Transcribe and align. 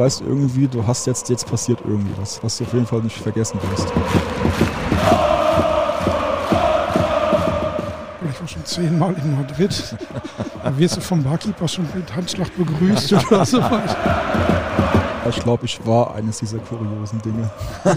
du 0.00 0.06
weißt 0.06 0.22
irgendwie, 0.22 0.66
du 0.66 0.86
hast 0.86 1.06
jetzt, 1.06 1.28
jetzt 1.28 1.46
passiert 1.46 1.80
irgendwie 1.84 2.12
was, 2.16 2.42
was 2.42 2.56
du 2.56 2.64
auf 2.64 2.72
jeden 2.72 2.86
Fall 2.86 3.02
nicht 3.02 3.18
vergessen 3.18 3.60
wirst. 3.70 3.92
Ich 8.30 8.40
war 8.40 8.48
schon 8.48 8.64
zehnmal 8.64 9.14
in 9.14 9.36
Madrid. 9.36 9.96
Da 10.62 10.76
wirst 10.78 10.98
du 10.98 11.00
vom 11.00 11.22
Barkeeper 11.22 11.66
schon 11.66 11.88
mit 11.94 12.14
Handschlag 12.14 12.54
begrüßt 12.54 13.14
oder 13.14 13.46
so 13.46 13.62
weiter. 13.62 13.96
Ich 15.30 15.40
glaube, 15.42 15.64
ich 15.64 15.80
war 15.86 16.14
eines 16.14 16.38
dieser 16.38 16.58
kuriosen 16.58 17.22
Dinge. 17.22 17.50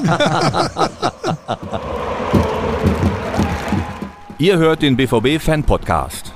Ihr 4.37 4.57
hört 4.57 4.81
den 4.81 4.95
BVB 4.95 5.41
Fan 5.41 5.65
Podcast. 5.65 6.31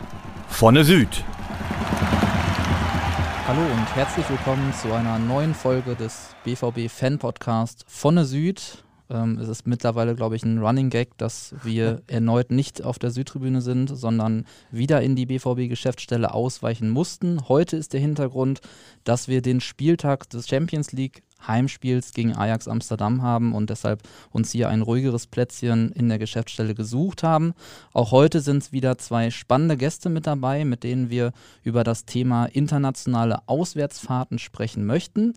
Vonne 0.50 0.84
Süd. 0.84 1.23
Hallo 3.48 3.62
und 3.62 3.96
herzlich 3.96 4.30
willkommen 4.30 4.74
zu 4.74 4.92
einer 4.92 5.18
neuen 5.20 5.54
Folge 5.54 5.96
des 5.96 6.36
BVB 6.44 6.92
Fan 6.92 7.18
Podcast 7.18 7.86
Vonne 7.88 8.26
Süd. 8.26 8.84
Ähm, 9.10 9.40
es 9.40 9.48
ist 9.48 9.66
mittlerweile, 9.66 10.16
glaube 10.16 10.36
ich, 10.36 10.44
ein 10.44 10.58
Running 10.58 10.90
Gag, 10.90 11.18
dass 11.18 11.56
wir 11.64 12.02
erneut 12.08 12.52
nicht 12.52 12.84
auf 12.84 13.00
der 13.00 13.10
Südtribüne 13.10 13.62
sind, 13.62 13.88
sondern 13.88 14.46
wieder 14.70 15.02
in 15.02 15.16
die 15.16 15.28
BVB-Geschäftsstelle 15.28 16.34
ausweichen 16.34 16.90
mussten. 16.90 17.48
Heute 17.48 17.78
ist 17.78 17.94
der 17.94 18.02
Hintergrund, 18.02 18.60
dass 19.06 19.30
wir 19.30 19.42
den 19.42 19.62
Spieltag 19.62 20.30
des 20.30 20.50
Champions 20.50 20.92
League 20.92 21.23
Heimspiels 21.46 22.14
gegen 22.14 22.36
Ajax 22.36 22.68
Amsterdam 22.68 23.22
haben 23.22 23.53
und 23.53 23.70
deshalb 23.70 24.02
uns 24.31 24.52
hier 24.52 24.70
ein 24.70 24.81
ruhigeres 24.81 25.28
Plätzchen 25.28 25.92
in 25.92 26.09
der 26.09 26.20
Geschäftsstelle 26.20 26.75
gesucht 26.75 27.23
haben. 27.23 27.53
Auch 27.94 28.12
heute 28.12 28.42
sind 28.42 28.64
es 28.64 28.72
wieder 28.72 28.98
zwei 28.98 29.30
spannende 29.30 29.78
Gäste 29.78 30.09
mit 30.09 30.28
dabei, 30.28 30.66
mit 30.66 30.84
denen 30.84 31.09
wir 31.09 31.31
über 31.64 31.84
das 31.84 32.06
Thema 32.06 32.45
internationale 32.45 33.47
Auswärtsfahrten 33.47 34.39
sprechen 34.39 34.86
möchten. 34.86 35.34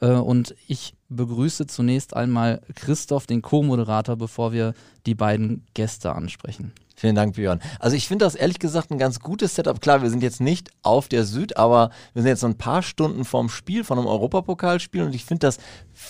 Äh, 0.00 0.12
und 0.12 0.54
ich 0.66 0.94
begrüße 1.08 1.66
zunächst 1.66 2.14
einmal 2.16 2.60
Christoph, 2.74 3.26
den 3.26 3.42
Co-Moderator, 3.42 4.16
bevor 4.16 4.52
wir 4.52 4.74
die 5.06 5.14
beiden 5.14 5.66
Gäste 5.74 6.14
ansprechen. 6.14 6.72
Vielen 7.02 7.16
Dank, 7.16 7.34
Björn. 7.34 7.60
Also 7.80 7.96
ich 7.96 8.06
finde 8.06 8.24
das 8.24 8.36
ehrlich 8.36 8.60
gesagt 8.60 8.92
ein 8.92 8.96
ganz 8.96 9.18
gutes 9.18 9.56
Setup. 9.56 9.80
Klar, 9.80 10.02
wir 10.02 10.10
sind 10.10 10.22
jetzt 10.22 10.40
nicht 10.40 10.70
auf 10.82 11.08
der 11.08 11.24
Süd, 11.24 11.56
aber 11.56 11.90
wir 12.12 12.22
sind 12.22 12.28
jetzt 12.28 12.42
so 12.42 12.46
ein 12.46 12.56
paar 12.56 12.80
Stunden 12.84 13.24
vorm 13.24 13.48
Spiel, 13.48 13.82
von 13.82 13.98
einem 13.98 14.06
Europapokalspiel 14.06 15.02
und 15.02 15.12
ich 15.12 15.24
finde, 15.24 15.48
das 15.48 15.58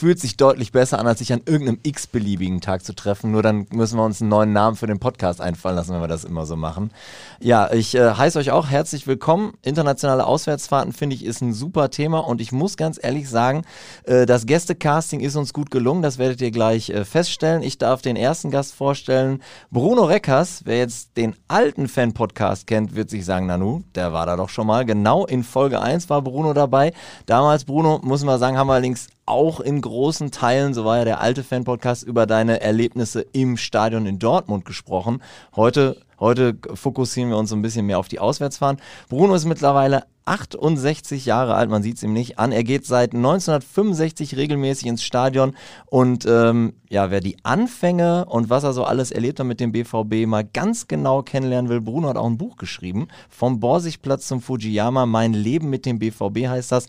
fühlt 0.02 0.18
sich 0.18 0.36
deutlich 0.36 0.72
besser 0.72 0.98
an, 0.98 1.06
als 1.06 1.20
sich 1.20 1.32
an 1.32 1.42
irgendeinem 1.46 1.78
x-beliebigen 1.84 2.60
Tag 2.60 2.84
zu 2.84 2.92
treffen. 2.92 3.30
Nur 3.30 3.40
dann 3.40 3.68
müssen 3.70 3.96
wir 3.96 4.04
uns 4.04 4.20
einen 4.20 4.30
neuen 4.30 4.52
Namen 4.52 4.74
für 4.74 4.88
den 4.88 4.98
Podcast 4.98 5.40
einfallen 5.40 5.76
lassen, 5.76 5.94
wenn 5.94 6.00
wir 6.00 6.08
das 6.08 6.24
immer 6.24 6.44
so 6.44 6.56
machen. 6.56 6.90
Ja, 7.38 7.72
ich 7.72 7.94
äh, 7.94 8.10
heiße 8.14 8.36
euch 8.36 8.50
auch 8.50 8.68
herzlich 8.68 9.06
willkommen. 9.06 9.52
Internationale 9.62 10.26
Auswärtsfahrten 10.26 10.92
finde 10.92 11.14
ich 11.14 11.24
ist 11.24 11.40
ein 11.40 11.52
super 11.52 11.88
Thema 11.88 12.18
und 12.18 12.40
ich 12.40 12.50
muss 12.50 12.76
ganz 12.76 12.98
ehrlich 13.00 13.28
sagen, 13.28 13.62
äh, 14.02 14.26
das 14.26 14.46
Gästecasting 14.46 15.20
ist 15.20 15.36
uns 15.36 15.52
gut 15.52 15.70
gelungen. 15.70 16.02
Das 16.02 16.18
werdet 16.18 16.40
ihr 16.40 16.50
gleich 16.50 16.90
äh, 16.90 17.04
feststellen. 17.04 17.62
Ich 17.62 17.78
darf 17.78 18.02
den 18.02 18.16
ersten 18.16 18.50
Gast 18.50 18.74
vorstellen, 18.74 19.40
Bruno 19.70 20.02
Reckers. 20.02 20.62
Wer 20.64 20.78
jetzt 20.78 21.16
den 21.16 21.36
alten 21.46 21.86
Fan-Podcast 21.86 22.66
kennt, 22.66 22.96
wird 22.96 23.08
sich 23.08 23.24
sagen, 23.24 23.46
Nanu, 23.46 23.84
der 23.94 24.12
war 24.12 24.26
da 24.26 24.34
doch 24.34 24.48
schon 24.48 24.66
mal. 24.66 24.84
Genau 24.84 25.26
in 25.26 25.44
Folge 25.44 25.80
1 25.80 26.10
war 26.10 26.22
Bruno 26.22 26.54
dabei. 26.54 26.92
Damals, 27.26 27.64
Bruno, 27.64 28.00
muss 28.02 28.24
man 28.24 28.40
sagen, 28.40 28.58
haben 28.58 28.66
wir 28.66 28.72
allerdings 28.72 29.06
auch 29.26 29.60
in 29.60 29.80
großen 29.80 30.30
Teilen, 30.30 30.74
so 30.74 30.84
war 30.84 30.98
ja 30.98 31.04
der 31.04 31.20
alte 31.20 31.44
Fan-Podcast, 31.44 32.02
über 32.02 32.26
deine 32.26 32.60
Erlebnisse 32.60 33.24
im 33.32 33.56
Stadion 33.56 34.06
in 34.06 34.18
Dortmund 34.18 34.64
gesprochen. 34.64 35.22
Heute, 35.54 36.00
heute 36.18 36.56
fokussieren 36.74 37.30
wir 37.30 37.36
uns 37.36 37.50
so 37.50 37.56
ein 37.56 37.62
bisschen 37.62 37.86
mehr 37.86 37.98
auf 37.98 38.08
die 38.08 38.18
Auswärtsfahren. 38.18 38.78
Bruno 39.08 39.34
ist 39.34 39.44
mittlerweile 39.44 40.04
68 40.24 41.26
Jahre 41.26 41.54
alt, 41.54 41.68
man 41.68 41.82
sieht 41.82 41.96
es 41.96 42.02
ihm 42.02 42.12
nicht 42.12 42.38
an. 42.38 42.52
Er 42.52 42.62
geht 42.62 42.86
seit 42.86 43.14
1965 43.14 44.36
regelmäßig 44.36 44.86
ins 44.86 45.02
Stadion 45.02 45.54
und 45.86 46.26
ähm, 46.26 46.74
ja, 46.88 47.10
wer 47.10 47.20
die 47.20 47.36
Anfänge 47.44 48.26
und 48.26 48.48
was 48.48 48.64
er 48.64 48.72
so 48.72 48.84
alles 48.84 49.10
erlebt 49.10 49.40
hat 49.40 49.46
mit 49.46 49.60
dem 49.60 49.72
BVB 49.72 50.26
mal 50.26 50.44
ganz 50.44 50.86
genau 50.86 51.22
kennenlernen 51.22 51.68
will, 51.70 51.80
Bruno 51.80 52.08
hat 52.08 52.16
auch 52.16 52.26
ein 52.26 52.38
Buch 52.38 52.56
geschrieben, 52.56 53.08
vom 53.28 53.58
Borsigplatz 53.58 54.28
zum 54.28 54.40
Fujiyama, 54.40 55.06
mein 55.06 55.32
Leben 55.32 55.70
mit 55.70 55.86
dem 55.86 55.98
BVB 55.98 56.46
heißt 56.46 56.70
das 56.70 56.86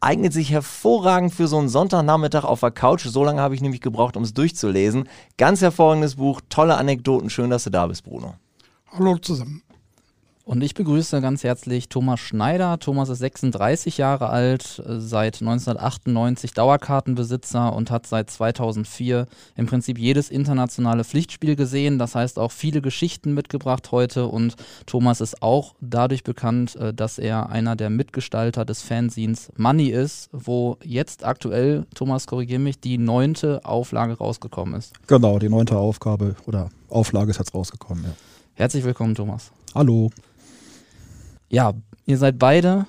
eignet 0.00 0.32
sich 0.32 0.50
hervorragend 0.50 1.34
für 1.34 1.48
so 1.48 1.58
einen 1.58 1.68
Sonntagnachmittag 1.68 2.44
auf 2.44 2.60
der 2.60 2.70
Couch. 2.70 3.04
So 3.06 3.24
lange 3.24 3.40
habe 3.40 3.54
ich 3.54 3.60
nämlich 3.60 3.80
gebraucht, 3.80 4.16
um 4.16 4.22
es 4.22 4.34
durchzulesen. 4.34 5.08
Ganz 5.36 5.60
hervorragendes 5.60 6.16
Buch, 6.16 6.40
tolle 6.48 6.76
Anekdoten. 6.76 7.30
Schön, 7.30 7.50
dass 7.50 7.64
du 7.64 7.70
da 7.70 7.86
bist, 7.86 8.04
Bruno. 8.04 8.34
Hallo 8.92 9.18
zusammen. 9.18 9.62
Und 10.48 10.62
ich 10.62 10.72
begrüße 10.72 11.20
ganz 11.20 11.44
herzlich 11.44 11.90
Thomas 11.90 12.20
Schneider. 12.20 12.78
Thomas 12.78 13.10
ist 13.10 13.18
36 13.18 13.98
Jahre 13.98 14.30
alt, 14.30 14.82
seit 14.86 15.42
1998 15.42 16.54
Dauerkartenbesitzer 16.54 17.74
und 17.74 17.90
hat 17.90 18.06
seit 18.06 18.30
2004 18.30 19.26
im 19.56 19.66
Prinzip 19.66 19.98
jedes 19.98 20.30
internationale 20.30 21.04
Pflichtspiel 21.04 21.54
gesehen. 21.54 21.98
Das 21.98 22.14
heißt 22.14 22.38
auch 22.38 22.50
viele 22.50 22.80
Geschichten 22.80 23.34
mitgebracht 23.34 23.92
heute. 23.92 24.26
Und 24.28 24.54
Thomas 24.86 25.20
ist 25.20 25.42
auch 25.42 25.74
dadurch 25.82 26.24
bekannt, 26.24 26.76
äh, 26.76 26.94
dass 26.94 27.18
er 27.18 27.50
einer 27.50 27.76
der 27.76 27.90
Mitgestalter 27.90 28.64
des 28.64 28.80
Fanzines 28.80 29.52
Money 29.58 29.88
ist, 29.88 30.30
wo 30.32 30.78
jetzt 30.82 31.26
aktuell, 31.26 31.84
Thomas, 31.94 32.26
korrigiere 32.26 32.58
mich, 32.58 32.80
die 32.80 32.96
neunte 32.96 33.66
Auflage 33.66 34.16
rausgekommen 34.16 34.76
ist. 34.76 34.94
Genau, 35.08 35.38
die 35.38 35.50
neunte 35.50 35.76
Aufgabe 35.76 36.36
oder 36.46 36.70
Auflage 36.88 37.32
ist 37.32 37.38
jetzt 37.38 37.52
rausgekommen. 37.52 38.04
Ja. 38.04 38.10
Herzlich 38.54 38.84
willkommen, 38.84 39.14
Thomas. 39.14 39.52
Hallo. 39.74 40.08
Ja, 41.48 41.74
ihr 42.06 42.18
seid 42.18 42.38
beide 42.38 42.86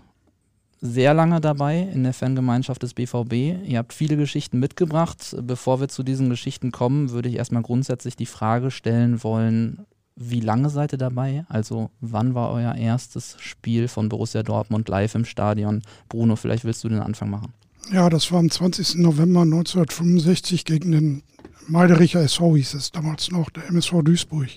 sehr 0.81 1.13
lange 1.13 1.41
dabei 1.41 1.79
in 1.93 2.03
der 2.03 2.13
Fangemeinschaft 2.13 2.83
des 2.83 2.93
BVB. 2.93 3.33
Ihr 3.67 3.77
habt 3.77 3.93
viele 3.93 4.17
Geschichten 4.17 4.59
mitgebracht. 4.59 5.35
Bevor 5.41 5.81
wir 5.81 5.89
zu 5.89 6.03
diesen 6.03 6.29
Geschichten 6.29 6.71
kommen, 6.71 7.11
würde 7.11 7.29
ich 7.29 7.35
erstmal 7.35 7.63
grundsätzlich 7.63 8.15
die 8.15 8.25
Frage 8.25 8.71
stellen 8.71 9.23
wollen, 9.23 9.85
wie 10.21 10.41
lange 10.41 10.69
seid 10.69 10.93
ihr 10.93 10.97
dabei? 10.97 11.45
Also 11.47 11.91
wann 12.01 12.35
war 12.35 12.51
euer 12.51 12.75
erstes 12.75 13.37
Spiel 13.39 13.87
von 13.87 14.09
Borussia 14.09 14.43
Dortmund 14.43 14.89
live 14.89 15.15
im 15.15 15.23
Stadion? 15.23 15.81
Bruno, 16.09 16.35
vielleicht 16.35 16.65
willst 16.65 16.83
du 16.83 16.89
den 16.89 16.99
Anfang 16.99 17.29
machen. 17.29 17.53
Ja, 17.91 18.09
das 18.09 18.31
war 18.31 18.39
am 18.39 18.51
20. 18.51 18.95
November 18.95 19.41
1965 19.41 20.65
gegen 20.65 20.91
den 20.91 21.23
Meidericher 21.67 22.21
SV 22.21 22.55
hieß 22.57 22.73
es 22.73 22.91
damals 22.91 23.31
noch, 23.31 23.49
der 23.49 23.67
MSV 23.67 24.01
Duisburg. 24.03 24.49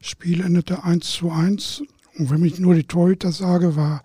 Spiel 0.00 0.40
endete 0.40 0.84
1 0.84 1.10
zu 1.10 1.30
1 1.30 1.82
und 2.18 2.30
wenn 2.30 2.44
ich 2.44 2.58
nur 2.58 2.74
die 2.74 2.84
Torhüter 2.84 3.32
sage, 3.32 3.76
war 3.76 4.02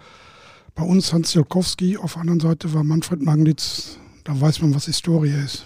bei 0.75 0.83
uns 0.83 1.13
Hans 1.13 1.33
Jolkowski, 1.33 1.97
auf 1.97 2.13
der 2.13 2.21
anderen 2.21 2.39
Seite 2.39 2.73
war 2.73 2.83
Manfred 2.83 3.21
Magnitz. 3.21 3.97
Da 4.23 4.39
weiß 4.39 4.61
man, 4.61 4.73
was 4.73 4.85
Historie 4.85 5.33
ist. 5.43 5.65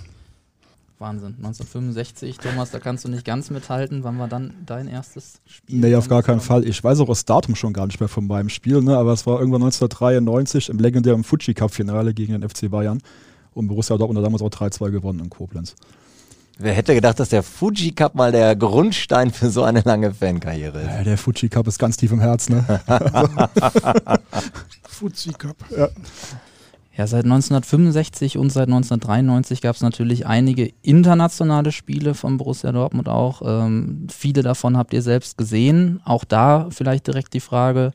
Wahnsinn, 1.00 1.36
1965, 1.38 2.38
Thomas, 2.38 2.72
da 2.72 2.80
kannst 2.80 3.06
du 3.06 3.10
nicht 3.10 3.24
ganz 3.24 3.52
mithalten. 3.52 4.04
Wann 4.04 4.18
war 4.18 4.28
dann 4.28 4.56
dein 4.66 4.88
erstes 4.88 5.42
Spiel? 5.46 5.80
Nee, 5.80 5.94
auf 5.96 6.08
gar 6.08 6.24
keinen 6.24 6.40
Fall. 6.40 6.68
Ich 6.68 6.84
weiß 6.84 7.00
auch 7.02 7.08
das 7.08 7.24
Datum 7.24 7.56
schon 7.56 7.72
gar 7.72 7.86
nicht 7.86 8.00
mehr 8.00 8.10
von 8.10 8.26
meinem 8.26 8.50
Spiel, 8.50 8.82
ne? 8.82 8.98
aber 8.98 9.14
es 9.14 9.28
war 9.28 9.40
irgendwann 9.40 9.62
1993 9.62 10.70
im 10.70 10.80
legendären 10.80 11.24
Fuji 11.24 11.54
Cup 11.54 11.72
Finale 11.72 12.16
gegen 12.16 12.34
den 12.34 12.50
FC 12.50 12.72
Bayern. 12.72 13.00
Und 13.54 13.68
Borussia 13.68 13.96
Dortmund 13.96 14.18
hat 14.18 14.26
damals 14.26 14.42
auch 14.42 14.50
3-2 14.50 14.90
gewonnen 14.90 15.20
in 15.20 15.30
Koblenz. 15.30 15.76
Wer 16.60 16.74
hätte 16.74 16.96
gedacht, 16.96 17.20
dass 17.20 17.30
der 17.30 17.44
Fuji 17.44 17.92
Cup 17.92 18.16
mal 18.16 18.32
der 18.32 18.56
Grundstein 18.56 19.32
für 19.32 19.50
so 19.50 19.64
eine 19.64 19.82
lange 19.82 20.14
Fankarriere 20.14 20.82
ist? 20.82 20.88
Ja, 20.88 21.04
der 21.04 21.18
Fuji 21.18 21.50
Cup 21.50 21.68
ist 21.68 21.78
ganz 21.78 21.98
tief 21.98 22.12
im 22.12 22.20
Herz, 22.20 22.50
ne? 22.50 22.66
Fuji 24.88 25.34
Cup. 25.34 25.58
Ja. 25.76 25.90
Ja, 26.98 27.06
seit 27.06 27.26
1965 27.26 28.40
und 28.40 28.50
seit 28.50 28.70
1993 28.70 29.62
gab 29.62 29.76
es 29.76 29.84
natürlich 29.84 30.26
einige 30.26 30.74
internationale 30.82 31.72
Spiele 31.72 32.16
von 32.16 32.38
Borussia 32.38 32.72
Dortmund 32.72 33.08
auch. 33.08 33.44
Ähm, 33.46 34.08
viele 34.10 34.42
davon 34.42 34.78
habt 34.78 34.94
ihr 34.96 35.04
selbst 35.04 35.38
gesehen. 35.38 36.02
Auch 36.06 36.24
da 36.24 36.70
vielleicht 36.72 37.06
direkt 37.06 37.36
die 37.36 37.40
Frage, 37.40 37.92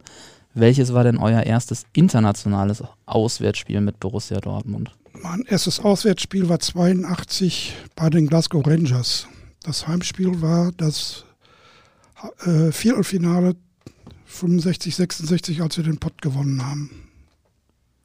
welches 0.54 0.92
war 0.92 1.04
denn 1.04 1.18
euer 1.18 1.42
erstes 1.42 1.84
internationales 1.92 2.82
Auswärtsspiel 3.06 3.80
mit 3.80 4.00
Borussia 4.00 4.40
Dortmund? 4.40 4.94
Mein 5.12 5.42
erstes 5.42 5.80
Auswärtsspiel 5.80 6.48
war 6.48 6.58
82 6.58 7.74
bei 7.96 8.10
den 8.10 8.26
Glasgow 8.26 8.66
Rangers. 8.66 9.26
Das 9.62 9.86
Heimspiel 9.86 10.42
war 10.42 10.72
das 10.76 11.24
äh, 12.44 12.72
Viertelfinale 12.72 13.56
65, 14.24 14.96
66, 14.96 15.62
als 15.62 15.76
wir 15.76 15.84
den 15.84 15.98
Pott 15.98 16.20
gewonnen 16.22 16.64
haben. 16.64 16.90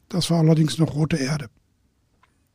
Das 0.08 0.30
war 0.30 0.38
allerdings 0.38 0.78
noch 0.78 0.94
rote 0.94 1.16
Erde. 1.16 1.48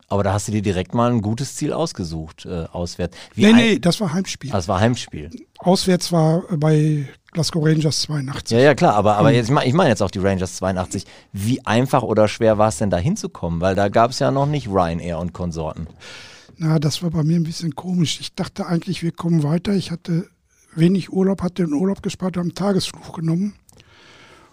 Aber 0.07 0.23
da 0.23 0.33
hast 0.33 0.47
du 0.47 0.51
dir 0.51 0.61
direkt 0.61 0.93
mal 0.93 1.11
ein 1.11 1.21
gutes 1.21 1.55
Ziel 1.55 1.73
ausgesucht, 1.73 2.45
äh, 2.45 2.65
auswärts. 2.71 3.17
Wie 3.33 3.45
nee, 3.45 3.53
nee, 3.53 3.79
das 3.79 3.99
war 3.99 4.13
Heimspiel. 4.13 4.51
Das 4.51 4.67
war 4.67 4.79
Heimspiel. 4.79 5.31
Auswärts 5.57 6.11
war 6.11 6.43
bei 6.57 7.07
Glasgow 7.33 7.65
Rangers 7.65 8.01
82. 8.01 8.57
Ja, 8.57 8.63
ja, 8.63 8.75
klar, 8.75 8.95
aber, 8.95 9.17
aber 9.17 9.31
jetzt, 9.31 9.49
ich 9.49 9.73
meine 9.73 9.89
jetzt 9.89 10.01
auch 10.01 10.11
die 10.11 10.19
Rangers 10.19 10.55
82. 10.57 11.05
Wie 11.31 11.65
einfach 11.65 12.03
oder 12.03 12.27
schwer 12.27 12.57
war 12.57 12.69
es 12.69 12.77
denn 12.77 12.89
da 12.89 12.97
hinzukommen? 12.97 13.61
Weil 13.61 13.75
da 13.75 13.89
gab 13.89 14.11
es 14.11 14.19
ja 14.19 14.31
noch 14.31 14.45
nicht 14.45 14.67
Ryanair 14.67 15.19
und 15.19 15.33
Konsorten. 15.33 15.87
Na, 16.57 16.79
das 16.79 17.01
war 17.01 17.09
bei 17.09 17.23
mir 17.23 17.35
ein 17.35 17.43
bisschen 17.43 17.75
komisch. 17.75 18.19
Ich 18.19 18.35
dachte 18.35 18.67
eigentlich, 18.67 19.03
wir 19.03 19.11
kommen 19.11 19.43
weiter. 19.43 19.73
Ich 19.73 19.91
hatte 19.91 20.27
wenig 20.75 21.11
Urlaub, 21.11 21.41
hatte 21.41 21.63
den 21.63 21.73
Urlaub 21.73 22.03
gespart, 22.03 22.37
haben 22.37 22.43
einen 22.43 22.55
Tagesflug 22.55 23.15
genommen. 23.15 23.55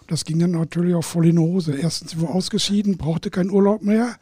Das 0.07 0.25
ging 0.25 0.39
dann 0.39 0.51
natürlich 0.51 0.95
auch 0.95 1.03
voll 1.03 1.27
in 1.27 1.37
die 1.37 1.41
Hose. 1.41 1.73
Erstens 1.73 2.11
sind 2.11 2.21
wir 2.21 2.31
ausgeschieden, 2.31 2.97
brauchte 2.97 3.29
keinen 3.29 3.49
Urlaub 3.49 3.81
mehr. 3.81 4.15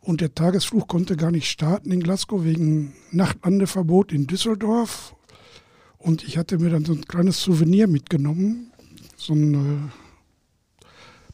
Und 0.00 0.20
der 0.20 0.34
Tagesflug 0.34 0.88
konnte 0.88 1.16
gar 1.16 1.30
nicht 1.30 1.48
starten 1.48 1.90
in 1.92 2.02
Glasgow 2.02 2.44
wegen 2.44 2.94
Nachtlandeverbot 3.10 4.12
in 4.12 4.26
Düsseldorf. 4.26 5.14
Und 6.00 6.24
ich 6.24 6.38
hatte 6.38 6.58
mir 6.58 6.70
dann 6.70 6.84
so 6.84 6.92
ein 6.92 7.04
kleines 7.04 7.42
Souvenir 7.42 7.86
mitgenommen, 7.86 8.72
so 9.16 9.34
ein 9.34 9.54
äh, 9.54 10.84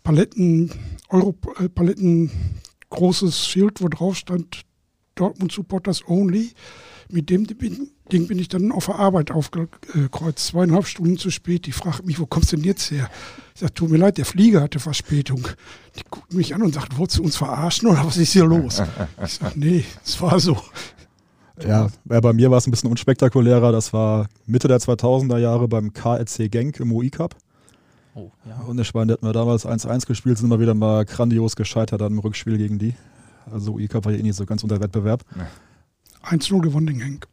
Paletten, 0.03 0.73
Euro, 1.09 1.37
äh, 1.61 2.29
großes 2.91 3.47
Schild, 3.47 3.81
wo 3.81 3.89
drauf 3.89 4.17
stand 4.17 4.63
Dortmund 5.15 5.53
Supporters 5.53 6.03
Only. 6.09 6.51
Mit 7.09 7.31
dem 7.31 7.47
Ding 7.47 8.27
bin 8.27 8.39
ich 8.41 8.49
dann 8.49 8.73
auf 8.73 8.87
der 8.87 8.97
Arbeit 8.97 9.31
aufgekreuzt, 9.31 10.47
zweieinhalb 10.47 10.87
Stunden 10.87 11.17
zu 11.17 11.31
spät. 11.31 11.67
Die 11.67 11.73
fragt 11.73 12.05
mich, 12.05 12.19
wo 12.19 12.27
kommst 12.27 12.51
du 12.51 12.57
denn 12.57 12.65
jetzt 12.65 12.91
her? 12.91 13.09
Ich 13.55 13.61
sage, 13.61 13.73
tut 13.75 13.91
mir 13.91 13.99
leid, 13.99 14.19
der 14.19 14.25
Flieger 14.25 14.63
hatte 14.63 14.81
Verspätung. 14.81 15.47
Die 15.97 16.03
guckt 16.11 16.35
mich 16.35 16.57
an 16.57 16.63
und 16.63 16.75
sagt, 16.75 16.99
wolltest 16.99 17.21
du 17.21 17.23
uns 17.23 17.37
verarschen 17.37 17.89
oder 17.89 18.05
was 18.05 18.17
ist 18.17 18.33
hier 18.33 18.47
los? 18.47 18.83
Ich 19.25 19.33
sage, 19.35 19.59
nee, 19.59 19.85
es 20.05 20.21
war 20.21 20.41
so. 20.41 20.61
Ja, 21.65 21.89
bei 22.05 22.33
mir 22.33 22.51
war 22.51 22.59
es 22.59 22.67
ein 22.67 22.71
bisschen 22.71 22.91
unspektakulärer. 22.91 23.73
Das 23.73 23.93
war 23.93 24.29
Mitte 24.47 24.69
der 24.69 24.79
2000er 24.79 25.39
Jahre 25.39 25.69
beim 25.69 25.93
KRC 25.93 26.51
Genk 26.51 26.81
im 26.81 26.93
UI 26.93 27.11
Cup. 27.11 27.35
Oh, 28.15 28.31
ja. 28.49 28.61
Und 28.67 28.79
ich 28.81 28.95
meine, 28.95 29.15
hatten 29.15 29.27
wir 29.27 29.33
damals 29.33 29.67
1-1 29.67 30.07
gespielt, 30.07 30.39
sind 30.39 30.49
wir 30.49 30.61
wieder 30.61 30.75
mal 30.75 31.05
grandios 31.05 31.55
gescheitert 31.55 32.01
dann 32.01 32.13
im 32.13 32.19
Rückspiel 32.19 32.57
gegen 32.57 32.79
die. 32.79 32.95
Also 33.51 33.75
UI 33.75 33.89
Cup 33.89 34.05
war 34.05 34.13
ja 34.13 34.19
eh 34.19 34.23
nicht 34.23 34.37
so 34.37 34.47
ganz 34.47 34.63
unter 34.63 34.81
Wettbewerb. 34.81 35.23
Ja. 35.37 35.47
1-0 36.31 36.61
gewonnen 36.61 36.87
den 36.87 36.99
Genk. 36.99 37.29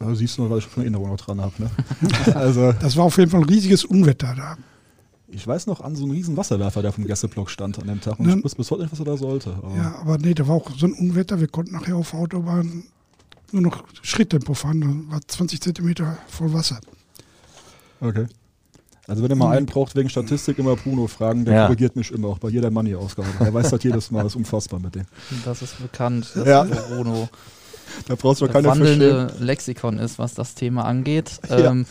Ja, 0.00 0.14
siehst 0.14 0.38
du, 0.38 0.48
weil 0.50 0.58
ich 0.58 0.64
schon 0.64 0.82
Erinnerung 0.82 1.10
noch 1.10 1.20
dran 1.20 1.40
habe. 1.40 1.52
Ne? 1.58 1.70
also, 2.34 2.72
das 2.72 2.96
war 2.96 3.04
auf 3.04 3.16
jeden 3.16 3.30
Fall 3.30 3.40
ein 3.40 3.48
riesiges 3.48 3.84
Unwetter 3.84 4.34
da. 4.36 4.56
Ich 5.28 5.46
weiß 5.46 5.66
noch 5.66 5.80
an 5.80 5.96
so 5.96 6.04
einen 6.04 6.12
riesen 6.12 6.36
Wasserwerfer, 6.36 6.82
der 6.82 6.92
vom 6.92 7.06
Gästeblock 7.06 7.50
stand 7.50 7.78
an 7.78 7.88
dem 7.88 8.00
Tag. 8.00 8.18
Und 8.18 8.28
ja, 8.28 8.36
ich 8.36 8.44
wusste 8.44 8.56
bis 8.56 8.70
heute 8.70 8.82
nicht, 8.82 8.92
was 8.92 9.00
er 9.00 9.04
da 9.04 9.16
sollte. 9.16 9.54
Aber 9.54 9.76
ja, 9.76 9.94
aber 9.96 10.18
nee, 10.18 10.34
da 10.34 10.46
war 10.46 10.56
auch 10.56 10.70
so 10.76 10.86
ein 10.86 10.92
Unwetter. 10.92 11.40
Wir 11.40 11.48
konnten 11.48 11.74
nachher 11.74 11.96
auf 11.96 12.10
der 12.12 12.20
Autobahn 12.20 12.84
nur 13.54 13.62
noch 13.62 13.84
Schritttempo 14.02 14.54
fahren. 14.54 14.80
Da 14.80 15.14
war 15.14 15.20
20 15.26 15.60
Zentimeter 15.60 16.18
voll 16.28 16.52
Wasser. 16.52 16.80
Okay. 18.00 18.26
Also 19.06 19.22
wenn 19.22 19.30
ihr 19.30 19.36
mal 19.36 19.56
einen 19.56 19.66
braucht 19.66 19.96
wegen 19.96 20.08
Statistik, 20.08 20.58
immer 20.58 20.76
Bruno 20.76 21.06
fragen, 21.06 21.44
der 21.44 21.54
ja. 21.54 21.66
korrigiert 21.66 21.94
mich 21.94 22.10
immer, 22.10 22.28
auch 22.28 22.38
bei 22.38 22.48
jeder 22.48 22.70
Money-Ausgabe. 22.70 23.28
Er 23.38 23.52
weiß 23.52 23.70
das 23.70 23.82
jedes 23.82 24.10
Mal, 24.10 24.24
ist 24.24 24.36
unfassbar 24.36 24.80
mit 24.80 24.94
dem. 24.94 25.04
Das 25.44 25.60
ist 25.60 25.80
bekannt, 25.80 26.30
das 26.34 26.46
ja. 26.46 26.64
Bruno. 26.64 27.28
Da 28.08 28.14
brauchst 28.14 28.40
du 28.40 28.48
keine 28.48 28.68
wandelnde 28.68 29.34
Lexikon 29.38 29.98
ist, 29.98 30.18
was 30.18 30.32
das 30.32 30.54
Thema 30.54 30.86
angeht. 30.86 31.38
Ähm, 31.50 31.84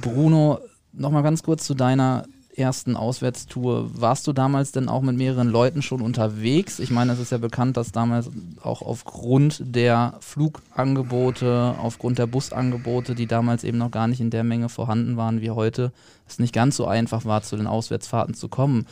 Bruno, 0.00 0.58
nochmal 0.92 1.22
ganz 1.22 1.44
kurz 1.44 1.64
zu 1.64 1.74
deiner 1.74 2.24
ersten 2.56 2.96
Auswärtstour. 2.96 3.90
Warst 4.00 4.26
du 4.26 4.32
damals 4.32 4.72
denn 4.72 4.88
auch 4.88 5.02
mit 5.02 5.16
mehreren 5.16 5.48
Leuten 5.48 5.82
schon 5.82 6.00
unterwegs? 6.00 6.78
Ich 6.78 6.90
meine, 6.90 7.12
es 7.12 7.18
ist 7.18 7.32
ja 7.32 7.38
bekannt, 7.38 7.76
dass 7.76 7.92
damals 7.92 8.30
auch 8.62 8.82
aufgrund 8.82 9.62
der 9.64 10.14
Flugangebote, 10.20 11.74
aufgrund 11.78 12.18
der 12.18 12.26
Busangebote, 12.26 13.14
die 13.14 13.26
damals 13.26 13.64
eben 13.64 13.78
noch 13.78 13.90
gar 13.90 14.08
nicht 14.08 14.20
in 14.20 14.30
der 14.30 14.44
Menge 14.44 14.68
vorhanden 14.68 15.16
waren 15.16 15.40
wie 15.40 15.50
heute, 15.50 15.92
es 16.28 16.38
nicht 16.38 16.54
ganz 16.54 16.76
so 16.76 16.86
einfach 16.86 17.24
war, 17.24 17.42
zu 17.42 17.56
den 17.56 17.66
Auswärtsfahrten 17.66 18.34
zu 18.34 18.48
kommen. 18.48 18.86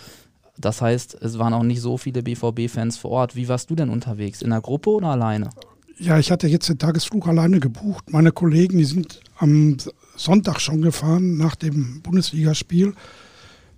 Das 0.56 0.80
heißt, 0.82 1.14
es 1.22 1.38
waren 1.38 1.54
auch 1.54 1.62
nicht 1.62 1.80
so 1.80 1.98
viele 1.98 2.22
BVB-Fans 2.22 2.96
vor 2.96 3.12
Ort. 3.12 3.36
Wie 3.36 3.48
warst 3.48 3.70
du 3.70 3.76
denn 3.76 3.90
unterwegs? 3.90 4.42
In 4.42 4.50
der 4.50 4.60
Gruppe 4.60 4.90
oder 4.90 5.08
alleine? 5.08 5.50
Ja, 5.98 6.18
ich 6.18 6.30
hatte 6.30 6.46
jetzt 6.46 6.68
den 6.68 6.78
Tagesflug 6.78 7.26
alleine 7.26 7.60
gebucht. 7.60 8.10
Meine 8.10 8.32
Kollegen, 8.32 8.78
die 8.78 8.84
sind 8.84 9.20
am 9.36 9.76
Sonntag 10.16 10.60
schon 10.60 10.82
gefahren 10.82 11.36
nach 11.36 11.54
dem 11.54 12.02
Bundesligaspiel, 12.02 12.94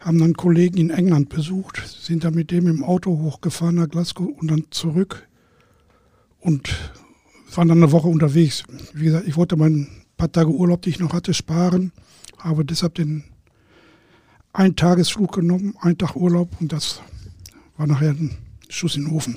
haben 0.00 0.18
dann 0.18 0.34
Kollegen 0.34 0.78
in 0.78 0.90
England 0.90 1.28
besucht, 1.28 1.82
sind 1.86 2.24
dann 2.24 2.34
mit 2.34 2.50
dem 2.50 2.66
im 2.66 2.82
Auto 2.82 3.18
hochgefahren 3.18 3.76
nach 3.76 3.88
Glasgow 3.88 4.28
und 4.40 4.50
dann 4.50 4.64
zurück 4.70 5.28
und 6.40 6.74
waren 7.54 7.68
dann 7.68 7.82
eine 7.82 7.92
Woche 7.92 8.08
unterwegs. 8.08 8.64
Wie 8.94 9.04
gesagt, 9.04 9.28
ich 9.28 9.36
wollte 9.36 9.56
meinen 9.56 9.88
paar 10.16 10.32
Tage 10.32 10.50
Urlaub, 10.50 10.82
die 10.82 10.90
ich 10.90 11.00
noch 11.00 11.12
hatte, 11.12 11.34
sparen, 11.34 11.92
habe 12.38 12.64
deshalb 12.64 12.94
den 12.94 13.24
einen 14.52 14.74
Tagesflug 14.74 15.32
genommen, 15.32 15.74
einen 15.80 15.98
Tag 15.98 16.16
Urlaub 16.16 16.48
und 16.60 16.72
das 16.72 17.00
war 17.76 17.86
nachher 17.86 18.10
ein 18.10 18.36
Schuss 18.68 18.96
in 18.96 19.04
den 19.04 19.14
Ofen. 19.14 19.36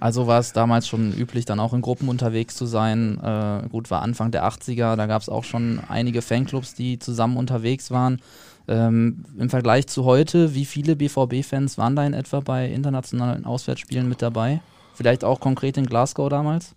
Also 0.00 0.26
war 0.26 0.38
es 0.38 0.52
damals 0.52 0.86
schon 0.86 1.12
üblich, 1.12 1.44
dann 1.44 1.58
auch 1.58 1.72
in 1.72 1.80
Gruppen 1.80 2.08
unterwegs 2.08 2.54
zu 2.54 2.66
sein. 2.66 3.18
Äh, 3.18 3.68
gut, 3.68 3.90
war 3.90 4.02
Anfang 4.02 4.30
der 4.30 4.44
80er, 4.44 4.94
da 4.94 5.06
gab 5.06 5.22
es 5.22 5.28
auch 5.28 5.44
schon 5.44 5.80
einige 5.88 6.22
Fanclubs, 6.22 6.74
die 6.74 6.98
zusammen 6.98 7.36
unterwegs 7.36 7.90
waren. 7.90 8.20
Ähm, 8.68 9.24
Im 9.38 9.48
Vergleich 9.48 9.86
zu 9.86 10.04
heute, 10.04 10.54
wie 10.54 10.66
viele 10.66 10.94
BVB-Fans 10.94 11.78
waren 11.78 11.96
da 11.96 12.06
in 12.06 12.12
etwa 12.12 12.40
bei 12.40 12.68
internationalen 12.68 13.46
Auswärtsspielen 13.46 14.08
mit 14.08 14.20
dabei? 14.20 14.60
Vielleicht 14.94 15.24
auch 15.24 15.40
konkret 15.40 15.78
in 15.78 15.86
Glasgow 15.86 16.28
damals? 16.28 16.74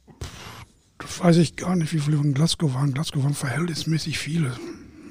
Das 0.99 1.19
weiß 1.19 1.37
ich 1.37 1.57
gar 1.57 1.75
nicht, 1.75 1.91
wie 1.91 1.99
viele 1.99 2.17
in 2.17 2.33
Glasgow 2.33 2.73
waren. 2.73 2.93
Glasgow 2.93 3.23
waren 3.23 3.33
verhältnismäßig 3.33 4.19
viele. 4.19 4.53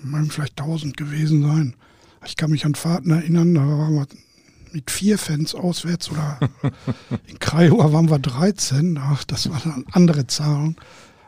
Meinen 0.02 0.30
vielleicht 0.30 0.58
1000 0.58 0.96
gewesen 0.96 1.42
sein. 1.42 1.76
Ich 2.24 2.36
kann 2.36 2.50
mich 2.50 2.64
an 2.64 2.74
Fahrten 2.74 3.10
erinnern, 3.10 3.54
da 3.54 3.60
waren 3.60 3.94
wir 3.94 4.06
mit 4.72 4.90
vier 4.90 5.18
Fans 5.18 5.54
auswärts 5.54 6.10
oder 6.10 6.38
in 7.26 7.38
Kreiua 7.38 7.92
waren 7.92 8.08
wir 8.08 8.18
13. 8.18 8.98
Ach, 8.98 9.24
das 9.24 9.50
waren 9.50 9.62
dann 9.64 9.84
andere 9.92 10.26
Zahlen. 10.26 10.76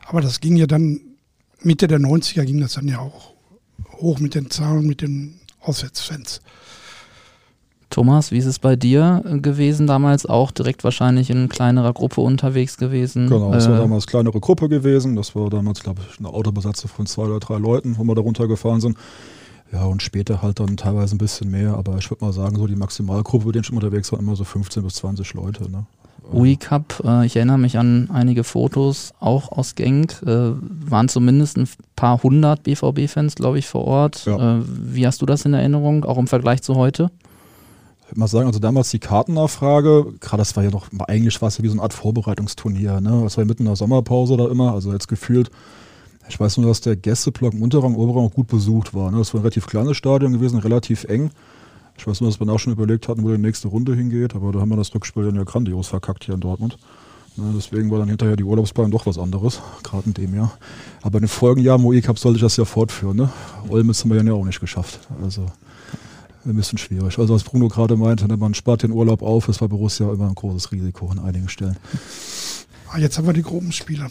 Aber 0.07 0.23
das 0.23 0.41
ging 0.41 0.57
ja 0.57 0.67
dann, 0.67 1.01
Mitte 1.61 1.89
der 1.89 1.99
90er 1.99 2.45
ging 2.45 2.61
das 2.61 2.75
dann 2.75 2.89
ja 2.89 3.01
auch 3.01 3.35
hoch 3.95 4.19
mit 4.19 4.35
den 4.35 4.51
Zahlen, 4.51 4.87
mit 4.87 5.03
den 5.03 5.42
Auswärtsfans. 5.62 6.41
Thomas, 7.93 8.31
wie 8.32 8.38
ist 8.38 8.47
es 8.47 8.59
bei 8.59 8.75
dir 8.75 9.23
gewesen 9.43 9.87
damals? 9.87 10.25
Auch 10.25 10.50
direkt 10.50 10.82
wahrscheinlich 10.82 11.29
in 11.29 11.50
kleinerer 11.50 11.93
Gruppe 11.93 12.23
unterwegs 12.23 12.79
gewesen? 12.79 13.29
Genau, 13.29 13.53
es 13.53 13.67
äh, 13.67 13.70
war 13.70 13.79
damals 13.79 14.06
kleinere 14.06 14.41
Gruppe 14.41 14.70
gewesen. 14.70 15.14
Das 15.14 15.37
war 15.37 15.50
damals, 15.50 15.82
glaube 15.82 16.00
ich, 16.11 16.19
eine 16.19 16.29
Autobesatzung 16.29 16.88
von 16.88 17.06
zwei 17.06 17.25
oder 17.25 17.38
drei 17.38 17.59
Leuten, 17.59 17.99
wo 17.99 18.05
wir 18.05 18.14
da 18.14 18.23
runtergefahren 18.23 18.81
sind. 18.81 18.97
Ja, 19.73 19.85
und 19.85 20.03
später 20.03 20.41
halt 20.41 20.59
dann 20.59 20.76
teilweise 20.76 21.14
ein 21.14 21.19
bisschen 21.19 21.50
mehr, 21.50 21.75
aber 21.75 21.97
ich 21.99 22.11
würde 22.11 22.25
mal 22.25 22.32
sagen, 22.32 22.56
so 22.56 22.67
die 22.67 22.76
Maximalgruppe, 22.76 23.47
bei 23.47 23.53
denen 23.53 23.65
ich 23.65 23.73
unterwegs 23.73 24.11
war, 24.12 24.19
immer 24.19 24.37
so 24.37 24.44
15 24.44 24.82
bis 24.82 24.94
20 24.94 25.35
Leute. 25.35 25.70
Ne? 25.70 25.85
UI 26.32 26.56
Cup, 26.56 27.03
äh, 27.05 27.27
ich 27.27 27.36
erinnere 27.36 27.58
mich 27.58 27.79
an 27.79 28.08
einige 28.12 28.44
Fotos, 28.44 29.12
auch 29.20 29.53
aus 29.53 29.74
Genk, 29.74 30.22
äh, 30.27 30.53
waren 30.60 31.08
zumindest 31.08 31.56
ein 31.58 31.69
paar 31.96 32.22
hundert 32.22 32.62
BVB-Fans, 32.62 33.34
glaube 33.34 33.58
ich, 33.58 33.67
vor 33.67 33.84
Ort. 33.84 34.24
Ja. 34.27 34.58
Äh, 34.58 34.62
wie 34.67 35.06
hast 35.06 35.22
du 35.22 35.27
das 35.27 35.44
in 35.44 35.55
Erinnerung, 35.55 36.05
auch 36.05 36.19
im 36.19 36.27
Vergleich 36.27 36.62
zu 36.62 36.77
heute? 36.77 37.10
Ich 38.01 38.08
würde 38.08 38.20
mal 38.20 38.29
sagen, 38.29 38.46
also 38.46 38.58
damals 38.58 38.91
die 38.91 38.98
Kartennachfrage, 38.98 40.15
gerade 40.20 40.41
das 40.41 40.55
war 40.56 40.65
ja 40.65 40.70
noch, 40.70 40.89
eigentlich 41.08 41.41
war 41.41 41.48
es 41.48 41.58
ja 41.58 41.65
wie 41.65 41.69
so 41.69 41.74
eine 41.74 41.82
Art 41.82 41.94
Vorbereitungsturnier, 41.94 43.01
ne? 43.01 43.20
Das 43.22 43.36
war 43.36 43.44
ja 43.44 43.48
mitten 43.48 43.62
in 43.62 43.69
der 43.69 43.77
Sommerpause 43.77 44.36
da 44.36 44.48
immer, 44.48 44.72
also 44.74 44.93
jetzt 44.93 45.08
gefühlt 45.08 45.51
ich 46.29 46.39
weiß 46.39 46.58
nur, 46.58 46.69
dass 46.69 46.81
der 46.81 46.96
Gästeblock 46.96 47.53
im 47.53 47.62
Unterrang, 47.62 47.94
Oberrang 47.94 48.27
auch 48.27 48.34
gut 48.34 48.48
besucht 48.48 48.94
war. 48.94 49.10
Ne? 49.10 49.19
Das 49.19 49.34
war 49.34 49.41
ein 49.41 49.43
relativ 49.43 49.67
kleines 49.67 49.96
Stadion 49.96 50.32
gewesen, 50.32 50.58
relativ 50.58 51.05
eng. 51.05 51.31
Ich 51.96 52.06
weiß 52.06 52.20
nur, 52.20 52.31
dass 52.31 52.41
wir 52.41 52.49
auch 52.49 52.58
schon 52.58 52.72
überlegt 52.72 53.08
hatten, 53.08 53.22
wo 53.22 53.31
die 53.31 53.39
nächste 53.39 53.69
Runde 53.69 53.94
hingeht, 53.94 54.34
aber 54.34 54.53
da 54.53 54.61
haben 54.61 54.70
wir 54.70 54.77
das 54.77 54.94
Rückspiel 54.94 55.25
dann 55.25 55.37
ja 55.37 55.44
grandios 55.44 55.89
verkackt 55.89 56.25
hier 56.25 56.34
in 56.34 56.41
Dortmund. 56.41 56.79
Ne? 57.37 57.53
Deswegen 57.55 57.91
war 57.91 57.99
dann 57.99 58.08
hinterher 58.08 58.37
die 58.37 58.44
Urlaubsbahn 58.44 58.91
doch 58.91 59.06
was 59.06 59.19
anderes, 59.19 59.61
gerade 59.82 60.06
in 60.06 60.15
dem 60.15 60.34
Jahr. 60.34 60.58
Aber 61.03 61.19
in 61.19 61.22
den 61.22 61.29
Folgenjahren 61.29 61.81
im 61.81 61.87
OE 61.87 62.01
Cup 62.01 62.19
sollte 62.19 62.37
ich 62.37 62.43
das 62.43 62.56
ja 62.56 62.65
fortführen. 62.65 63.17
Ne? 63.17 63.31
Olmütz 63.69 64.03
haben 64.03 64.11
wir 64.11 64.22
ja 64.22 64.32
auch 64.32 64.44
nicht 64.44 64.61
geschafft. 64.61 65.01
Also 65.22 65.46
ein 66.44 66.56
bisschen 66.56 66.79
schwierig. 66.79 67.19
Also 67.19 67.34
was 67.34 67.44
Bruno 67.44 67.69
gerade 67.69 67.96
meinte, 67.96 68.27
ne, 68.27 68.37
man 68.37 68.55
spart 68.55 68.82
den 68.82 68.91
Urlaub 68.91 69.22
auf, 69.22 69.49
ist 69.49 69.61
bei 69.61 69.69
Borussia 69.69 70.13
immer 70.13 70.29
ein 70.29 70.34
großes 70.34 70.72
Risiko 70.72 71.08
an 71.08 71.20
einigen 71.20 71.49
Stellen. 71.49 71.77
Ah, 72.91 72.99
jetzt 72.99 73.17
haben 73.17 73.27
wir 73.27 73.32
die 73.32 73.43
Gruppenspiele. 73.43 74.08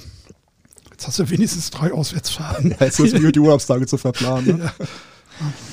Jetzt 0.91 1.07
hast 1.07 1.19
du 1.19 1.29
wenigstens 1.29 1.69
drei 1.71 1.91
Auswärtsfahrten. 1.91 2.71
Ja, 2.71 2.85
jetzt 2.85 2.99
ist 2.99 3.13
es 3.13 3.31
die 3.31 3.39
Urlaubstage 3.39 3.85
zu 3.85 3.97
verplanen. 3.97 4.59
Ne? 4.59 4.71
Ja. 4.79 4.85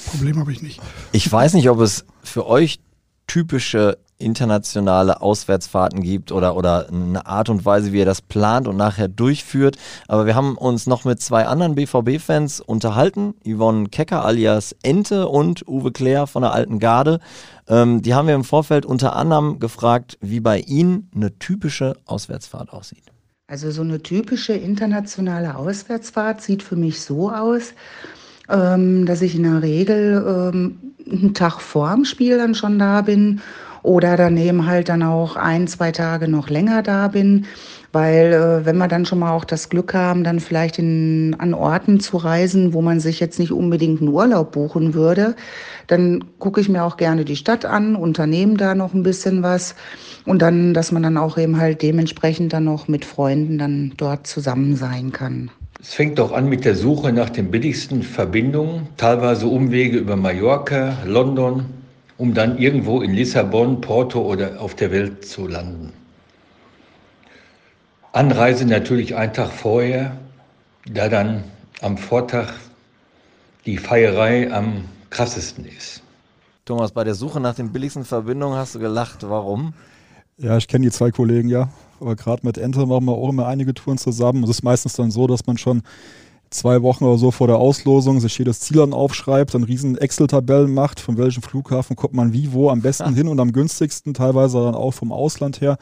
Problem 0.06 0.38
habe 0.38 0.52
ich 0.52 0.62
nicht. 0.62 0.80
Ich 1.12 1.30
weiß 1.30 1.54
nicht, 1.54 1.68
ob 1.70 1.80
es 1.80 2.04
für 2.22 2.46
euch 2.46 2.80
typische 3.26 3.98
internationale 4.18 5.22
Auswärtsfahrten 5.22 6.02
gibt 6.02 6.32
oder, 6.32 6.56
oder 6.56 6.88
eine 6.88 7.24
Art 7.26 7.48
und 7.48 7.64
Weise, 7.64 7.92
wie 7.92 7.98
ihr 7.98 8.04
das 8.04 8.20
plant 8.20 8.66
und 8.66 8.76
nachher 8.76 9.08
durchführt. 9.08 9.76
Aber 10.08 10.26
wir 10.26 10.34
haben 10.34 10.56
uns 10.56 10.86
noch 10.86 11.04
mit 11.04 11.22
zwei 11.22 11.46
anderen 11.46 11.76
BVB-Fans 11.76 12.60
unterhalten. 12.60 13.34
Yvonne 13.46 13.88
Kecker 13.88 14.24
alias 14.24 14.74
Ente 14.82 15.28
und 15.28 15.66
Uwe 15.68 15.92
Claire 15.92 16.26
von 16.26 16.42
der 16.42 16.52
Alten 16.52 16.80
Garde. 16.80 17.20
Ähm, 17.68 18.02
die 18.02 18.14
haben 18.14 18.26
wir 18.26 18.34
im 18.34 18.44
Vorfeld 18.44 18.84
unter 18.84 19.14
anderem 19.14 19.60
gefragt, 19.60 20.18
wie 20.20 20.40
bei 20.40 20.58
ihnen 20.60 21.10
eine 21.14 21.38
typische 21.38 21.96
Auswärtsfahrt 22.06 22.72
aussieht. 22.72 23.04
Also 23.46 23.70
so 23.70 23.80
eine 23.80 24.02
typische 24.02 24.52
internationale 24.52 25.56
Auswärtsfahrt 25.56 26.42
sieht 26.42 26.62
für 26.62 26.76
mich 26.76 27.00
so 27.00 27.30
aus, 27.30 27.72
ähm, 28.48 29.06
dass 29.06 29.22
ich 29.22 29.34
in 29.36 29.44
der 29.44 29.62
Regel 29.62 30.24
ähm, 30.26 30.78
einen 31.10 31.34
Tag 31.34 31.60
vor 31.60 31.92
dem 31.94 32.04
Spiel 32.04 32.38
dann 32.38 32.54
schon 32.54 32.78
da 32.78 33.02
bin 33.02 33.40
oder 33.82 34.16
daneben 34.16 34.66
halt 34.66 34.88
dann 34.88 35.02
auch 35.02 35.36
ein, 35.36 35.66
zwei 35.66 35.92
Tage 35.92 36.28
noch 36.28 36.50
länger 36.50 36.82
da 36.82 37.08
bin. 37.08 37.46
Weil 37.90 38.34
äh, 38.34 38.66
wenn 38.66 38.76
wir 38.76 38.86
dann 38.86 39.06
schon 39.06 39.20
mal 39.20 39.32
auch 39.32 39.46
das 39.46 39.70
Glück 39.70 39.94
haben, 39.94 40.22
dann 40.22 40.40
vielleicht 40.40 40.78
in, 40.78 41.34
an 41.38 41.54
Orten 41.54 42.00
zu 42.00 42.18
reisen, 42.18 42.74
wo 42.74 42.82
man 42.82 43.00
sich 43.00 43.18
jetzt 43.18 43.38
nicht 43.38 43.50
unbedingt 43.50 44.02
einen 44.02 44.10
Urlaub 44.10 44.52
buchen 44.52 44.92
würde, 44.92 45.34
dann 45.86 46.24
gucke 46.38 46.60
ich 46.60 46.68
mir 46.68 46.84
auch 46.84 46.98
gerne 46.98 47.24
die 47.24 47.36
Stadt 47.36 47.64
an, 47.64 47.96
unternehme 47.96 48.58
da 48.58 48.74
noch 48.74 48.92
ein 48.92 49.02
bisschen 49.02 49.42
was 49.42 49.74
und 50.26 50.42
dann, 50.42 50.74
dass 50.74 50.92
man 50.92 51.02
dann 51.02 51.16
auch 51.16 51.38
eben 51.38 51.58
halt 51.58 51.80
dementsprechend 51.80 52.52
dann 52.52 52.64
noch 52.64 52.88
mit 52.88 53.06
Freunden 53.06 53.56
dann 53.56 53.94
dort 53.96 54.26
zusammen 54.26 54.76
sein 54.76 55.10
kann. 55.12 55.50
Es 55.80 55.94
fängt 55.94 56.18
doch 56.18 56.32
an 56.32 56.48
mit 56.48 56.64
der 56.64 56.74
Suche 56.74 57.12
nach 57.12 57.30
den 57.30 57.52
billigsten 57.52 58.02
Verbindungen, 58.02 58.88
teilweise 58.96 59.46
Umwege 59.46 59.98
über 59.98 60.16
Mallorca, 60.16 60.98
London, 61.04 61.66
um 62.16 62.34
dann 62.34 62.58
irgendwo 62.58 63.00
in 63.00 63.14
Lissabon, 63.14 63.80
Porto 63.80 64.20
oder 64.20 64.60
auf 64.60 64.74
der 64.74 64.90
Welt 64.90 65.24
zu 65.24 65.46
landen. 65.46 65.92
Anreise 68.10 68.64
natürlich 68.64 69.14
einen 69.14 69.32
Tag 69.32 69.52
vorher, 69.52 70.16
da 70.92 71.08
dann 71.08 71.44
am 71.80 71.96
Vortag 71.96 72.54
die 73.64 73.78
Feierei 73.78 74.52
am 74.52 74.84
krassesten 75.10 75.64
ist. 75.64 76.02
Thomas, 76.64 76.90
bei 76.90 77.04
der 77.04 77.14
Suche 77.14 77.38
nach 77.38 77.54
den 77.54 77.70
billigsten 77.70 78.04
Verbindungen 78.04 78.58
hast 78.58 78.74
du 78.74 78.80
gelacht. 78.80 79.28
Warum? 79.28 79.74
Ja, 80.38 80.56
ich 80.56 80.66
kenne 80.66 80.86
die 80.86 80.90
zwei 80.90 81.12
Kollegen 81.12 81.48
ja. 81.48 81.68
Aber 82.00 82.16
gerade 82.16 82.46
mit 82.46 82.58
Ente 82.58 82.86
machen 82.86 83.06
wir 83.06 83.12
auch 83.12 83.30
immer 83.30 83.46
einige 83.46 83.74
Touren 83.74 83.98
zusammen. 83.98 84.44
Es 84.44 84.50
ist 84.50 84.62
meistens 84.62 84.94
dann 84.94 85.10
so, 85.10 85.26
dass 85.26 85.46
man 85.46 85.58
schon 85.58 85.82
zwei 86.50 86.82
Wochen 86.82 87.04
oder 87.04 87.18
so 87.18 87.30
vor 87.30 87.46
der 87.46 87.58
Auslosung 87.58 88.20
sich 88.20 88.38
jedes 88.38 88.60
Ziel 88.60 88.78
dann 88.78 88.92
aufschreibt, 88.92 89.54
dann 89.54 89.64
riesen 89.64 89.98
Excel-Tabellen 89.98 90.72
macht, 90.72 91.00
von 91.00 91.18
welchem 91.18 91.42
Flughafen 91.42 91.96
kommt 91.96 92.14
man 92.14 92.32
wie, 92.32 92.52
wo 92.52 92.70
am 92.70 92.80
besten 92.80 93.14
hin 93.14 93.28
und 93.28 93.40
am 93.40 93.52
günstigsten, 93.52 94.14
teilweise 94.14 94.62
dann 94.62 94.74
auch 94.74 94.92
vom 94.92 95.12
Ausland 95.12 95.60
her. 95.60 95.76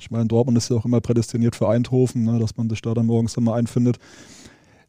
Ich 0.00 0.10
meine, 0.10 0.26
Dortmund 0.26 0.58
ist 0.58 0.70
ja 0.70 0.76
auch 0.76 0.84
immer 0.84 1.00
prädestiniert 1.00 1.56
für 1.56 1.68
Eindhoven, 1.68 2.24
ne, 2.24 2.38
dass 2.38 2.56
man 2.56 2.68
sich 2.68 2.82
da 2.82 2.94
dann 2.94 3.06
morgens 3.06 3.36
immer 3.36 3.54
einfindet. 3.54 3.98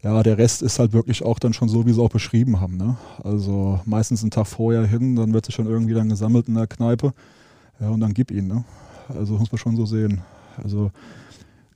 Ja, 0.02 0.24
der 0.24 0.38
Rest 0.38 0.62
ist 0.62 0.80
halt 0.80 0.94
wirklich 0.94 1.24
auch 1.24 1.40
dann 1.40 1.54
schon 1.54 1.68
so, 1.68 1.86
wie 1.86 1.92
sie 1.92 2.02
auch 2.02 2.10
beschrieben 2.10 2.62
haben. 2.62 2.78
Ne? 2.78 2.96
Also 3.22 3.82
meistens 3.86 4.22
einen 4.22 4.32
Tag 4.32 4.48
vorher 4.48 4.86
hin, 4.86 5.16
dann 5.16 5.34
wird 5.34 5.46
sich 5.46 5.56
schon 5.56 5.68
irgendwie 5.68 5.94
dann 5.94 6.08
gesammelt 6.08 6.48
in 6.48 6.56
der 6.56 6.68
Kneipe. 6.68 7.14
Ja, 7.82 7.90
und 7.90 8.00
dann 8.00 8.14
gib 8.14 8.32
ihn. 8.32 8.48
Ne? 8.48 8.64
Also 9.10 9.34
muss 9.34 9.52
man 9.52 9.60
schon 9.60 9.76
so 9.76 9.86
sehen. 9.86 10.22
Also 10.64 10.92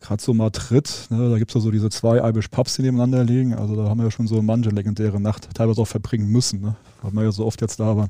gerade 0.04 0.22
so 0.22 0.34
Madrid, 0.34 1.08
ne, 1.10 1.30
da 1.30 1.38
gibt 1.38 1.52
es 1.52 1.56
ja 1.56 1.62
so 1.62 1.72
diese 1.72 1.90
zwei 1.90 2.18
Irish 2.18 2.50
Pubs, 2.50 2.75
die 2.75 2.84
nebeneinander 2.84 3.24
liegen. 3.24 3.54
Also 3.54 3.75
da 3.75 3.90
haben 3.90 4.00
wir 4.00 4.06
ja 4.06 4.12
schon 4.12 4.28
so 4.28 4.42
manche 4.42 4.70
legendäre 4.70 5.20
Nacht 5.20 5.50
teilweise 5.54 5.82
auch 5.82 5.88
verbringen 5.88 6.28
müssen, 6.28 6.62
ne? 6.62 6.75
weil 7.02 7.12
wir 7.13 7.24
ja 7.24 7.32
so 7.32 7.46
oft 7.46 7.62
jetzt 7.62 7.80
da 7.80 7.96
waren. 7.96 8.10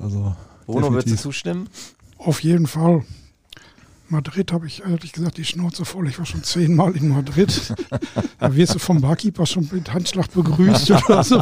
Also, 0.00 0.34
Bruno, 0.66 0.92
würdest 0.92 1.14
du 1.14 1.20
zustimmen? 1.20 1.68
Auf 2.18 2.42
jeden 2.42 2.66
Fall. 2.66 3.04
Madrid 4.08 4.52
habe 4.52 4.66
ich 4.66 4.82
ehrlich 4.84 5.12
gesagt 5.12 5.38
die 5.38 5.44
Schnauze 5.44 5.86
voll. 5.86 6.06
Ich 6.06 6.18
war 6.18 6.26
schon 6.26 6.42
zehnmal 6.42 6.94
in 6.94 7.08
Madrid. 7.08 7.74
da 8.38 8.54
wirst 8.54 8.74
du 8.74 8.78
vom 8.78 9.00
Barkeeper 9.00 9.46
schon 9.46 9.68
mit 9.72 9.92
Handschlag 9.92 10.30
begrüßt 10.32 10.90
oder 10.90 11.24
so. 11.24 11.38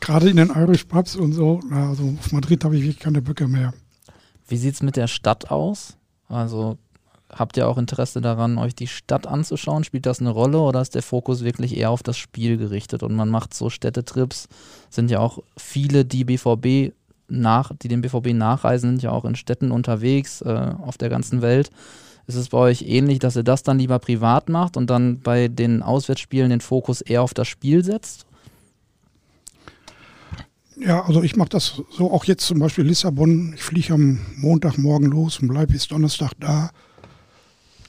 Gerade 0.00 0.28
in 0.28 0.36
den 0.36 0.50
Irish 0.50 0.84
Pubs 0.84 1.16
und 1.16 1.32
so. 1.32 1.60
Also 1.70 2.14
auf 2.20 2.30
Madrid 2.30 2.62
habe 2.64 2.76
ich 2.76 2.82
wirklich 2.82 3.00
keine 3.00 3.22
Böcke 3.22 3.48
mehr. 3.48 3.72
Wie 4.48 4.58
sieht 4.58 4.74
es 4.74 4.82
mit 4.82 4.96
der 4.96 5.08
Stadt 5.08 5.50
aus? 5.50 5.96
Also 6.28 6.76
habt 7.34 7.56
ihr 7.56 7.68
auch 7.68 7.78
Interesse 7.78 8.20
daran, 8.20 8.58
euch 8.58 8.74
die 8.74 8.86
Stadt 8.86 9.26
anzuschauen? 9.26 9.84
Spielt 9.84 10.06
das 10.06 10.20
eine 10.20 10.30
Rolle 10.30 10.58
oder 10.58 10.80
ist 10.80 10.94
der 10.94 11.02
Fokus 11.02 11.44
wirklich 11.44 11.76
eher 11.76 11.90
auf 11.90 12.02
das 12.02 12.16
Spiel 12.16 12.56
gerichtet 12.56 13.02
und 13.02 13.14
man 13.14 13.28
macht 13.28 13.54
so 13.54 13.70
Städtetrips? 13.70 14.48
Sind 14.90 15.10
ja 15.10 15.20
auch 15.20 15.38
viele, 15.56 16.04
die 16.04 16.24
BVB 16.24 16.94
nach, 17.28 17.72
die 17.80 17.88
den 17.88 18.02
BVB 18.02 18.34
nachreisen, 18.34 18.90
sind 18.90 19.02
ja 19.02 19.10
auch 19.10 19.24
in 19.24 19.34
Städten 19.34 19.70
unterwegs 19.70 20.42
äh, 20.42 20.72
auf 20.82 20.98
der 20.98 21.08
ganzen 21.08 21.42
Welt. 21.42 21.70
Ist 22.26 22.36
es 22.36 22.50
bei 22.50 22.58
euch 22.58 22.82
ähnlich, 22.82 23.18
dass 23.18 23.36
ihr 23.36 23.42
das 23.42 23.62
dann 23.62 23.78
lieber 23.78 23.98
privat 23.98 24.48
macht 24.48 24.76
und 24.76 24.90
dann 24.90 25.20
bei 25.20 25.48
den 25.48 25.82
Auswärtsspielen 25.82 26.50
den 26.50 26.60
Fokus 26.60 27.00
eher 27.00 27.22
auf 27.22 27.34
das 27.34 27.48
Spiel 27.48 27.84
setzt? 27.84 28.26
Ja, 30.76 31.04
also 31.04 31.22
ich 31.22 31.36
mache 31.36 31.50
das 31.50 31.82
so 31.90 32.10
auch 32.10 32.24
jetzt 32.24 32.46
zum 32.46 32.58
Beispiel 32.58 32.84
Lissabon. 32.84 33.52
Ich 33.54 33.62
fliege 33.62 33.94
am 33.94 34.20
Montagmorgen 34.36 35.10
los 35.10 35.38
und 35.38 35.48
bleibe 35.48 35.72
bis 35.72 35.88
Donnerstag 35.88 36.32
da. 36.40 36.70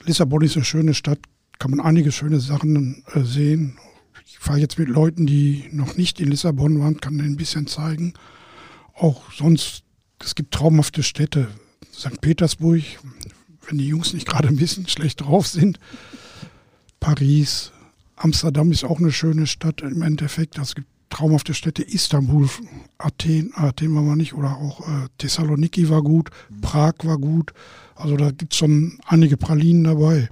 Lissabon 0.06 0.44
ist 0.44 0.56
eine 0.56 0.66
schöne 0.66 0.94
Stadt, 0.94 1.20
kann 1.60 1.72
man 1.72 1.80
einige 1.80 2.12
schöne 2.12 2.40
Sachen 2.40 3.04
äh, 3.14 3.24
sehen. 3.24 3.78
Ich 4.26 4.40
fahre 4.40 4.60
jetzt 4.60 4.78
mit 4.78 4.90
Leuten, 4.90 5.26
die 5.26 5.70
noch 5.72 5.96
nicht 5.96 6.20
in 6.20 6.30
Lissabon 6.30 6.80
waren, 6.80 7.00
kann 7.00 7.18
denen 7.18 7.34
ein 7.34 7.38
bisschen 7.38 7.68
zeigen. 7.68 8.14
Auch 8.94 9.32
sonst, 9.32 9.84
es 10.20 10.36
gibt 10.36 10.54
traumhafte 10.54 11.04
Städte. 11.04 11.48
St. 11.94 12.20
Petersburg, 12.22 12.82
wenn 13.68 13.78
die 13.78 13.88
Jungs 13.88 14.14
nicht 14.14 14.28
gerade 14.28 14.48
ein 14.48 14.58
bisschen 14.58 14.88
schlecht 14.90 15.22
drauf 15.22 15.48
sind. 15.48 15.80
Paris, 17.00 17.72
Amsterdam 18.16 18.72
ist 18.72 18.84
auch 18.84 19.00
eine 19.00 19.12
schöne 19.12 19.48
Stadt 19.48 19.82
im 19.82 20.02
Endeffekt. 20.02 20.58
Es 20.58 20.76
gibt 20.76 20.88
traumhafte 21.14 21.54
Städte. 21.54 21.84
Istanbul, 21.84 22.50
Athen, 22.98 23.54
Athen 23.56 23.96
war 23.96 24.02
man 24.02 24.18
nicht, 24.18 24.34
oder 24.34 24.58
auch 24.58 24.82
äh, 24.82 25.08
Thessaloniki 25.18 25.90
war 25.90 26.02
gut, 26.02 26.30
Prag 26.62 26.94
war 27.04 27.18
gut. 27.18 27.54
Also 27.96 28.18
da 28.18 28.32
gibt 28.32 28.54
es 28.54 28.60
schon 28.60 28.98
einige 29.06 29.38
Pralinen 29.38 29.84
dabei. 29.84 30.30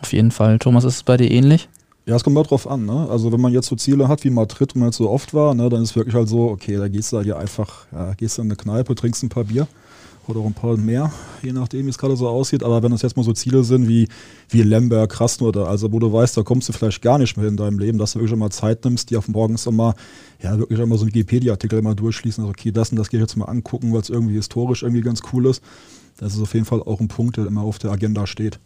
Auf 0.00 0.12
jeden 0.12 0.30
Fall. 0.30 0.58
Thomas, 0.58 0.84
ist 0.84 0.96
es 0.96 1.02
bei 1.02 1.16
dir 1.16 1.30
ähnlich? 1.30 1.68
Ja, 2.06 2.16
es 2.16 2.24
kommt 2.24 2.34
mal 2.34 2.42
drauf 2.42 2.68
an. 2.68 2.84
Ne? 2.84 3.08
Also 3.08 3.32
wenn 3.32 3.40
man 3.40 3.52
jetzt 3.52 3.66
so 3.66 3.76
Ziele 3.76 4.08
hat 4.08 4.24
wie 4.24 4.30
Madrid, 4.30 4.74
wo 4.74 4.78
man 4.78 4.88
jetzt 4.88 4.96
so 4.96 5.08
oft 5.08 5.32
war, 5.32 5.54
ne, 5.54 5.68
dann 5.68 5.82
ist 5.82 5.90
es 5.90 5.96
wirklich 5.96 6.14
halt 6.14 6.28
so, 6.28 6.50
okay, 6.50 6.76
da 6.76 6.88
gehst 6.88 7.12
du 7.12 7.18
halt 7.18 7.26
ja 7.26 7.36
einfach, 7.36 7.86
ja, 7.92 8.12
gehst 8.14 8.36
du 8.36 8.42
in 8.42 8.48
eine 8.48 8.56
Kneipe, 8.56 8.94
trinkst 8.94 9.22
ein 9.22 9.30
paar 9.30 9.44
Bier 9.44 9.66
oder 10.28 10.40
auch 10.40 10.46
ein 10.46 10.54
paar 10.54 10.76
mehr, 10.76 11.12
je 11.42 11.52
nachdem, 11.52 11.86
wie 11.86 11.90
es 11.90 11.98
gerade 11.98 12.16
so 12.16 12.28
aussieht. 12.28 12.62
Aber 12.62 12.82
wenn 12.82 12.90
das 12.90 13.02
jetzt 13.02 13.16
mal 13.16 13.22
so 13.22 13.32
Ziele 13.32 13.64
sind 13.64 13.88
wie, 13.88 14.08
wie 14.48 14.62
Lemberg, 14.62 15.10
Krasnodar, 15.10 15.68
also 15.68 15.92
wo 15.92 15.98
du 15.98 16.12
weißt, 16.12 16.36
da 16.36 16.42
kommst 16.42 16.68
du 16.68 16.72
vielleicht 16.72 17.02
gar 17.02 17.18
nicht 17.18 17.36
mehr 17.36 17.48
in 17.48 17.56
deinem 17.56 17.78
Leben, 17.78 17.98
dass 17.98 18.12
du 18.12 18.20
wirklich 18.20 18.38
mal 18.38 18.50
Zeit 18.50 18.84
nimmst, 18.84 19.10
die 19.10 19.16
auf 19.16 19.28
morgens 19.28 19.66
immer, 19.66 19.94
ja, 20.42 20.58
wirklich 20.58 20.80
einmal 20.80 20.98
so 20.98 21.04
einen 21.04 21.14
Wikipedia-Artikel 21.14 21.78
immer 21.78 21.94
durchschließen, 21.94 22.42
also 22.42 22.50
okay, 22.50 22.72
das 22.72 22.90
und 22.90 22.98
das 22.98 23.08
gehe 23.08 23.20
ich 23.20 23.22
jetzt 23.22 23.36
mal 23.36 23.46
angucken, 23.46 23.92
weil 23.92 24.00
es 24.00 24.10
irgendwie 24.10 24.34
historisch 24.34 24.82
irgendwie 24.82 25.02
ganz 25.02 25.22
cool 25.32 25.46
ist. 25.46 25.62
Das 26.18 26.34
ist 26.34 26.40
auf 26.40 26.54
jeden 26.54 26.66
Fall 26.66 26.80
auch 26.82 27.00
ein 27.00 27.08
Punkt, 27.08 27.36
der 27.36 27.46
immer 27.46 27.62
auf 27.62 27.78
der 27.78 27.90
Agenda 27.90 28.26
steht. 28.26 28.58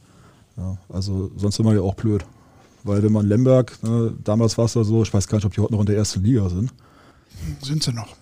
Ja, 0.57 0.77
also 0.89 1.31
sonst 1.37 1.57
sind 1.57 1.67
wir 1.67 1.75
ja 1.75 1.81
auch 1.81 1.95
blöd. 1.95 2.25
Weil 2.85 3.03
wenn 3.03 3.13
man 3.13 3.27
Lemberg, 3.27 3.83
ne, 3.83 4.15
damals 4.23 4.59
war 4.59 4.67
es 4.67 4.75
ja 4.75 4.85
so, 4.85 5.03
ich 5.03 5.13
weiß 5.13 5.29
gar 5.29 5.39
nicht, 5.39 5.45
ob 5.45 5.55
die 5.55 5.61
heute 5.61 5.73
noch 5.73 5.81
in 5.81 5.87
der 5.87 5.97
ersten 5.97 6.23
Liga 6.23 6.49
sind. 6.49 6.73
Sind 7.63 7.83
sie 7.83 7.93
noch. 7.93 8.17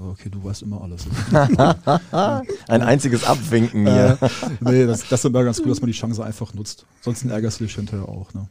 Okay, 0.00 0.28
du 0.30 0.42
weißt 0.42 0.62
immer 0.62 0.80
alles. 0.80 1.06
Ein 2.68 2.82
einziges 2.82 3.24
Abwinken 3.24 3.86
hier. 3.86 4.18
Äh, 4.20 4.28
nee, 4.60 4.86
das, 4.86 5.08
das 5.08 5.20
ist 5.20 5.24
immer 5.24 5.44
ganz 5.44 5.58
gut, 5.58 5.70
dass 5.70 5.80
man 5.80 5.88
die 5.88 5.96
Chance 5.96 6.24
einfach 6.24 6.54
nutzt. 6.54 6.86
Sonst 7.02 7.24
ärgerst 7.24 7.60
du 7.60 7.64
dich 7.64 7.74
hinterher 7.74 8.08
auch. 8.08 8.32
Ne? 8.32 8.46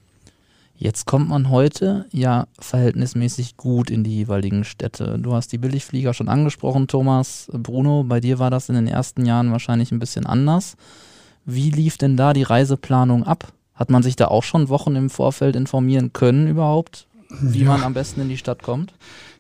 Jetzt 0.82 1.06
kommt 1.06 1.30
man 1.30 1.50
heute 1.50 2.06
ja 2.12 2.48
verhältnismäßig 2.60 3.56
gut 3.56 3.92
in 3.92 4.04
die 4.04 4.16
jeweiligen 4.16 4.64
Städte. 4.64 5.20
Du 5.20 5.34
hast 5.34 5.52
die 5.52 5.60
Billigflieger 5.60 6.14
schon 6.14 6.28
angesprochen, 6.28 6.88
Thomas. 6.88 7.50
Bruno, 7.54 8.04
bei 8.04 8.20
dir 8.20 8.40
war 8.40 8.50
das 8.50 8.70
in 8.70 8.76
den 8.76 8.88
ersten 8.88 9.26
Jahren 9.26 9.52
wahrscheinlich 9.52 9.92
ein 9.92 10.00
bisschen 10.00 10.26
anders. 10.26 10.78
Wie 11.46 11.70
lief 11.70 11.98
denn 11.98 12.18
da 12.18 12.34
die 12.34 12.44
Reiseplanung 12.44 13.24
ab? 13.24 13.54
Hat 13.76 13.90
man 13.90 14.04
sich 14.04 14.16
da 14.16 14.28
auch 14.28 14.44
schon 14.44 14.70
Wochen 14.70 14.96
im 14.96 15.10
Vorfeld 15.10 15.56
informieren 15.56 16.14
können 16.14 16.48
überhaupt, 16.48 17.08
wie 17.30 17.62
ja. 17.64 17.68
man 17.68 17.84
am 17.84 17.94
besten 17.94 18.22
in 18.22 18.30
die 18.30 18.38
Stadt 18.38 18.64
kommt? 18.64 18.94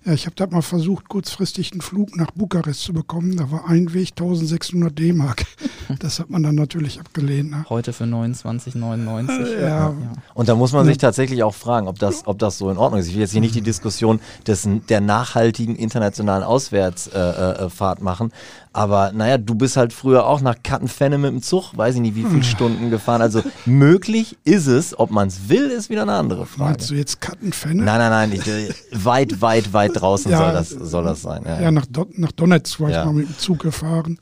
Ja, 0.03 0.13
ich 0.13 0.25
habe 0.25 0.35
da 0.35 0.47
mal 0.47 0.63
versucht, 0.63 1.09
kurzfristig 1.09 1.73
einen 1.73 1.81
Flug 1.81 2.17
nach 2.17 2.31
Bukarest 2.31 2.81
zu 2.81 2.91
bekommen. 2.91 3.37
Da 3.37 3.51
war 3.51 3.67
ein 3.67 3.93
Weg 3.93 4.09
1600 4.11 4.97
D-Mark. 4.97 5.45
Das 5.99 6.19
hat 6.19 6.29
man 6.29 6.41
dann 6.41 6.55
natürlich 6.55 7.01
abgelehnt. 7.01 7.51
Ne? 7.51 7.65
Heute 7.67 7.91
für 7.91 8.05
29,99. 8.05 9.59
Ja. 9.59 9.67
ja. 9.67 9.95
Und 10.33 10.47
da 10.47 10.55
muss 10.55 10.71
man 10.71 10.85
sich 10.85 10.97
tatsächlich 10.97 11.43
auch 11.43 11.53
fragen, 11.53 11.89
ob 11.89 11.99
das, 11.99 12.25
ob 12.25 12.39
das 12.39 12.57
so 12.57 12.69
in 12.69 12.77
Ordnung 12.77 13.01
ist. 13.01 13.07
Ich 13.07 13.13
will 13.15 13.21
jetzt 13.21 13.33
hier 13.33 13.41
nicht 13.41 13.55
die 13.55 13.61
Diskussion 13.61 14.21
des, 14.47 14.69
der 14.87 15.01
nachhaltigen 15.01 15.75
internationalen 15.75 16.43
Auswärtsfahrt 16.43 17.97
äh, 17.97 18.01
äh, 18.01 18.03
machen. 18.03 18.31
Aber 18.73 19.11
naja, 19.11 19.37
du 19.37 19.53
bist 19.55 19.75
halt 19.75 19.91
früher 19.91 20.25
auch 20.25 20.39
nach 20.39 20.55
Kattenfenne 20.63 21.17
mit 21.17 21.31
dem 21.31 21.41
Zug, 21.41 21.75
weiß 21.75 21.95
ich 21.95 22.01
nicht, 22.01 22.15
wie 22.15 22.23
viele 22.23 22.35
hm. 22.35 22.43
Stunden 22.43 22.89
gefahren. 22.89 23.21
Also 23.21 23.43
möglich 23.65 24.37
ist 24.45 24.67
es, 24.67 24.97
ob 24.97 25.11
man 25.11 25.27
es 25.27 25.49
will, 25.49 25.65
ist 25.65 25.89
wieder 25.89 26.03
eine 26.03 26.13
andere 26.13 26.45
Frage. 26.45 26.71
Meinst 26.71 26.89
du 26.89 26.95
jetzt 26.95 27.19
Kattenfenne? 27.19 27.83
Nein, 27.83 27.99
nein, 27.99 28.29
nein, 28.29 28.31
ich, 28.31 28.47
äh, 28.47 28.73
weit, 28.93 29.41
weit, 29.41 29.73
weit 29.73 29.91
draußen 29.95 30.31
ja, 30.31 30.37
soll, 30.37 30.53
das, 30.53 30.69
soll 30.69 31.03
das 31.03 31.21
sein. 31.21 31.43
Ja, 31.45 31.61
ja 31.61 31.71
nach, 31.71 31.85
Do 31.85 32.07
nach 32.15 32.31
Donetsk 32.31 32.79
war 32.79 32.89
ich 32.89 32.95
mal 32.95 33.13
mit 33.13 33.27
dem 33.27 33.37
Zug 33.37 33.59
gefahren. 33.59 34.17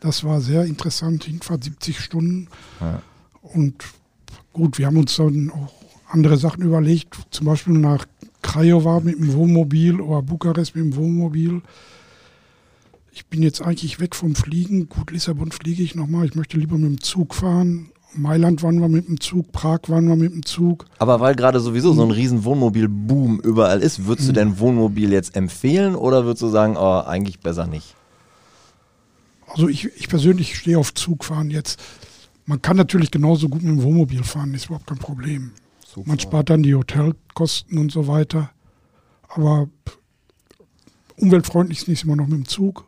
Das 0.00 0.24
war 0.24 0.40
sehr 0.40 0.64
interessant, 0.64 1.24
Hinfahrt 1.24 1.62
70 1.62 2.00
Stunden. 2.00 2.48
Und 3.40 3.84
gut, 4.52 4.78
wir 4.78 4.86
haben 4.86 4.96
uns 4.96 5.14
dann 5.14 5.52
auch 5.52 5.72
andere 6.08 6.38
Sachen 6.38 6.62
überlegt, 6.64 7.16
zum 7.30 7.46
Beispiel 7.46 7.74
nach 7.74 8.04
Craiova 8.42 9.00
mit 9.00 9.16
dem 9.16 9.32
Wohnmobil 9.32 10.00
oder 10.00 10.22
Bukarest 10.22 10.74
mit 10.74 10.84
dem 10.84 10.96
Wohnmobil 10.96 11.62
ich 13.14 13.26
bin 13.26 13.44
jetzt 13.44 13.62
eigentlich 13.62 14.00
weg 14.00 14.16
vom 14.16 14.34
Fliegen. 14.34 14.88
Gut, 14.88 15.12
Lissabon 15.12 15.52
fliege 15.52 15.84
ich 15.84 15.94
nochmal. 15.94 16.26
Ich 16.26 16.34
möchte 16.34 16.58
lieber 16.58 16.76
mit 16.76 16.90
dem 16.90 17.00
Zug 17.00 17.34
fahren. 17.34 17.90
Mailand 18.16 18.62
waren 18.62 18.80
wir 18.80 18.88
mit 18.88 19.08
dem 19.08 19.20
Zug, 19.20 19.52
Prag 19.52 19.80
waren 19.88 20.06
wir 20.06 20.16
mit 20.16 20.32
dem 20.32 20.44
Zug. 20.44 20.86
Aber 20.98 21.20
weil 21.20 21.34
gerade 21.34 21.60
sowieso 21.60 21.92
so 21.92 22.02
ein 22.02 22.10
riesen 22.10 22.44
Wohnmobil-Boom 22.44 23.40
überall 23.40 23.80
ist, 23.80 24.06
würdest 24.06 24.28
du 24.28 24.30
hm. 24.30 24.34
denn 24.34 24.58
Wohnmobil 24.58 25.12
jetzt 25.12 25.36
empfehlen 25.36 25.94
oder 25.94 26.24
würdest 26.24 26.42
du 26.42 26.48
sagen, 26.48 26.76
oh, 26.76 27.02
eigentlich 27.06 27.40
besser 27.40 27.66
nicht? 27.66 27.94
Also 29.48 29.68
ich, 29.68 29.84
ich 29.96 30.08
persönlich 30.08 30.56
stehe 30.56 30.78
auf 30.78 30.94
Zugfahren 30.94 31.50
jetzt. 31.50 31.80
Man 32.46 32.62
kann 32.62 32.76
natürlich 32.76 33.10
genauso 33.10 33.48
gut 33.48 33.62
mit 33.62 33.70
dem 33.70 33.82
Wohnmobil 33.82 34.24
fahren, 34.24 34.54
ist 34.54 34.66
überhaupt 34.66 34.86
kein 34.86 34.98
Problem. 34.98 35.52
Super. 35.86 36.08
Man 36.08 36.18
spart 36.18 36.50
dann 36.50 36.62
die 36.62 36.74
Hotelkosten 36.74 37.78
und 37.78 37.92
so 37.92 38.08
weiter. 38.08 38.50
Aber 39.28 39.68
umweltfreundlich 41.16 41.78
ist 41.78 41.88
nicht 41.88 42.04
immer 42.04 42.16
noch 42.16 42.26
mit 42.26 42.38
dem 42.38 42.48
Zug. 42.48 42.86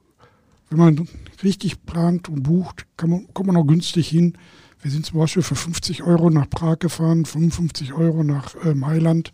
Wenn 0.68 0.78
man 0.78 1.08
richtig 1.42 1.84
plant 1.84 2.28
und 2.28 2.42
bucht, 2.42 2.86
man, 3.04 3.32
kommt 3.32 3.46
man 3.46 3.56
auch 3.56 3.66
günstig 3.66 4.08
hin. 4.08 4.36
Wir 4.82 4.90
sind 4.90 5.06
zum 5.06 5.18
Beispiel 5.18 5.42
für 5.42 5.54
50 5.54 6.02
Euro 6.02 6.30
nach 6.30 6.48
Prag 6.48 6.78
gefahren, 6.78 7.24
55 7.24 7.92
Euro 7.92 8.22
nach 8.22 8.54
äh, 8.64 8.74
Mailand. 8.74 9.32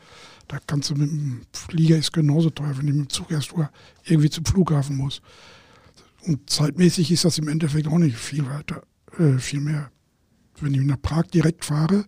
Da 0.48 0.58
kannst 0.66 0.90
du 0.90 0.94
mit 0.94 1.10
dem 1.10 1.42
Flieger 1.52 1.96
ist 1.96 2.12
genauso 2.12 2.50
teuer, 2.50 2.76
wenn 2.76 2.86
du 2.86 2.92
mit 2.92 3.06
dem 3.06 3.08
Zug 3.08 3.30
erst 3.30 3.54
irgendwie 4.04 4.30
zum 4.30 4.44
Flughafen 4.44 4.96
muss. 4.96 5.22
Und 6.26 6.48
zeitmäßig 6.48 7.10
ist 7.10 7.24
das 7.24 7.38
im 7.38 7.48
Endeffekt 7.48 7.88
auch 7.88 7.98
nicht 7.98 8.16
viel 8.16 8.46
weiter, 8.46 8.82
äh, 9.18 9.38
viel 9.38 9.60
mehr. 9.60 9.90
Wenn 10.60 10.74
ich 10.74 10.80
nach 10.82 11.00
Prag 11.00 11.24
direkt 11.24 11.64
fahre, 11.64 12.04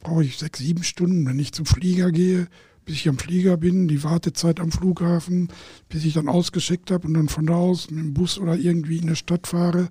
brauche 0.00 0.24
ich 0.24 0.38
sechs, 0.38 0.60
sieben 0.60 0.84
Stunden. 0.84 1.26
Wenn 1.26 1.38
ich 1.38 1.52
zum 1.52 1.66
Flieger 1.66 2.12
gehe, 2.12 2.46
bis 2.84 2.96
ich 2.96 3.08
am 3.08 3.18
Flieger 3.18 3.56
bin, 3.56 3.88
die 3.88 4.04
Wartezeit 4.04 4.60
am 4.60 4.70
Flughafen, 4.70 5.48
bis 5.88 6.04
ich 6.04 6.14
dann 6.14 6.28
ausgeschickt 6.28 6.90
habe 6.90 7.06
und 7.06 7.14
dann 7.14 7.28
von 7.28 7.46
da 7.46 7.54
aus 7.54 7.90
mit 7.90 8.04
dem 8.04 8.14
Bus 8.14 8.38
oder 8.38 8.56
irgendwie 8.56 8.98
in 8.98 9.06
der 9.06 9.14
Stadt 9.14 9.46
fahre, 9.46 9.88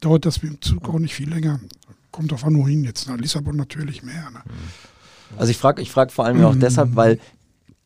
dauert 0.00 0.24
das 0.24 0.42
mit 0.42 0.52
dem 0.52 0.62
Zug 0.62 0.88
auch 0.88 0.98
nicht 0.98 1.14
viel 1.14 1.28
länger. 1.28 1.60
Kommt 2.10 2.32
auf 2.32 2.44
an, 2.44 2.56
wohin 2.56 2.84
jetzt. 2.84 3.08
Nach 3.08 3.18
Lissabon 3.18 3.56
natürlich 3.56 4.02
mehr. 4.02 4.30
Ne? 4.30 4.40
Also 5.36 5.50
ich 5.50 5.58
frage 5.58 5.82
ich 5.82 5.90
frag 5.90 6.10
vor 6.10 6.24
allem 6.24 6.42
auch 6.44 6.54
mm. 6.54 6.60
deshalb, 6.60 6.96
weil 6.96 7.20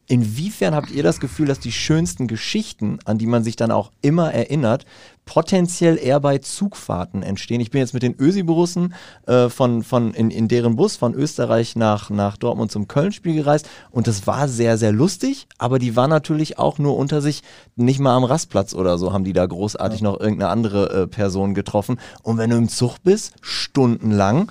Inwiefern 0.09 0.75
habt 0.75 0.91
ihr 0.91 1.03
das 1.03 1.21
Gefühl, 1.21 1.47
dass 1.47 1.61
die 1.61 1.71
schönsten 1.71 2.27
Geschichten, 2.27 2.99
an 3.05 3.19
die 3.19 3.27
man 3.27 3.45
sich 3.45 3.55
dann 3.55 3.71
auch 3.71 3.93
immer 4.03 4.33
erinnert, 4.33 4.85
potenziell 5.25 5.97
eher 5.97 6.19
bei 6.19 6.39
Zugfahrten 6.39 7.23
entstehen? 7.23 7.61
Ich 7.61 7.71
bin 7.71 7.81
jetzt 7.81 7.95
mit 7.95 8.03
den 8.03 8.19
Ösi-Borussen 8.19 8.95
äh, 9.27 9.49
von, 9.49 9.85
von 9.85 10.13
in, 10.13 10.33
in 10.33 10.49
deren 10.49 10.75
Bus 10.75 10.97
von 10.97 11.15
Österreich 11.15 11.77
nach, 11.77 12.11
nach 12.11 12.37
Dortmund 12.37 12.73
zum 12.73 12.89
Köln-Spiel 12.89 13.37
gereist 13.37 13.69
und 13.91 14.09
das 14.09 14.27
war 14.27 14.49
sehr, 14.49 14.77
sehr 14.77 14.91
lustig, 14.91 15.47
aber 15.57 15.79
die 15.79 15.95
waren 15.95 16.11
natürlich 16.11 16.59
auch 16.59 16.79
nur 16.79 16.97
unter 16.97 17.23
sich, 17.23 17.43
nicht 17.77 18.01
mal 18.01 18.17
am 18.17 18.25
Rastplatz 18.25 18.75
oder 18.75 18.99
so 18.99 19.13
haben 19.13 19.25
die 19.25 19.33
da 19.33 19.47
großartig 19.47 20.01
ja. 20.01 20.05
noch 20.05 20.19
irgendeine 20.19 20.51
andere 20.51 21.03
äh, 21.03 21.07
Person 21.07 21.55
getroffen. 21.55 22.01
Und 22.23 22.39
wenn 22.39 22.51
du 22.51 22.57
im 22.57 22.69
Zug 22.69 22.97
bist, 23.05 23.35
stundenlang, 23.41 24.51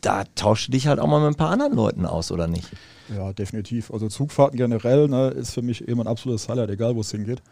da 0.00 0.24
tauscht 0.36 0.68
du 0.68 0.72
dich 0.72 0.86
halt 0.86 1.00
auch 1.00 1.08
mal 1.08 1.20
mit 1.20 1.30
ein 1.30 1.36
paar 1.36 1.50
anderen 1.50 1.74
Leuten 1.74 2.06
aus, 2.06 2.30
oder 2.30 2.46
nicht? 2.46 2.68
Ja, 3.08 3.32
definitiv. 3.32 3.90
Also 3.90 4.08
Zugfahrten 4.08 4.56
generell 4.56 5.08
ne, 5.08 5.28
ist 5.28 5.52
für 5.52 5.62
mich 5.62 5.86
immer 5.86 6.04
ein 6.04 6.08
absolutes 6.08 6.48
Highlight, 6.48 6.70
egal 6.70 6.94
wo 6.96 7.00
es 7.00 7.10
hingeht. 7.10 7.42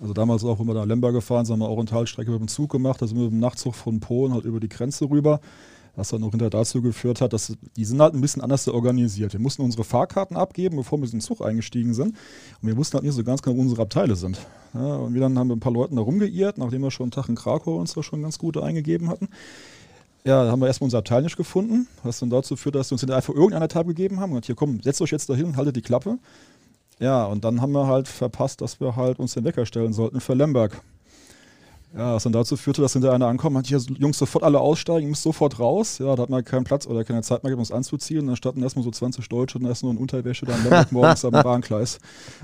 Also 0.00 0.14
damals 0.14 0.44
auch, 0.44 0.58
wenn 0.58 0.66
wir 0.66 0.74
da 0.74 0.84
Lemberg 0.84 1.12
gefahren 1.12 1.44
sind, 1.44 1.54
haben 1.54 1.60
wir 1.60 1.68
auch 1.68 1.78
eine 1.78 1.86
Talstrecke 1.86 2.30
mit 2.30 2.40
dem 2.40 2.48
Zug 2.48 2.70
gemacht, 2.70 3.02
da 3.02 3.06
sind 3.06 3.18
wir 3.18 3.24
mit 3.24 3.32
dem 3.32 3.40
Nachtzug 3.40 3.74
von 3.74 4.00
Polen 4.00 4.32
halt 4.32 4.44
über 4.44 4.60
die 4.60 4.68
Grenze 4.68 5.08
rüber. 5.10 5.40
Was 5.96 6.10
dann 6.10 6.22
auch 6.22 6.30
hinterher 6.30 6.50
dazu 6.50 6.80
geführt 6.80 7.20
hat, 7.20 7.32
dass 7.32 7.56
die 7.76 7.84
sind 7.84 8.00
halt 8.00 8.14
ein 8.14 8.20
bisschen 8.20 8.42
anders 8.42 8.66
organisiert. 8.68 9.32
Wir 9.32 9.40
mussten 9.40 9.62
unsere 9.62 9.82
Fahrkarten 9.82 10.36
abgeben, 10.36 10.76
bevor 10.76 10.98
wir 10.98 11.04
in 11.04 11.10
den 11.10 11.20
Zug 11.20 11.44
eingestiegen 11.44 11.94
sind. 11.94 12.16
Und 12.62 12.68
wir 12.68 12.76
wussten 12.76 12.94
halt 12.94 13.04
nicht 13.04 13.14
so 13.14 13.24
ganz 13.24 13.42
genau, 13.42 13.56
wo 13.56 13.60
unsere 13.60 13.82
Abteile 13.82 14.14
sind. 14.14 14.38
Ja, 14.72 14.96
und 14.96 15.14
wir 15.14 15.20
dann 15.20 15.36
haben 15.36 15.48
wir 15.48 15.56
ein 15.56 15.60
paar 15.60 15.72
Leuten 15.72 15.96
da 15.96 16.02
rumgeirrt, 16.02 16.58
nachdem 16.58 16.82
wir 16.82 16.92
schon 16.92 17.04
einen 17.04 17.10
Tag 17.10 17.28
in 17.28 17.34
Krakau 17.34 17.76
uns 17.76 17.92
da 17.92 18.04
schon 18.04 18.22
ganz 18.22 18.38
gute 18.38 18.62
eingegeben 18.62 19.10
hatten. 19.10 19.28
Ja, 20.24 20.44
da 20.44 20.50
haben 20.50 20.60
wir 20.60 20.66
erstmal 20.66 20.86
unser 20.86 20.98
Abteil 20.98 21.22
nicht 21.22 21.36
gefunden, 21.36 21.88
was 22.02 22.18
dann 22.18 22.28
dazu 22.28 22.56
führt, 22.56 22.74
dass 22.74 22.90
wir 22.90 22.94
uns 22.94 23.10
einfach 23.10 23.34
irgendeine 23.34 23.68
Tab 23.68 23.86
gegeben 23.86 24.20
haben 24.20 24.32
und 24.32 24.44
hier 24.44 24.54
komm, 24.54 24.80
setzt 24.82 25.00
euch 25.00 25.10
jetzt 25.10 25.30
dahin 25.30 25.46
und 25.46 25.56
haltet 25.56 25.76
die 25.76 25.82
Klappe. 25.82 26.18
Ja, 26.98 27.24
und 27.24 27.44
dann 27.44 27.62
haben 27.62 27.72
wir 27.72 27.86
halt 27.86 28.06
verpasst, 28.06 28.60
dass 28.60 28.78
wir 28.80 28.96
halt 28.96 29.18
uns 29.18 29.32
den 29.32 29.44
Wecker 29.44 29.64
stellen 29.64 29.94
sollten 29.94 30.20
für 30.20 30.34
Lemberg. 30.34 30.82
Ja, 31.96 32.14
was 32.14 32.22
dann 32.22 32.32
dazu 32.32 32.56
führte, 32.56 32.82
dass 32.82 32.92
hinter 32.92 33.12
einer 33.12 33.26
ankommt, 33.26 33.56
hat 33.56 33.66
hier 33.66 33.78
Jungs 33.98 34.16
sofort 34.16 34.44
alle 34.44 34.60
aussteigen, 34.60 35.06
ihr 35.06 35.10
müsst 35.10 35.24
sofort 35.24 35.58
raus. 35.58 35.98
Ja, 35.98 36.14
da 36.14 36.22
hat 36.22 36.30
man 36.30 36.44
keinen 36.44 36.62
Platz 36.62 36.86
oder 36.86 37.02
keine 37.02 37.22
Zeit 37.22 37.42
mehr, 37.42 37.52
um 37.52 37.58
uns 37.58 37.72
anzuziehen. 37.72 38.20
Und 38.20 38.26
dann 38.28 38.36
standen 38.36 38.62
erstmal 38.62 38.84
so 38.84 38.92
20 38.92 39.28
Deutsche 39.28 39.58
und 39.58 39.64
erst 39.64 39.82
nur 39.82 39.90
in 39.90 39.98
Unterwäsche 39.98 40.46
da 40.46 40.54
in 40.54 40.62
Lemberg 40.62 40.92
morgens 40.92 41.24
am 41.24 41.32
Bahngleis. 41.32 41.98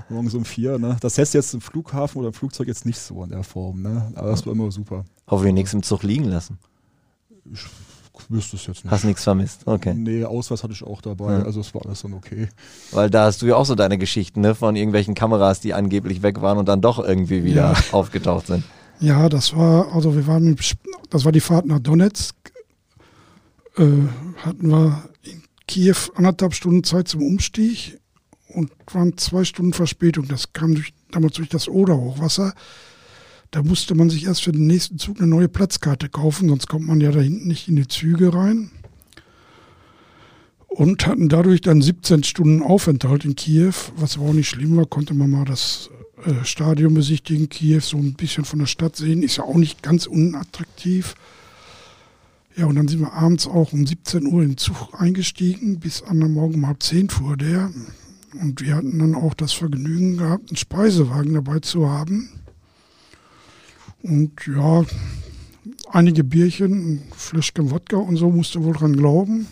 Morgens 0.09 0.33
um 0.33 0.43
vier. 0.43 0.77
Ne? 0.79 0.97
Das 0.99 1.17
heißt 1.17 1.33
jetzt 1.33 1.53
im 1.53 1.61
Flughafen 1.61 2.19
oder 2.19 2.27
im 2.29 2.33
Flugzeug 2.33 2.67
jetzt 2.67 2.85
nicht 2.85 2.99
so 2.99 3.23
in 3.23 3.29
der 3.29 3.43
Form. 3.43 3.81
Ne? 3.81 4.11
Aber 4.15 4.31
das 4.31 4.45
war 4.45 4.51
immer 4.51 4.69
super. 4.69 5.05
Hoffentlich 5.27 5.53
nichts 5.53 5.73
im 5.73 5.83
Zug 5.83 6.03
liegen 6.03 6.25
lassen. 6.25 6.59
Ich 7.51 8.29
wüsste 8.29 8.55
es 8.55 8.65
jetzt 8.65 8.83
nicht. 8.83 8.91
Hast 8.91 9.05
nichts 9.05 9.23
vermisst, 9.23 9.61
okay. 9.65 9.93
Nee, 9.93 10.25
Ausweis 10.25 10.63
hatte 10.63 10.73
ich 10.73 10.83
auch 10.83 11.01
dabei, 11.01 11.33
ja. 11.33 11.43
also 11.43 11.61
es 11.61 11.73
war 11.73 11.85
alles 11.85 12.01
dann 12.01 12.13
okay. 12.13 12.49
Weil 12.91 13.09
da 13.09 13.25
hast 13.25 13.41
du 13.41 13.45
ja 13.45 13.55
auch 13.55 13.65
so 13.65 13.75
deine 13.75 13.97
Geschichten, 13.97 14.41
ne, 14.41 14.55
von 14.55 14.75
irgendwelchen 14.75 15.13
Kameras, 15.13 15.59
die 15.59 15.73
angeblich 15.73 16.23
weg 16.23 16.41
waren 16.41 16.57
und 16.57 16.67
dann 16.67 16.81
doch 16.81 16.99
irgendwie 16.99 17.43
wieder 17.43 17.73
ja. 17.73 17.75
aufgetaucht 17.91 18.47
sind. 18.47 18.63
Ja, 18.99 19.29
das 19.29 19.55
war, 19.55 19.93
also 19.93 20.15
wir 20.15 20.25
waren, 20.25 20.45
mit, 20.45 20.75
das 21.09 21.25
war 21.25 21.31
die 21.31 21.39
Fahrt 21.39 21.67
nach 21.67 21.79
Donetsk, 21.79 22.35
äh, 23.77 23.83
hatten 24.43 24.69
wir 24.69 25.03
in 25.23 25.43
Kiew 25.67 25.95
anderthalb 26.15 26.53
Stunden 26.53 26.83
Zeit 26.83 27.07
zum 27.07 27.21
Umstieg 27.21 27.99
und 28.47 28.71
waren 28.91 29.17
zwei 29.17 29.43
Stunden 29.43 29.73
Verspätung. 29.73 30.27
Das 30.27 30.53
kam 30.53 30.73
durch, 30.73 30.93
damals 31.11 31.35
durch 31.35 31.49
das 31.49 31.67
Oder-Hochwasser. 31.67 32.53
Da 33.51 33.63
musste 33.63 33.95
man 33.95 34.09
sich 34.09 34.25
erst 34.25 34.43
für 34.43 34.51
den 34.51 34.67
nächsten 34.67 34.97
Zug 34.97 35.17
eine 35.17 35.27
neue 35.27 35.47
Platzkarte 35.47 36.09
kaufen, 36.09 36.49
sonst 36.49 36.67
kommt 36.67 36.87
man 36.87 37.01
ja 37.01 37.11
da 37.11 37.21
hinten 37.21 37.47
nicht 37.47 37.67
in 37.67 37.77
die 37.77 37.87
Züge 37.87 38.33
rein. 38.33 38.71
Und 40.67 41.07
hatten 41.07 41.29
dadurch 41.29 41.61
dann 41.61 41.81
17 41.81 42.23
Stunden 42.23 42.61
Aufenthalt 42.61 43.25
in 43.25 43.35
Kiew, 43.35 43.73
was 43.95 44.17
aber 44.17 44.27
auch 44.27 44.33
nicht 44.33 44.49
schlimm 44.49 44.75
war, 44.77 44.85
konnte 44.85 45.13
man 45.13 45.31
mal 45.31 45.45
das 45.45 45.89
äh, 46.23 46.43
Stadion 46.43 46.93
besichtigen, 46.93 47.49
Kiew 47.49 47.79
so 47.79 47.97
ein 47.97 48.13
bisschen 48.13 48.45
von 48.45 48.59
der 48.59 48.65
Stadt 48.65 48.95
sehen, 48.95 49.23
ist 49.23 49.37
ja 49.37 49.43
auch 49.43 49.55
nicht 49.55 49.81
ganz 49.81 50.05
unattraktiv. 50.05 51.15
Ja, 52.55 52.65
und 52.65 52.75
dann 52.75 52.87
sind 52.87 53.01
wir 53.01 53.13
abends 53.13 53.47
auch 53.47 53.71
um 53.71 53.85
17 53.85 54.25
Uhr 54.25 54.41
in 54.41 54.49
den 54.49 54.57
Zug 54.57 54.89
eingestiegen, 54.93 55.79
bis 55.79 56.01
an 56.01 56.19
der 56.19 56.29
Morgen 56.29 56.55
um 56.55 56.67
halb 56.67 56.81
zehn 56.81 57.09
fuhr 57.09 57.37
der. 57.37 57.71
Und 58.41 58.61
wir 58.61 58.75
hatten 58.75 58.97
dann 58.99 59.15
auch 59.15 59.35
das 59.35 59.53
Vergnügen 59.53 60.17
gehabt, 60.17 60.49
einen 60.49 60.57
Speisewagen 60.57 61.35
dabei 61.35 61.59
zu 61.59 61.87
haben. 61.87 62.29
Und 64.07 64.31
ja, 64.47 64.85
einige 65.91 66.23
Bierchen, 66.23 66.71
ein 66.71 67.03
Fläschchen 67.15 67.71
Wodka 67.71 67.97
und 67.97 68.15
so 68.15 68.29
musste 68.29 68.63
wohl 68.63 68.73
dran 68.73 68.95
glauben. 68.95 69.47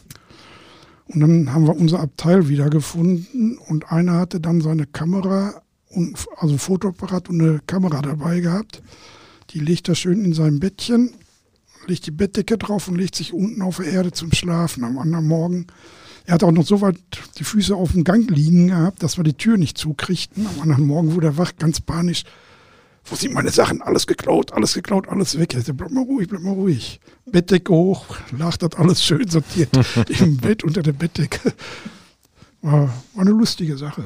Und 1.07 1.19
dann 1.19 1.53
haben 1.53 1.67
wir 1.67 1.75
unser 1.75 1.99
Abteil 1.99 2.47
wiedergefunden 2.47 3.57
und 3.57 3.91
einer 3.91 4.13
hatte 4.13 4.39
dann 4.39 4.61
seine 4.61 4.87
Kamera, 4.87 5.61
und, 5.89 6.17
also 6.37 6.57
Fotoapparat 6.57 7.29
und 7.29 7.41
eine 7.41 7.59
Kamera 7.67 8.01
dabei 8.01 8.39
gehabt. 8.39 8.81
Die 9.51 9.59
legt 9.59 9.89
er 9.89 9.95
schön 9.95 10.23
in 10.23 10.33
sein 10.33 10.59
Bettchen, 10.59 11.13
legt 11.85 12.07
die 12.07 12.11
Bettdecke 12.11 12.57
drauf 12.57 12.87
und 12.87 12.95
legt 12.95 13.15
sich 13.15 13.33
unten 13.33 13.61
auf 13.61 13.77
der 13.77 13.87
Erde 13.87 14.11
zum 14.13 14.31
Schlafen 14.31 14.83
am 14.83 14.97
anderen 14.97 15.27
Morgen. 15.27 15.67
Er 16.25 16.35
hat 16.35 16.43
auch 16.43 16.51
noch 16.51 16.65
so 16.65 16.81
weit 16.81 16.97
die 17.37 17.43
Füße 17.43 17.75
auf 17.75 17.91
dem 17.91 18.03
Gang 18.03 18.31
liegen 18.31 18.69
gehabt, 18.69 19.03
dass 19.03 19.17
wir 19.17 19.23
die 19.23 19.35
Tür 19.35 19.57
nicht 19.57 19.77
zukriegten. 19.77 20.47
Am 20.47 20.61
anderen 20.61 20.87
Morgen 20.87 21.13
wurde 21.13 21.27
er 21.27 21.37
wach, 21.37 21.51
ganz 21.59 21.81
panisch 21.81 22.23
wo 23.05 23.15
sind 23.15 23.33
meine 23.33 23.51
Sachen? 23.51 23.81
Alles 23.81 24.07
geklaut, 24.07 24.51
alles 24.53 24.73
geklaut, 24.73 25.07
alles 25.07 25.37
weg. 25.39 25.53
Ich 25.53 25.65
bleib 25.65 25.91
mal 25.91 26.03
ruhig, 26.03 26.27
bleib 26.27 26.41
mal 26.41 26.53
ruhig. 26.53 26.99
Bettdecke 27.25 27.71
hoch, 27.71 28.17
lag 28.37 28.57
das 28.57 28.73
alles 28.75 29.03
schön 29.03 29.27
sortiert 29.27 29.69
im 30.19 30.37
Bett 30.37 30.63
unter 30.63 30.81
der 30.81 30.93
Bettdecke. 30.93 31.53
War, 32.61 32.89
war 33.13 33.21
eine 33.21 33.31
lustige 33.31 33.77
Sache. 33.77 34.05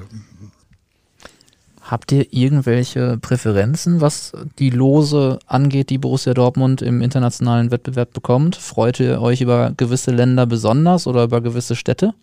Habt 1.82 2.12
ihr 2.12 2.32
irgendwelche 2.34 3.18
Präferenzen, 3.18 4.02
was 4.02 4.34
die 4.60 4.70
Lose 4.70 5.40
angeht, 5.48 5.90
die 5.90 5.98
Borussia 5.98 6.34
Dortmund 6.34 6.82
im 6.82 7.02
internationalen 7.02 7.72
Wettbewerb 7.72 8.14
bekommt? 8.14 8.58
Freut 8.58 9.00
ihr 9.00 9.22
euch 9.22 9.42
über 9.42 9.72
gewisse 9.76 10.12
Länder 10.12 10.46
besonders 10.46 11.08
oder 11.08 11.24
über 11.24 11.42
gewisse 11.42 11.76
Städte? 11.76 12.14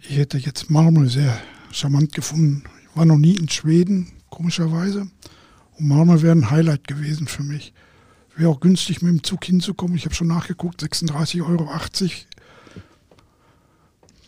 Ich 0.00 0.16
hätte 0.16 0.38
jetzt 0.38 0.70
Malmö 0.70 1.06
sehr 1.06 1.36
charmant 1.70 2.14
gefunden. 2.14 2.64
Ich 2.88 2.96
war 2.96 3.04
noch 3.04 3.18
nie 3.18 3.36
in 3.36 3.48
Schweden, 3.48 4.12
komischerweise. 4.30 5.08
Malmö 5.80 6.22
wäre 6.22 6.32
ein 6.32 6.50
Highlight 6.50 6.86
gewesen 6.86 7.26
für 7.26 7.42
mich. 7.42 7.72
Wäre 8.36 8.50
auch 8.50 8.60
günstig 8.60 9.02
mit 9.02 9.12
dem 9.12 9.22
Zug 9.22 9.44
hinzukommen. 9.44 9.96
Ich 9.96 10.04
habe 10.04 10.14
schon 10.14 10.28
nachgeguckt, 10.28 10.82
36,80 10.82 11.46
Euro. 11.46 11.68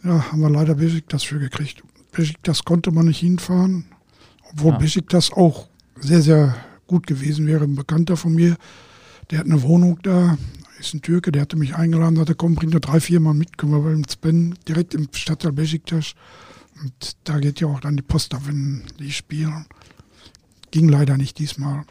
Ja, 0.05 0.33
haben 0.33 0.41
wir 0.41 0.51
leider 0.51 0.75
Besiktas 0.75 1.23
für 1.23 1.39
gekriegt. 1.39 1.83
Besiktas 2.11 2.65
konnte 2.65 2.91
man 2.91 3.07
nicht 3.07 3.21
hinfahren, 3.21 3.87
obwohl 4.51 4.73
ja. 4.73 4.79
Besiktas 4.79 5.33
auch 5.33 5.69
sehr, 6.01 6.23
sehr 6.23 6.57
gut 6.87 7.07
gewesen 7.07 7.47
wäre. 7.47 7.65
Ein 7.65 7.77
Bekannter 7.77 8.17
von 8.17 8.35
mir, 8.35 8.57
der 9.31 9.39
hat 9.39 9.47
eine 9.47 9.63
Wohnung 9.63 9.99
da, 10.03 10.37
ist 10.79 10.95
ein 10.95 11.03
Türke, 11.03 11.33
der 11.33 11.43
hatte 11.43 11.57
mich 11.57 11.77
eingeladen, 11.77 12.17
sagte, 12.17 12.35
komm, 12.35 12.57
bring 12.57 12.71
nur 12.71 12.81
drei, 12.81 13.01
vier 13.01 13.21
Mal 13.21 13.35
mit, 13.35 13.57
können 13.57 13.73
wir 13.73 13.81
beim 13.81 14.05
Spen 14.11 14.57
direkt 14.69 14.95
im 14.95 15.09
Stadtteil 15.13 15.53
Besiktas. 15.53 16.15
Und 16.83 17.17
da 17.25 17.39
geht 17.39 17.61
ja 17.61 17.69
auch 17.69 17.81
dann 17.81 17.97
die 17.97 18.03
Post 18.03 18.35
ab, 18.35 18.43
wenn 18.47 18.83
die 18.99 19.13
spielen. 19.13 19.67
Ging 20.73 20.89
leider 20.89 21.17
nicht 21.17 21.39
diesmal. 21.39 21.85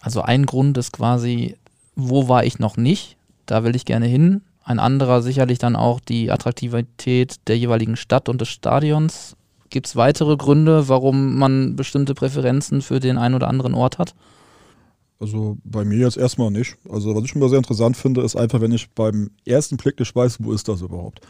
Also 0.00 0.22
ein 0.22 0.46
Grund 0.46 0.78
ist 0.78 0.92
quasi, 0.92 1.56
wo 1.96 2.28
war 2.28 2.44
ich 2.44 2.60
noch 2.60 2.76
nicht? 2.76 3.16
Da 3.46 3.64
will 3.64 3.74
ich 3.74 3.84
gerne 3.84 4.06
hin. 4.06 4.42
Ein 4.64 4.78
anderer 4.78 5.22
sicherlich 5.22 5.58
dann 5.58 5.74
auch 5.74 5.98
die 5.98 6.30
Attraktivität 6.30 7.36
der 7.48 7.58
jeweiligen 7.58 7.96
Stadt 7.96 8.28
und 8.28 8.40
des 8.40 8.48
Stadions. 8.48 9.34
Gibt 9.70 9.86
es 9.86 9.96
weitere 9.96 10.36
Gründe, 10.36 10.88
warum 10.88 11.38
man 11.38 11.74
bestimmte 11.74 12.14
Präferenzen 12.14 12.82
für 12.82 13.00
den 13.00 13.18
einen 13.18 13.34
oder 13.34 13.48
anderen 13.48 13.74
Ort 13.74 13.98
hat? 13.98 14.14
Also 15.18 15.56
bei 15.64 15.84
mir 15.84 15.98
jetzt 15.98 16.16
erstmal 16.18 16.50
nicht. 16.50 16.76
Also 16.90 17.14
was 17.14 17.24
ich 17.24 17.34
immer 17.34 17.48
sehr 17.48 17.58
interessant 17.58 17.96
finde, 17.96 18.20
ist 18.20 18.36
einfach, 18.36 18.60
wenn 18.60 18.72
ich 18.72 18.90
beim 18.90 19.30
ersten 19.46 19.78
Blick 19.78 19.98
nicht 19.98 20.14
weiß, 20.14 20.38
wo 20.40 20.52
ist 20.52 20.68
das 20.68 20.82
überhaupt. 20.82 21.20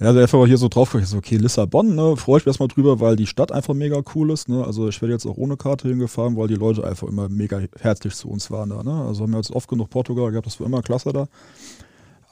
Ja, 0.00 0.06
also 0.08 0.20
einfach 0.20 0.46
hier 0.46 0.58
so 0.58 0.68
drauf, 0.68 0.94
ich 0.94 1.06
so, 1.06 1.18
okay, 1.18 1.36
Lissabon, 1.36 1.94
ne, 1.94 2.16
freue 2.16 2.38
ich 2.38 2.44
mich 2.44 2.48
erstmal 2.48 2.68
drüber, 2.68 3.00
weil 3.00 3.16
die 3.16 3.26
Stadt 3.26 3.52
einfach 3.52 3.74
mega 3.74 4.02
cool 4.14 4.30
ist, 4.30 4.48
ne, 4.48 4.64
also 4.64 4.88
ich 4.88 5.00
werde 5.02 5.12
jetzt 5.12 5.26
auch 5.26 5.36
ohne 5.36 5.56
Karte 5.56 5.88
hingefahren, 5.88 6.36
weil 6.36 6.48
die 6.48 6.54
Leute 6.54 6.84
einfach 6.84 7.08
immer 7.08 7.28
mega 7.28 7.60
herzlich 7.78 8.14
zu 8.14 8.28
uns 8.28 8.50
waren 8.50 8.70
da, 8.70 8.82
ne, 8.82 9.04
also 9.06 9.22
haben 9.22 9.32
wir 9.32 9.38
jetzt 9.38 9.50
oft 9.50 9.68
genug 9.68 9.90
Portugal 9.90 10.30
gehabt, 10.30 10.46
das 10.46 10.58
war 10.60 10.66
immer 10.66 10.82
klasse 10.82 11.12
da, 11.12 11.28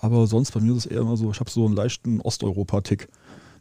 aber 0.01 0.27
sonst 0.27 0.53
bei 0.53 0.61
mir 0.61 0.73
ist 0.73 0.87
es 0.87 0.87
eher 0.87 1.01
immer 1.01 1.17
so, 1.17 1.31
ich 1.31 1.41
habe 1.41 1.51
so 1.51 1.65
einen 1.67 1.75
leichten 1.75 2.21
Osteuropa-Tick. 2.21 3.09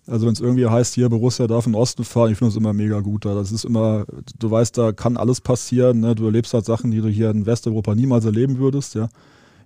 Also 0.05 0.25
wenn 0.25 0.33
es 0.33 0.41
irgendwie 0.41 0.67
heißt, 0.67 0.95
hier 0.95 1.07
Borussia 1.07 1.47
darf 1.47 1.65
in 1.65 1.71
den 1.71 1.81
Osten 1.81 2.03
fahren, 2.03 2.31
ich 2.31 2.37
finde 2.37 2.51
das 2.51 2.57
immer 2.57 2.73
mega 2.73 2.99
gut 2.99 3.23
da. 3.23 3.35
Das 3.35 3.53
ist 3.53 3.63
immer, 3.63 4.05
du 4.37 4.51
weißt, 4.51 4.77
da 4.77 4.91
kann 4.91 5.15
alles 5.15 5.39
passieren. 5.39 6.01
Ne? 6.01 6.13
Du 6.13 6.25
erlebst 6.25 6.53
halt 6.53 6.65
Sachen, 6.65 6.91
die 6.91 6.99
du 6.99 7.07
hier 7.07 7.29
in 7.29 7.45
Westeuropa 7.45 7.95
niemals 7.95 8.25
erleben 8.25 8.57
würdest, 8.57 8.95
ja. 8.95 9.07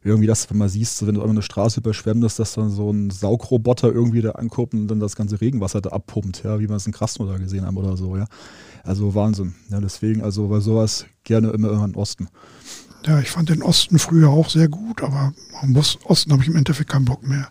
Irgendwie 0.07 0.27
das, 0.27 0.49
wenn 0.49 0.57
man 0.57 0.69
siehst, 0.69 1.05
wenn 1.05 1.15
du 1.15 1.23
eine 1.23 1.41
Straße 1.41 1.81
überschwemmst, 1.81 2.39
dass 2.39 2.53
dann 2.53 2.69
so 2.69 2.91
ein 2.91 3.09
Saugroboter 3.09 3.91
irgendwie 3.91 4.21
da 4.21 4.31
anguckt 4.31 4.73
und 4.73 4.87
dann 4.87 4.99
das 4.99 5.15
ganze 5.15 5.41
Regenwasser 5.41 5.81
da 5.81 5.89
abpumpt, 5.89 6.43
ja, 6.43 6.59
wie 6.59 6.69
wir 6.69 6.75
es 6.75 6.87
in 6.87 6.93
Krasnodar 6.93 7.39
gesehen 7.39 7.65
haben 7.65 7.77
oder 7.77 7.97
so, 7.97 8.15
ja. 8.15 8.25
Also 8.83 9.13
Wahnsinn. 9.13 9.53
Ja, 9.69 9.81
deswegen, 9.81 10.21
also 10.21 10.47
bei 10.47 10.61
sowas 10.61 11.05
gerne 11.23 11.49
immer, 11.49 11.71
immer 11.71 11.85
im 11.85 11.95
Osten. 11.95 12.29
Ja, 13.05 13.19
ich 13.19 13.29
fand 13.29 13.49
den 13.49 13.61
Osten 13.61 13.99
früher 13.99 14.29
auch 14.29 14.49
sehr 14.49 14.69
gut, 14.69 15.03
aber 15.03 15.33
am 15.61 15.75
Osten 15.75 16.31
habe 16.31 16.41
ich 16.41 16.47
im 16.47 16.55
Endeffekt 16.55 16.89
keinen 16.89 17.05
Bock 17.05 17.27
mehr. 17.27 17.49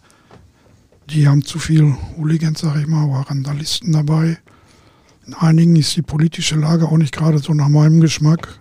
Die 1.11 1.29
haben 1.29 1.45
zu 1.45 1.59
viel 1.59 1.95
Hooligans, 2.17 2.61
sag 2.61 2.77
ich 2.77 2.87
mal, 2.87 3.09
oder 3.09 3.31
Randalisten 3.31 3.93
dabei. 3.93 4.39
In 5.27 5.35
einigen 5.35 5.77
ist 5.77 5.95
die 5.97 6.03
politische 6.03 6.57
Lage 6.57 6.87
auch 6.87 6.97
nicht 6.97 7.15
gerade 7.15 7.39
so 7.39 7.53
nach 7.53 7.69
meinem 7.69 8.01
Geschmack. 8.01 8.61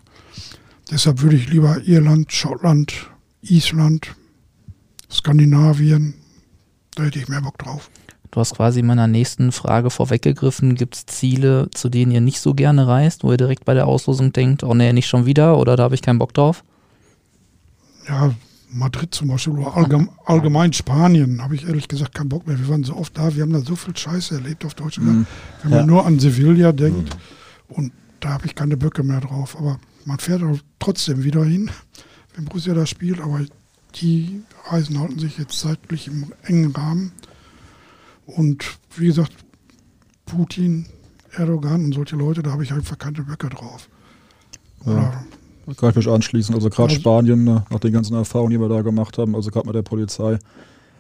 Deshalb 0.92 1.22
würde 1.22 1.36
ich 1.36 1.50
lieber 1.50 1.82
Irland, 1.86 2.32
Schottland, 2.32 3.10
Island, 3.50 4.16
Skandinavien, 5.10 6.14
da 6.96 7.04
hätte 7.04 7.20
ich 7.20 7.28
mehr 7.28 7.42
Bock 7.42 7.58
drauf. 7.58 7.90
Du 8.32 8.42
hast 8.42 8.56
quasi 8.56 8.82
meiner 8.82 9.08
nächsten 9.08 9.52
Frage 9.52 9.90
vorweggegriffen. 9.90 10.76
Gibt 10.76 10.96
es 10.96 11.06
Ziele, 11.06 11.70
zu 11.74 11.88
denen 11.88 12.12
ihr 12.12 12.22
nicht 12.22 12.42
so 12.42 12.54
gerne 12.54 12.86
reist, 12.86 13.24
wo 13.24 13.32
ihr 13.32 13.38
direkt 13.38 13.64
bei 13.64 13.74
der 13.74 13.88
Auslosung 13.88 14.34
denkt, 14.34 14.64
oh 14.64 14.74
nee, 14.74 14.92
nicht 14.92 15.08
schon 15.08 15.26
wieder 15.26 15.58
oder 15.58 15.78
da 15.78 15.84
habe 15.84 15.96
ich 15.96 16.02
keinen 16.02 16.20
Bock 16.20 16.34
drauf? 16.34 16.64
Ja, 18.10 18.36
Madrid 18.70 19.16
zum 19.16 19.30
Beispiel 19.30 19.54
oder 19.54 19.76
allgemein, 19.78 20.10
allgemein 20.26 20.74
Spanien 20.74 21.42
habe 21.42 21.56
ich 21.56 21.66
ehrlich 21.66 21.88
gesagt 21.88 22.14
keinen 22.14 22.30
Bock 22.30 22.46
mehr. 22.46 22.60
Wir 22.60 22.68
waren 22.68 22.84
so 22.84 22.98
oft 22.98 23.18
da, 23.18 23.34
wir 23.36 23.44
haben 23.44 23.54
da 23.54 23.62
so 23.62 23.76
viel 23.76 23.96
Scheiße 23.96 24.36
erlebt 24.36 24.66
auf 24.66 24.74
Deutschland. 24.74 25.20
Mhm. 25.20 25.28
Wenn 25.62 25.72
man 25.72 25.80
ja. 25.80 25.86
nur 25.86 26.06
an 26.06 26.20
Sevilla 26.20 26.74
denkt 26.74 27.16
mhm. 27.70 27.76
und 27.76 27.92
da 28.20 28.30
habe 28.32 28.48
ich 28.48 28.56
keine 28.56 28.76
Böcke 28.76 29.04
mehr 29.04 29.22
drauf. 29.22 29.56
Aber 29.58 29.80
man 30.04 30.20
fährt 30.20 30.44
auch 30.44 30.58
trotzdem 30.80 31.24
wieder 31.24 31.46
hin, 31.46 31.72
wenn 32.36 32.46
Borussia 32.46 32.74
da 32.74 32.86
spielt. 32.86 33.20
Aber 33.20 33.42
die 33.96 34.44
Reisen 34.66 35.00
halten 35.00 35.20
sich 35.20 35.38
jetzt 35.38 35.60
zeitlich 35.60 36.08
im 36.08 36.32
engen 36.44 36.72
Rahmen. 36.72 37.12
Und 38.26 38.78
wie 38.96 39.08
gesagt, 39.08 39.34
Putin, 40.26 40.88
Erdogan 41.32 41.86
und 41.86 41.94
solche 41.94 42.16
Leute, 42.16 42.42
da 42.42 42.52
habe 42.52 42.64
ich 42.64 42.72
einfach 42.74 42.98
keine 42.98 43.24
Böcke 43.24 43.50
drauf. 43.50 43.90
Ja. 44.86 45.24
Da 45.66 45.74
kann 45.74 45.90
ich 45.90 45.96
mich 45.96 46.08
anschließen. 46.08 46.54
Also 46.54 46.70
gerade 46.70 46.90
also, 46.90 47.02
Spanien, 47.02 47.44
ne, 47.44 47.66
nach 47.70 47.80
den 47.80 47.92
ganzen 47.92 48.16
Erfahrungen, 48.16 48.52
die 48.52 48.60
wir 48.60 48.70
da 48.70 48.82
gemacht 48.82 49.18
haben, 49.18 49.36
also 49.36 49.50
gerade 49.50 49.68
mit 49.68 49.76
der 49.76 49.82
Polizei. 49.82 50.38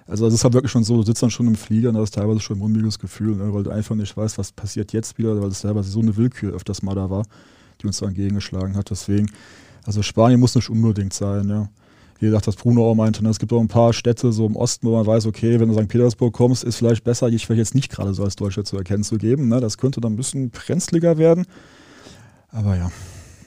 Also 0.08 0.28
es 0.28 0.36
ist 0.36 0.44
halt 0.44 0.54
wirklich 0.54 0.72
schon 0.72 0.84
so, 0.84 0.98
du 0.98 1.04
sitzt 1.04 1.24
dann 1.24 1.32
schon 1.32 1.48
im 1.48 1.56
Flieger 1.56 1.90
und 1.90 1.96
das 1.96 2.06
ist 2.06 2.16
teilweise 2.16 2.40
schon 2.40 2.58
ein 2.58 2.60
mulmiges 2.60 3.00
Gefühl, 3.00 3.36
ne, 3.36 3.54
weil 3.54 3.64
du 3.64 3.72
einfach 3.72 3.96
nicht 3.96 4.16
weißt, 4.16 4.38
was 4.38 4.52
passiert 4.52 4.94
jetzt 4.94 5.18
wieder, 5.18 5.40
weil 5.42 5.50
es 5.50 5.62
teilweise 5.62 5.90
so 5.90 6.00
eine 6.00 6.16
Willkür 6.16 6.54
öfters 6.54 6.84
mal 6.84 6.96
da 6.96 7.10
war, 7.10 7.26
die 7.82 7.88
uns 7.88 7.98
da 7.98 8.08
entgegengeschlagen 8.08 8.76
hat. 8.76 8.90
Deswegen, 8.90 9.32
also 9.86 10.02
Spanien 10.02 10.40
muss 10.40 10.56
nicht 10.56 10.70
unbedingt 10.70 11.14
sein, 11.14 11.50
ja. 11.50 11.70
Wie 12.20 12.28
gesagt, 12.28 12.48
was 12.48 12.56
Bruno 12.56 12.90
auch 12.90 12.96
meinte, 12.96 13.22
ne, 13.24 13.30
es 13.30 13.40
gibt 13.40 13.52
auch 13.52 13.60
ein 13.60 13.68
paar 13.68 13.92
Städte 13.92 14.32
so 14.32 14.46
im 14.46 14.56
Osten, 14.56 14.88
wo 14.88 14.96
man 14.96 15.06
weiß, 15.06 15.26
okay, 15.26 15.60
wenn 15.60 15.68
du 15.68 15.76
St. 15.76 15.90
Petersburg 15.90 16.34
kommst, 16.34 16.64
ist 16.64 16.78
vielleicht 16.78 17.04
besser, 17.04 17.30
dich 17.30 17.46
vielleicht 17.46 17.60
jetzt 17.60 17.76
nicht 17.76 17.92
gerade 17.92 18.14
so 18.14 18.24
als 18.24 18.38
Deutscher 18.38 18.64
zu 18.64 18.78
erkennen 18.78 19.04
zu 19.04 19.18
geben. 19.18 19.50
Ne? 19.50 19.60
Das 19.60 19.78
könnte 19.78 20.00
dann 20.00 20.14
ein 20.14 20.16
bisschen 20.16 20.50
brenzliger 20.50 21.18
werden. 21.18 21.46
Aber 22.52 22.78
ja, 22.78 22.90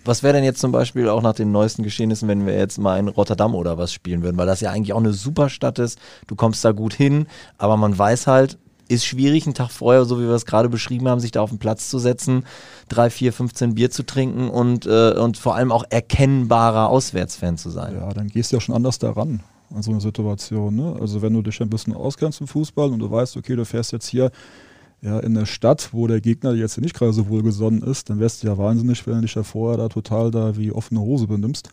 was 0.04 0.22
wäre 0.22 0.34
denn 0.34 0.44
jetzt 0.44 0.60
zum 0.60 0.70
Beispiel 0.70 1.08
auch 1.08 1.22
nach 1.22 1.34
den 1.34 1.50
neuesten 1.50 1.82
Geschehnissen, 1.82 2.28
wenn 2.28 2.46
wir 2.46 2.58
jetzt 2.58 2.78
mal 2.78 2.98
in 2.98 3.08
Rotterdam 3.08 3.54
oder 3.54 3.78
was 3.78 3.92
spielen 3.92 4.22
würden? 4.22 4.36
Weil 4.36 4.46
das 4.46 4.60
ja 4.60 4.70
eigentlich 4.70 4.92
auch 4.92 4.98
eine 4.98 5.14
super 5.14 5.48
Stadt 5.48 5.78
ist. 5.78 5.98
Du 6.26 6.36
kommst 6.36 6.62
da 6.62 6.72
gut 6.72 6.92
hin, 6.92 7.26
aber 7.56 7.78
man 7.78 7.96
weiß 7.96 8.26
halt, 8.26 8.58
ist 8.88 9.04
schwierig, 9.04 9.46
einen 9.46 9.54
Tag 9.54 9.70
vorher, 9.70 10.04
so 10.04 10.18
wie 10.18 10.24
wir 10.24 10.34
es 10.34 10.46
gerade 10.46 10.68
beschrieben 10.68 11.08
haben, 11.08 11.20
sich 11.20 11.30
da 11.30 11.42
auf 11.42 11.50
den 11.50 11.58
Platz 11.58 11.90
zu 11.90 11.98
setzen, 11.98 12.44
drei, 12.88 13.10
vier, 13.10 13.32
15 13.32 13.74
Bier 13.74 13.90
zu 13.90 14.04
trinken 14.04 14.48
und, 14.48 14.86
äh, 14.86 15.12
und 15.12 15.36
vor 15.36 15.54
allem 15.54 15.72
auch 15.72 15.84
erkennbarer 15.90 16.88
Auswärtsfan 16.88 17.58
zu 17.58 17.70
sein. 17.70 17.94
Ja, 17.94 18.12
dann 18.12 18.28
gehst 18.28 18.52
du 18.52 18.56
ja 18.56 18.60
schon 18.60 18.74
anders 18.74 18.98
daran 18.98 19.40
an 19.74 19.82
so 19.82 19.90
eine 19.90 20.00
Situation. 20.00 20.76
Ne? 20.76 20.96
Also 21.00 21.22
wenn 21.22 21.34
du 21.34 21.42
dich 21.42 21.60
ein 21.60 21.70
bisschen 21.70 21.94
auskennst 21.94 22.40
im 22.40 22.46
Fußball 22.46 22.90
und 22.90 22.98
du 22.98 23.10
weißt, 23.10 23.36
okay, 23.36 23.56
du 23.56 23.64
fährst 23.64 23.92
jetzt 23.92 24.08
hier 24.08 24.30
ja, 25.00 25.20
in 25.20 25.34
der 25.34 25.46
Stadt, 25.46 25.90
wo 25.92 26.06
der 26.06 26.20
Gegner 26.20 26.54
jetzt 26.54 26.80
nicht 26.80 26.94
gerade 26.94 27.12
so 27.12 27.28
wohlgesonnen 27.28 27.82
ist, 27.82 28.10
dann 28.10 28.18
wärst 28.18 28.42
du 28.42 28.48
ja 28.48 28.58
wahnsinnig, 28.58 29.06
wenn 29.06 29.16
du 29.16 29.20
dich 29.22 29.34
da 29.34 29.42
vorher 29.42 29.78
da 29.78 29.88
total 29.88 30.30
da 30.30 30.56
wie 30.56 30.72
offene 30.72 31.00
Hose 31.00 31.26
benimmst. 31.26 31.68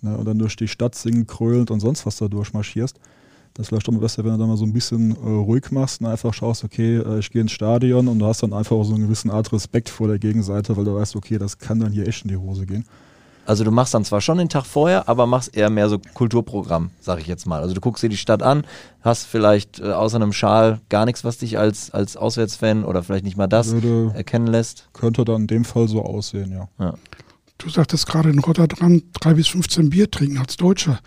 Ne, 0.00 0.16
und 0.16 0.26
dann 0.26 0.38
durch 0.38 0.56
die 0.56 0.68
Stadt 0.68 0.94
singen, 0.94 1.26
krölend 1.26 1.70
und 1.70 1.80
sonst 1.80 2.06
was 2.06 2.16
da 2.16 2.28
durchmarschierst. 2.28 2.98
Das 3.54 3.64
ist 3.64 3.68
vielleicht 3.68 3.88
auch 3.88 3.92
mal 3.92 4.00
besser, 4.00 4.24
wenn 4.24 4.32
du 4.32 4.38
da 4.38 4.46
mal 4.46 4.56
so 4.56 4.64
ein 4.64 4.72
bisschen 4.72 5.10
äh, 5.10 5.28
ruhig 5.28 5.70
machst 5.70 6.00
und 6.00 6.06
einfach 6.06 6.32
schaust, 6.32 6.64
okay, 6.64 6.96
äh, 6.96 7.18
ich 7.18 7.30
gehe 7.30 7.42
ins 7.42 7.52
Stadion 7.52 8.08
und 8.08 8.18
du 8.18 8.26
hast 8.26 8.42
dann 8.42 8.52
einfach 8.52 8.76
auch 8.76 8.84
so 8.84 8.94
einen 8.94 9.04
gewissen 9.04 9.30
Art 9.30 9.52
Respekt 9.52 9.88
vor 9.90 10.08
der 10.08 10.18
Gegenseite, 10.18 10.76
weil 10.76 10.84
du 10.84 10.94
weißt, 10.94 11.16
okay, 11.16 11.38
das 11.38 11.58
kann 11.58 11.80
dann 11.80 11.92
hier 11.92 12.08
echt 12.08 12.24
in 12.24 12.28
die 12.28 12.36
Hose 12.36 12.64
gehen. 12.64 12.84
Also 13.44 13.64
du 13.64 13.72
machst 13.72 13.92
dann 13.92 14.04
zwar 14.04 14.20
schon 14.20 14.38
den 14.38 14.48
Tag 14.48 14.64
vorher, 14.64 15.08
aber 15.08 15.26
machst 15.26 15.56
eher 15.56 15.68
mehr 15.68 15.88
so 15.88 15.98
Kulturprogramm, 16.14 16.90
sag 17.00 17.20
ich 17.20 17.26
jetzt 17.26 17.46
mal. 17.46 17.60
Also 17.60 17.74
du 17.74 17.80
guckst 17.80 18.02
dir 18.02 18.08
die 18.08 18.16
Stadt 18.16 18.42
an, 18.42 18.64
hast 19.00 19.26
vielleicht 19.26 19.80
äh, 19.80 19.92
außer 19.92 20.16
einem 20.16 20.32
Schal 20.32 20.80
gar 20.88 21.04
nichts, 21.04 21.24
was 21.24 21.38
dich 21.38 21.58
als, 21.58 21.90
als 21.90 22.16
Auswärtsfan 22.16 22.84
oder 22.84 23.02
vielleicht 23.02 23.24
nicht 23.24 23.36
mal 23.36 23.48
das 23.48 23.72
Würde, 23.72 24.12
erkennen 24.14 24.46
lässt. 24.46 24.88
Könnte 24.92 25.24
dann 25.24 25.42
in 25.42 25.46
dem 25.48 25.64
Fall 25.64 25.88
so 25.88 26.02
aussehen, 26.02 26.52
ja. 26.52 26.68
ja. 26.78 26.94
Du 27.58 27.68
sagtest 27.68 28.06
gerade 28.06 28.30
in 28.30 28.38
Rotterdam 28.38 29.02
drei 29.12 29.34
bis 29.34 29.48
15 29.48 29.90
Bier 29.90 30.10
trinken 30.10 30.38
als 30.38 30.56
Deutscher. 30.56 31.00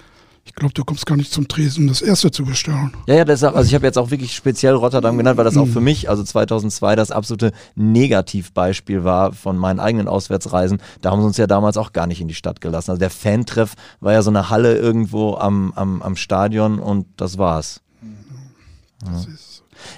Ich 0.47 0.53
glaube, 0.53 0.73
du 0.75 0.83
kommst 0.85 1.07
gar 1.07 1.17
nicht 1.17 1.33
zum 1.33 1.47
Tresen, 1.47 1.83
um 1.83 1.87
das 1.87 2.03
erste 2.03 2.29
zu 2.29 2.45
bestellen. 2.45 2.93
Ja, 3.07 3.15
ja, 3.15 3.25
deshalb, 3.25 3.55
also 3.55 3.67
ich 3.67 3.73
habe 3.73 3.85
jetzt 3.85 3.97
auch 3.97 4.11
wirklich 4.11 4.35
speziell 4.35 4.75
Rotterdam 4.75 5.17
genannt, 5.17 5.37
weil 5.37 5.43
das 5.43 5.57
auch 5.57 5.67
für 5.67 5.79
mhm. 5.79 5.85
mich, 5.85 6.09
also 6.09 6.23
2002, 6.23 6.95
das 6.95 7.09
absolute 7.09 7.51
Negativbeispiel 7.73 9.03
war 9.03 9.33
von 9.33 9.57
meinen 9.57 9.79
eigenen 9.79 10.07
Auswärtsreisen. 10.07 10.79
Da 11.01 11.09
haben 11.11 11.21
sie 11.21 11.27
uns 11.27 11.37
ja 11.37 11.47
damals 11.47 11.77
auch 11.77 11.93
gar 11.93 12.05
nicht 12.05 12.21
in 12.21 12.27
die 12.27 12.35
Stadt 12.35 12.61
gelassen. 12.61 12.91
Also 12.91 12.99
der 12.99 13.09
Fantreff 13.09 13.73
war 13.99 14.13
ja 14.13 14.21
so 14.21 14.29
eine 14.29 14.51
Halle 14.51 14.77
irgendwo 14.77 15.33
am, 15.33 15.73
am, 15.75 16.03
am 16.03 16.15
Stadion 16.15 16.79
und 16.79 17.07
das 17.17 17.39
war's. 17.39 17.81
Das 19.03 19.25
ja. 19.25 19.31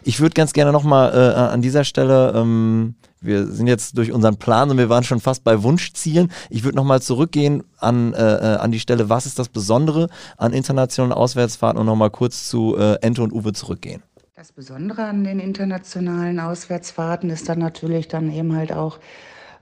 Ich 0.03 0.19
würde 0.21 0.33
ganz 0.33 0.53
gerne 0.53 0.71
nochmal 0.71 1.13
äh, 1.13 1.39
an 1.39 1.61
dieser 1.61 1.83
Stelle 1.83 2.33
ähm, 2.35 2.95
wir 3.21 3.47
sind 3.47 3.67
jetzt 3.67 3.97
durch 3.97 4.11
unseren 4.11 4.37
Plan 4.37 4.69
und 4.69 4.77
wir 4.77 4.89
waren 4.89 5.03
schon 5.03 5.19
fast 5.19 5.43
bei 5.43 5.63
Wunschzielen. 5.63 6.31
Ich 6.49 6.63
würde 6.63 6.77
nochmal 6.77 7.01
zurückgehen 7.01 7.63
an, 7.79 8.13
äh, 8.13 8.17
äh, 8.17 8.57
an 8.57 8.71
die 8.71 8.79
Stelle, 8.79 9.09
was 9.09 9.25
ist 9.25 9.39
das 9.39 9.49
Besondere 9.49 10.09
an 10.37 10.53
internationalen 10.53 11.13
Auswärtsfahrten 11.13 11.79
und 11.79 11.85
nochmal 11.85 12.11
kurz 12.11 12.47
zu 12.47 12.77
äh, 12.77 12.95
Ente 13.01 13.23
und 13.23 13.33
Uwe 13.33 13.53
zurückgehen. 13.53 14.03
Das 14.35 14.51
Besondere 14.51 15.05
an 15.05 15.23
den 15.23 15.39
internationalen 15.39 16.39
Auswärtsfahrten 16.39 17.31
ist 17.31 17.49
dann 17.49 17.57
natürlich 17.59 18.07
dann 18.07 18.31
eben 18.31 18.55
halt 18.55 18.71
auch 18.71 18.99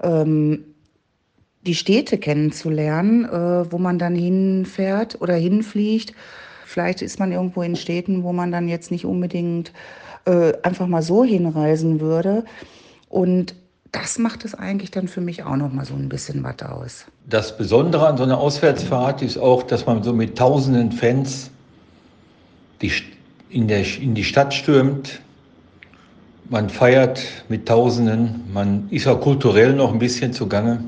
ähm, 0.01 0.65
die 1.65 1.75
Städte 1.75 2.17
kennenzulernen, 2.17 3.25
äh, 3.25 3.71
wo 3.71 3.77
man 3.77 3.99
dann 3.99 4.15
hinfährt 4.15 5.21
oder 5.21 5.35
hinfliegt. 5.35 6.13
Vielleicht 6.65 7.01
ist 7.01 7.19
man 7.19 7.31
irgendwo 7.31 7.61
in 7.61 7.77
Städten, 7.77 8.23
wo 8.23 8.33
man 8.33 8.51
dann 8.51 8.67
jetzt 8.67 8.91
nicht 8.91 9.05
unbedingt 9.05 9.71
äh, 10.25 10.53
einfach 10.61 10.87
mal 10.87 11.01
so 11.01 11.23
hinreisen 11.23 12.01
würde. 12.01 12.43
Und 13.15 13.55
das 13.93 14.19
macht 14.19 14.43
es 14.43 14.55
eigentlich 14.55 14.91
dann 14.91 15.07
für 15.07 15.21
mich 15.21 15.41
auch 15.43 15.55
noch 15.55 15.71
mal 15.71 15.85
so 15.85 15.93
ein 15.93 16.09
bisschen 16.09 16.43
was 16.43 16.61
aus. 16.61 17.05
Das 17.29 17.57
Besondere 17.57 18.07
an 18.07 18.17
so 18.17 18.23
einer 18.23 18.37
Auswärtsfahrt 18.37 19.21
ist 19.21 19.37
auch, 19.37 19.63
dass 19.63 19.85
man 19.85 20.03
so 20.03 20.11
mit 20.11 20.37
tausenden 20.37 20.91
Fans 20.91 21.49
die, 22.81 22.91
in, 23.47 23.69
der, 23.69 23.85
in 24.01 24.15
die 24.15 24.23
Stadt 24.25 24.53
stürmt. 24.53 25.21
Man 26.49 26.69
feiert 26.69 27.21
mit 27.47 27.69
Tausenden. 27.69 28.43
Man 28.53 28.89
ist 28.89 29.07
auch 29.07 29.21
kulturell 29.21 29.71
noch 29.71 29.93
ein 29.93 29.99
bisschen 29.99 30.33
zugange. 30.33 30.83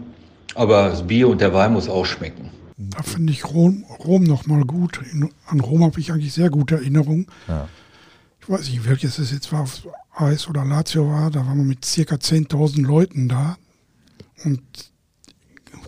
Aber 0.53 0.89
das 0.89 1.07
Bier 1.07 1.29
und 1.29 1.39
der 1.39 1.53
Wein 1.53 1.71
muss 1.71 1.87
auch 1.87 2.05
schmecken. 2.05 2.49
Da 2.75 3.03
finde 3.03 3.31
ich 3.31 3.45
Rom, 3.45 3.85
Rom 4.03 4.23
noch 4.23 4.47
mal 4.47 4.65
gut. 4.65 4.99
An 5.45 5.61
Rom 5.61 5.81
habe 5.81 5.97
ich 6.01 6.11
eigentlich 6.11 6.33
sehr 6.33 6.49
gute 6.49 6.75
Erinnerungen. 6.75 7.27
Ja. 7.47 7.69
Ich 8.41 8.49
weiß 8.49 8.69
nicht, 8.69 8.87
welches 8.87 9.17
es 9.17 9.31
jetzt 9.31 9.53
war, 9.53 9.65
AS 10.19 10.47
oder 10.47 10.65
Lazio 10.65 11.07
war, 11.07 11.29
da 11.31 11.45
waren 11.45 11.57
wir 11.57 11.65
mit 11.65 11.85
circa 11.85 12.15
10.000 12.15 12.81
Leuten 12.85 13.29
da 13.29 13.57
und 14.43 14.61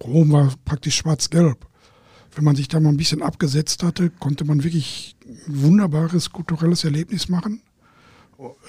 Rom 0.03 0.31
war 0.31 0.53
praktisch 0.65 0.95
schwarz-gelb. 0.95 1.65
Wenn 2.35 2.43
man 2.43 2.55
sich 2.55 2.67
da 2.67 2.79
mal 2.79 2.89
ein 2.89 2.97
bisschen 2.97 3.21
abgesetzt 3.21 3.83
hatte, 3.83 4.09
konnte 4.11 4.45
man 4.45 4.63
wirklich 4.63 5.15
ein 5.25 5.63
wunderbares 5.63 6.31
kulturelles 6.31 6.83
Erlebnis 6.83 7.27
machen, 7.27 7.61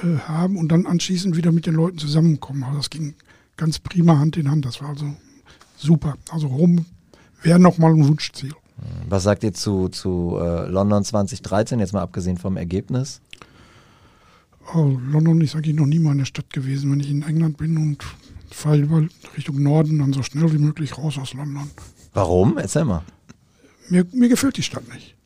äh, 0.02 0.16
haben 0.26 0.56
und 0.56 0.68
dann 0.70 0.86
anschließend 0.86 1.36
wieder 1.36 1.52
mit 1.52 1.66
den 1.66 1.74
Leuten 1.74 1.98
zusammenkommen. 1.98 2.64
Also 2.64 2.78
das 2.78 2.90
ging 2.90 3.14
ganz 3.56 3.78
prima 3.78 4.18
Hand 4.18 4.36
in 4.38 4.50
Hand. 4.50 4.64
Das 4.64 4.80
war 4.80 4.88
also 4.88 5.14
super. 5.76 6.16
Also 6.30 6.48
Rom 6.48 6.86
wäre 7.42 7.58
nochmal 7.58 7.92
ein 7.92 8.08
Wunschziel. 8.08 8.54
Was 9.08 9.24
sagt 9.24 9.44
ihr 9.44 9.52
zu, 9.52 9.88
zu 9.88 10.38
äh, 10.40 10.66
London 10.68 11.04
2013, 11.04 11.80
jetzt 11.80 11.92
mal 11.92 12.00
abgesehen 12.00 12.38
vom 12.38 12.56
Ergebnis? 12.56 13.20
Oh, 14.74 14.98
London 15.10 15.40
ist 15.40 15.54
eigentlich 15.56 15.74
noch 15.74 15.86
nie 15.86 15.98
meine 15.98 16.24
Stadt 16.26 16.50
gewesen. 16.52 16.92
Wenn 16.92 17.00
ich 17.00 17.10
in 17.10 17.22
England 17.22 17.56
bin 17.56 17.76
und 17.76 18.04
fahre 18.50 18.78
über 18.78 19.02
Richtung 19.36 19.62
Norden, 19.62 19.98
dann 19.98 20.12
so 20.12 20.22
schnell 20.22 20.52
wie 20.52 20.58
möglich 20.58 20.96
raus 20.98 21.18
aus 21.18 21.34
London. 21.34 21.70
Warum? 22.14 22.58
Erzähl 22.58 22.84
mal. 22.84 23.02
Mir, 23.88 24.06
mir 24.12 24.28
gefällt 24.28 24.56
die 24.56 24.62
Stadt 24.62 24.86
nicht. 24.92 25.16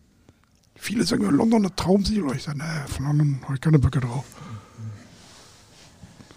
Viele 0.76 1.04
sagen, 1.04 1.24
London 1.30 1.64
ein 1.66 1.76
Traumziel. 1.76 2.24
Ich 2.34 2.42
sage, 2.44 2.58
nee, 2.58 2.64
von 2.88 3.06
London 3.06 3.38
habe 3.44 3.54
ich 3.54 3.60
keine 3.60 3.78
Böcke 3.78 4.00
drauf. 4.00 4.24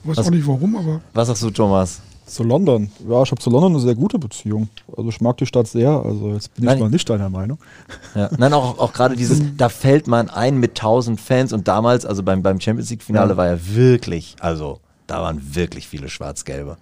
Ich 0.03 0.09
weiß 0.09 0.17
Was- 0.17 0.27
auch 0.27 0.31
nicht 0.31 0.47
warum, 0.47 0.75
aber 0.75 1.01
Was 1.13 1.27
sagst 1.27 1.43
du, 1.43 1.49
Thomas? 1.51 2.01
Zu 2.27 2.43
London. 2.43 2.91
Ja, 3.07 3.23
ich 3.23 3.31
habe 3.31 3.41
zu 3.41 3.49
London 3.49 3.71
eine 3.71 3.79
sehr 3.81 3.95
gute 3.95 4.19
Beziehung. 4.19 4.67
Also 4.95 5.09
ich 5.09 5.21
mag 5.21 5.37
die 5.37 5.45
Stadt 5.45 5.67
sehr. 5.67 5.89
Also 5.89 6.33
jetzt 6.33 6.53
bin 6.55 6.65
Nein. 6.65 6.75
ich 6.77 6.83
mal 6.83 6.89
nicht 6.89 7.09
deiner 7.09 7.29
Meinung. 7.29 7.57
Ja. 8.15 8.29
Nein, 8.37 8.53
auch, 8.53 8.77
auch 8.79 8.93
gerade 8.93 9.15
dieses, 9.15 9.41
da 9.57 9.69
fällt 9.69 10.07
man 10.07 10.29
ein 10.29 10.57
mit 10.59 10.71
1000 10.71 11.19
Fans 11.19 11.53
und 11.53 11.67
damals, 11.67 12.05
also 12.05 12.23
beim, 12.23 12.43
beim 12.43 12.59
Champions 12.59 12.89
League-Finale 12.89 13.31
Ja. 13.31 13.37
war 13.37 13.47
ja 13.47 13.57
wirklich, 13.61 14.35
also 14.39 14.79
da 15.07 15.21
waren 15.21 15.55
wirklich 15.55 15.87
viele 15.87 16.09
Schwarz-Gelbe. 16.09 16.77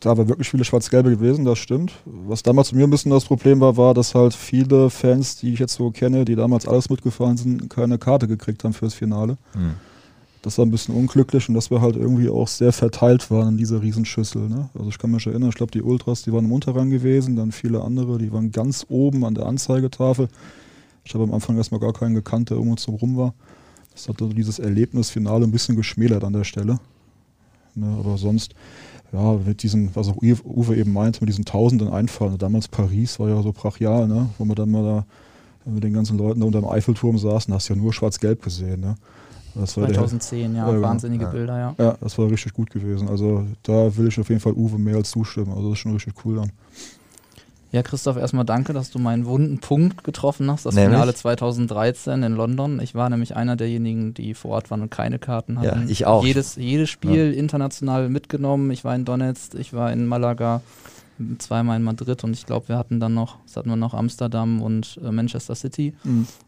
Da 0.00 0.16
war 0.16 0.28
wirklich 0.28 0.48
viele 0.48 0.64
Schwarz-Gelbe 0.64 1.10
gewesen, 1.10 1.44
das 1.44 1.58
stimmt. 1.58 1.92
Was 2.04 2.42
damals 2.42 2.72
mir 2.72 2.84
ein 2.84 2.90
bisschen 2.90 3.10
das 3.10 3.24
Problem 3.24 3.60
war, 3.60 3.76
war, 3.76 3.92
dass 3.94 4.14
halt 4.14 4.34
viele 4.34 4.88
Fans, 4.90 5.36
die 5.36 5.52
ich 5.52 5.58
jetzt 5.58 5.74
so 5.74 5.90
kenne, 5.90 6.24
die 6.24 6.36
damals 6.36 6.66
alles 6.66 6.88
mitgefahren 6.90 7.36
sind, 7.36 7.68
keine 7.70 7.98
Karte 7.98 8.26
gekriegt 8.28 8.64
haben 8.64 8.72
fürs 8.72 8.94
Finale. 8.94 9.36
Hm. 9.52 9.74
Das 10.46 10.58
war 10.58 10.64
ein 10.64 10.70
bisschen 10.70 10.94
unglücklich 10.94 11.48
und 11.48 11.56
dass 11.56 11.72
wir 11.72 11.80
halt 11.80 11.96
irgendwie 11.96 12.28
auch 12.28 12.46
sehr 12.46 12.72
verteilt 12.72 13.32
waren 13.32 13.48
in 13.48 13.56
dieser 13.56 13.82
Riesenschüssel. 13.82 14.48
Ne? 14.48 14.70
Also 14.74 14.90
ich 14.90 14.96
kann 14.96 15.10
mich 15.10 15.26
erinnern, 15.26 15.48
ich 15.48 15.56
glaube 15.56 15.72
die 15.72 15.82
Ultras, 15.82 16.22
die 16.22 16.32
waren 16.32 16.44
im 16.44 16.52
Unterrang 16.52 16.88
gewesen, 16.88 17.34
dann 17.34 17.50
viele 17.50 17.82
andere, 17.82 18.16
die 18.18 18.32
waren 18.32 18.52
ganz 18.52 18.86
oben 18.88 19.24
an 19.24 19.34
der 19.34 19.46
Anzeigetafel. 19.46 20.28
Ich 21.04 21.12
habe 21.14 21.24
am 21.24 21.34
Anfang 21.34 21.56
erstmal 21.56 21.80
gar 21.80 21.92
keinen 21.92 22.14
gekannt, 22.14 22.50
der 22.50 22.58
irgendwo 22.58 22.76
zum 22.76 22.94
Rum 22.94 23.16
war. 23.16 23.34
Das 23.92 24.08
hat 24.08 24.22
also 24.22 24.32
dieses 24.32 24.60
Erlebnisfinale 24.60 25.42
ein 25.42 25.50
bisschen 25.50 25.74
geschmälert 25.74 26.22
an 26.22 26.32
der 26.32 26.44
Stelle. 26.44 26.78
Ne? 27.74 27.96
Aber 27.98 28.16
sonst, 28.16 28.54
ja, 29.12 29.32
mit 29.44 29.64
diesen, 29.64 29.96
was 29.96 30.06
auch 30.06 30.18
Uwe 30.22 30.76
eben 30.76 30.92
meinte, 30.92 31.22
mit 31.22 31.28
diesen 31.28 31.44
tausenden 31.44 31.88
Einfallen. 31.88 32.38
Damals 32.38 32.68
Paris 32.68 33.18
war 33.18 33.28
ja 33.28 33.42
so 33.42 33.50
brachial, 33.50 34.06
ne? 34.06 34.30
wo 34.38 34.44
wir 34.44 34.54
dann 34.54 34.70
mal 34.70 34.84
da 34.84 35.06
mit 35.64 35.82
den 35.82 35.92
ganzen 35.92 36.16
Leuten 36.16 36.38
da 36.38 36.46
unter 36.46 36.60
dem 36.60 36.68
Eiffelturm 36.68 37.18
saßen, 37.18 37.52
hast 37.52 37.66
ja 37.66 37.74
nur 37.74 37.92
schwarz-gelb 37.92 38.44
gesehen. 38.44 38.80
Ne? 38.80 38.94
Das 39.58 39.76
war 39.76 39.86
der- 39.86 39.94
2010, 39.96 40.54
ja, 40.54 40.66
Ja, 40.66 40.70
genau. 40.70 40.82
wahnsinnige 40.86 41.24
Ja. 41.24 41.30
Bilder, 41.30 41.58
ja. 41.58 41.74
ja, 41.78 41.96
das 42.00 42.18
war 42.18 42.30
richtig 42.30 42.52
gut 42.52 42.70
gewesen. 42.70 43.08
Also 43.08 43.46
da 43.62 43.96
will 43.96 44.08
ich 44.08 44.20
auf 44.20 44.28
jeden 44.28 44.40
Fall 44.40 44.52
Uwe 44.52 44.78
mehr 44.78 44.96
als 44.96 45.10
zustimmen. 45.10 45.50
Also 45.52 45.70
das 45.70 45.72
ist 45.72 45.78
schon 45.78 45.92
richtig 45.92 46.14
cool 46.24 46.36
dann. 46.36 46.52
Ja, 47.72 47.82
Christoph, 47.82 48.16
erstmal 48.16 48.44
danke, 48.44 48.72
dass 48.72 48.90
du 48.90 48.98
meinen 48.98 49.26
wunden 49.26 49.58
Punkt 49.58 50.04
getroffen 50.04 50.50
hast. 50.50 50.64
Das 50.66 50.74
Nämlich? 50.74 50.92
Finale 50.94 51.14
2013 51.14 52.22
in 52.22 52.32
London. 52.34 52.80
Ich 52.80 52.94
war 52.94 53.10
nämlich 53.10 53.34
einer 53.36 53.56
derjenigen, 53.56 54.14
die 54.14 54.34
vor 54.34 54.52
Ort 54.52 54.70
waren 54.70 54.82
und 54.82 54.90
keine 54.90 55.18
Karten 55.18 55.58
hatten. 55.60 55.82
Ja, 55.82 55.88
ich 55.90 56.06
auch. 56.06 56.24
Jedes, 56.24 56.56
jedes 56.56 56.88
Spiel 56.88 57.32
international 57.32 58.08
mitgenommen. 58.08 58.70
Ich 58.70 58.84
war 58.84 58.94
in 58.94 59.04
Donetsk, 59.04 59.54
ich 59.56 59.72
war 59.72 59.92
in 59.92 60.06
Malaga, 60.06 60.62
zweimal 61.38 61.76
in 61.76 61.82
Madrid 61.82 62.22
und 62.24 62.32
ich 62.34 62.46
glaube, 62.46 62.68
wir 62.68 62.78
hatten 62.78 63.00
dann 63.00 63.14
noch, 63.14 63.38
das 63.46 63.56
hatten 63.56 63.68
wir 63.68 63.76
noch 63.76 63.94
Amsterdam 63.94 64.62
und 64.62 64.98
äh, 65.04 65.10
Manchester 65.10 65.54
City. 65.54 65.92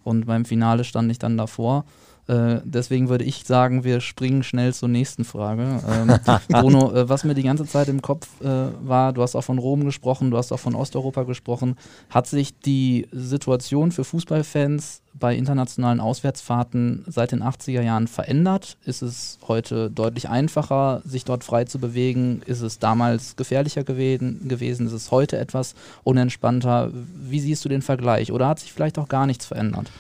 Und 0.05 0.27
beim 0.27 0.44
Finale 0.44 0.85
stand 0.85 1.11
ich 1.11 1.18
dann 1.18 1.37
davor. 1.37 1.85
Äh, 2.28 2.60
deswegen 2.64 3.08
würde 3.08 3.24
ich 3.24 3.44
sagen, 3.44 3.84
wir 3.84 4.00
springen 4.00 4.42
schnell 4.42 4.74
zur 4.74 4.88
nächsten 4.88 5.24
Frage. 5.24 5.80
Ähm, 5.88 6.18
Bruno, 6.48 6.92
äh, 6.92 7.08
was 7.08 7.24
mir 7.24 7.34
die 7.34 7.42
ganze 7.42 7.66
Zeit 7.66 7.88
im 7.88 8.02
Kopf 8.02 8.28
äh, 8.40 8.46
war, 8.46 9.12
du 9.12 9.22
hast 9.22 9.34
auch 9.34 9.44
von 9.44 9.58
Rom 9.58 9.84
gesprochen, 9.84 10.30
du 10.30 10.36
hast 10.36 10.52
auch 10.52 10.60
von 10.60 10.74
Osteuropa 10.74 11.24
gesprochen. 11.24 11.76
Hat 12.10 12.26
sich 12.26 12.58
die 12.60 13.08
Situation 13.12 13.92
für 13.92 14.04
Fußballfans 14.04 15.02
bei 15.14 15.34
internationalen 15.34 15.98
Auswärtsfahrten 15.98 17.04
seit 17.08 17.32
den 17.32 17.42
80er 17.42 17.82
Jahren 17.82 18.06
verändert? 18.06 18.76
Ist 18.84 19.02
es 19.02 19.38
heute 19.48 19.90
deutlich 19.90 20.28
einfacher, 20.28 21.02
sich 21.04 21.24
dort 21.24 21.42
frei 21.42 21.64
zu 21.64 21.78
bewegen? 21.80 22.42
Ist 22.46 22.60
es 22.60 22.78
damals 22.78 23.34
gefährlicher 23.36 23.84
gewesen? 23.84 24.48
gewesen? 24.48 24.86
Ist 24.86 24.92
es 24.92 25.10
heute 25.10 25.38
etwas 25.38 25.74
unentspannter? 26.04 26.90
Wie 26.92 27.40
siehst 27.40 27.64
du 27.64 27.68
den 27.68 27.82
Vergleich? 27.82 28.32
Oder 28.32 28.48
hat 28.48 28.60
sich 28.60 28.72
vielleicht 28.72 28.98
auch 28.98 29.08
gar 29.08 29.26
nichts 29.26 29.46
verändert? 29.46 29.90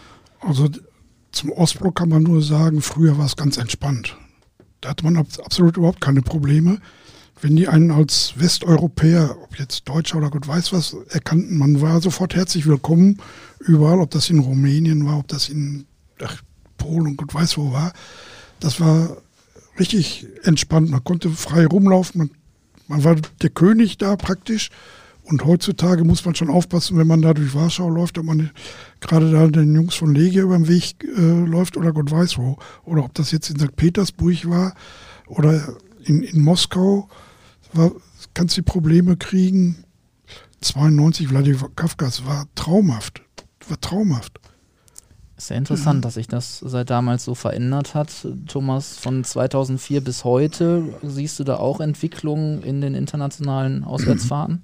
Also 0.40 0.68
zum 1.38 1.52
Ostblock 1.52 1.94
kann 1.94 2.08
man 2.08 2.24
nur 2.24 2.42
sagen, 2.42 2.82
früher 2.82 3.16
war 3.16 3.26
es 3.26 3.36
ganz 3.36 3.58
entspannt. 3.58 4.16
Da 4.80 4.90
hatte 4.90 5.04
man 5.04 5.16
ab, 5.16 5.28
absolut 5.44 5.76
überhaupt 5.76 6.00
keine 6.00 6.20
Probleme. 6.20 6.80
Wenn 7.40 7.54
die 7.54 7.68
einen 7.68 7.92
als 7.92 8.32
Westeuropäer, 8.36 9.36
ob 9.44 9.56
jetzt 9.56 9.88
Deutscher 9.88 10.18
oder 10.18 10.30
Gott 10.30 10.48
weiß 10.48 10.72
was, 10.72 10.96
erkannten, 11.10 11.56
man 11.56 11.80
war 11.80 12.00
sofort 12.00 12.34
herzlich 12.34 12.66
willkommen, 12.66 13.18
überall, 13.60 14.00
ob 14.00 14.10
das 14.10 14.30
in 14.30 14.40
Rumänien 14.40 15.06
war, 15.06 15.18
ob 15.18 15.28
das 15.28 15.48
in 15.48 15.86
ach, 16.20 16.42
Polen 16.76 17.06
und 17.06 17.16
Gott 17.18 17.32
weiß 17.32 17.56
wo 17.56 17.72
war. 17.72 17.92
Das 18.58 18.80
war 18.80 19.16
richtig 19.78 20.26
entspannt. 20.42 20.90
Man 20.90 21.04
konnte 21.04 21.30
frei 21.30 21.66
rumlaufen, 21.66 22.18
man, 22.18 22.30
man 22.88 23.04
war 23.04 23.14
der 23.42 23.50
König 23.50 23.98
da 23.98 24.16
praktisch. 24.16 24.70
Und 25.28 25.44
heutzutage 25.44 26.04
muss 26.04 26.24
man 26.24 26.34
schon 26.34 26.48
aufpassen, 26.48 26.96
wenn 26.96 27.06
man 27.06 27.20
da 27.20 27.34
durch 27.34 27.54
Warschau 27.54 27.90
läuft, 27.90 28.16
ob 28.16 28.24
man 28.24 28.50
gerade 29.00 29.30
da 29.30 29.46
den 29.46 29.74
Jungs 29.74 29.94
von 29.94 30.14
Legia 30.14 30.42
über 30.42 30.56
den 30.56 30.68
Weg 30.68 31.04
äh, 31.04 31.44
läuft 31.44 31.76
oder 31.76 31.92
Gott 31.92 32.10
weiß 32.10 32.38
wo. 32.38 32.56
Oder 32.84 33.04
ob 33.04 33.12
das 33.12 33.30
jetzt 33.30 33.50
in 33.50 33.58
St. 33.58 33.76
Petersburg 33.76 34.48
war 34.48 34.74
oder 35.26 35.74
in, 36.04 36.22
in 36.22 36.40
Moskau. 36.40 37.08
War, 37.74 37.92
kannst 38.32 38.56
die 38.56 38.62
Probleme 38.62 39.18
kriegen. 39.18 39.84
92 40.62 41.28
Wladimir 41.28 41.68
Kafkas 41.76 42.24
war 42.24 42.46
traumhaft. 42.54 43.20
War 43.68 43.78
traumhaft. 43.80 44.40
Ist 45.36 45.50
ja 45.50 45.56
interessant, 45.56 46.06
dass 46.06 46.14
sich 46.14 46.26
das 46.26 46.58
seit 46.58 46.88
damals 46.88 47.24
so 47.26 47.34
verändert 47.34 47.94
hat. 47.94 48.26
Thomas, 48.46 48.96
von 48.96 49.22
2004 49.22 50.00
bis 50.00 50.24
heute, 50.24 50.82
siehst 51.02 51.38
du 51.38 51.44
da 51.44 51.58
auch 51.58 51.80
Entwicklungen 51.80 52.62
in 52.62 52.80
den 52.80 52.94
internationalen 52.94 53.84
Auswärtsfahrten? 53.84 54.62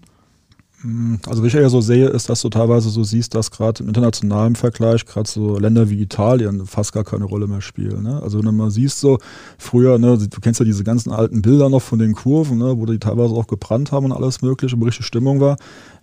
Also 1.27 1.43
wie 1.43 1.47
ich 1.47 1.55
eher 1.55 1.71
so 1.71 1.81
sehe, 1.81 2.09
ist, 2.09 2.29
dass 2.29 2.43
du 2.43 2.51
teilweise 2.51 2.91
so 2.91 3.05
siehst, 3.05 3.35
dass 3.35 3.51
gerade 3.51 3.83
im 3.83 3.89
internationalen 3.89 4.55
Vergleich 4.55 5.07
gerade 5.07 5.29
so 5.29 5.59
Länder 5.59 5.89
wie 5.89 6.03
Italien 6.03 6.67
fast 6.67 6.93
gar 6.93 7.05
keine 7.05 7.25
Rolle 7.25 7.47
mehr 7.47 7.63
spielen. 7.63 8.03
Ne? 8.03 8.23
Also 8.23 8.39
wenn 8.39 8.45
du 8.45 8.53
mal 8.53 8.71
siehst, 8.71 9.01
so 9.01 9.19
früher, 9.57 9.99
ne, 9.99 10.19
du 10.19 10.41
kennst 10.43 10.61
ja 10.61 10.67
diese 10.67 10.85
ganzen 10.85 11.11
alten 11.11 11.41
Bilder 11.41 11.71
noch 11.71 11.81
von 11.81 11.99
den 11.99 12.15
Kurven, 12.15 12.59
ne, 12.59 12.77
wo 12.77 12.85
die 12.85 12.99
teilweise 12.99 13.35
auch 13.35 13.47
gebrannt 13.47 13.93
haben 13.93 14.07
und 14.07 14.13
alles 14.13 14.43
mögliche, 14.43 14.79
wo 14.79 14.85
richtig 14.85 15.07
Stimmung 15.07 15.41
war. 15.41 15.57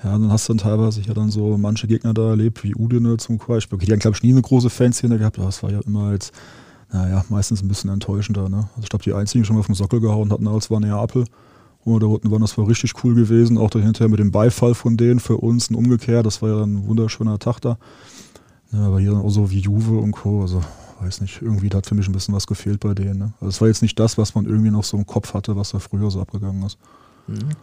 Ja, 0.03 0.13
dann 0.13 0.31
hast 0.31 0.49
du 0.49 0.53
dann 0.53 0.57
teilweise 0.57 1.01
ja 1.01 1.13
dann 1.13 1.29
so 1.29 1.57
manche 1.59 1.85
Gegner 1.85 2.15
da 2.15 2.29
erlebt, 2.29 2.63
wie 2.63 2.73
Udine 2.73 3.17
zum 3.17 3.37
Beispiel. 3.37 3.75
Okay, 3.75 3.85
die 3.85 3.91
haben, 3.91 3.99
glaube 3.99 4.17
ich, 4.17 4.23
nie 4.23 4.31
eine 4.31 4.41
große 4.41 4.71
Fanszene 4.71 5.19
gehabt, 5.19 5.37
aber 5.37 5.45
das 5.45 5.61
war 5.61 5.71
ja 5.71 5.81
immer 5.85 6.05
als, 6.05 6.31
naja, 6.91 7.23
meistens 7.29 7.61
ein 7.61 7.67
bisschen 7.67 7.91
enttäuschender. 7.91 8.49
Ne? 8.49 8.67
Also 8.75 8.81
ich 8.81 8.89
glaube, 8.89 9.03
die 9.03 9.13
einzigen, 9.13 9.43
die 9.43 9.47
schon 9.47 9.55
mal 9.55 9.63
den 9.63 9.75
Sockel 9.75 9.99
gehauen 9.99 10.31
hatten, 10.31 10.47
als 10.47 10.71
war 10.71 10.79
Neapel. 10.79 11.25
Wir 11.85 11.99
da 11.99 12.07
waren, 12.07 12.41
das 12.41 12.57
war 12.57 12.67
richtig 12.67 13.03
cool 13.03 13.15
gewesen. 13.15 13.57
Auch 13.57 13.69
dahinter 13.69 14.07
mit 14.07 14.19
dem 14.19 14.31
Beifall 14.31 14.75
von 14.75 14.97
denen 14.97 15.19
für 15.19 15.37
uns 15.37 15.69
und 15.69 15.75
umgekehrt. 15.75 16.25
Das 16.25 16.41
war 16.41 16.49
ja 16.49 16.63
ein 16.63 16.87
wunderschöner 16.87 17.39
Tag 17.39 17.59
da. 17.59 17.77
Ja, 18.71 18.87
aber 18.87 18.99
hier 18.99 19.13
auch 19.13 19.29
so 19.29 19.51
wie 19.51 19.59
Juve 19.59 19.97
und 19.97 20.11
Co. 20.11 20.41
Also, 20.41 20.61
weiß 21.01 21.21
nicht, 21.21 21.41
irgendwie 21.41 21.69
da 21.69 21.79
hat 21.79 21.87
für 21.87 21.95
mich 21.95 22.07
ein 22.07 22.13
bisschen 22.13 22.33
was 22.33 22.47
gefehlt 22.47 22.79
bei 22.79 22.93
denen. 22.93 23.19
Ne? 23.19 23.33
Also, 23.39 23.49
es 23.49 23.61
war 23.61 23.67
jetzt 23.67 23.81
nicht 23.81 23.99
das, 23.99 24.17
was 24.17 24.35
man 24.35 24.45
irgendwie 24.45 24.71
noch 24.71 24.83
so 24.83 24.97
im 24.97 25.05
Kopf 25.05 25.33
hatte, 25.33 25.55
was 25.55 25.71
da 25.71 25.79
früher 25.79 26.09
so 26.11 26.21
abgegangen 26.21 26.63
ist. 26.63 26.77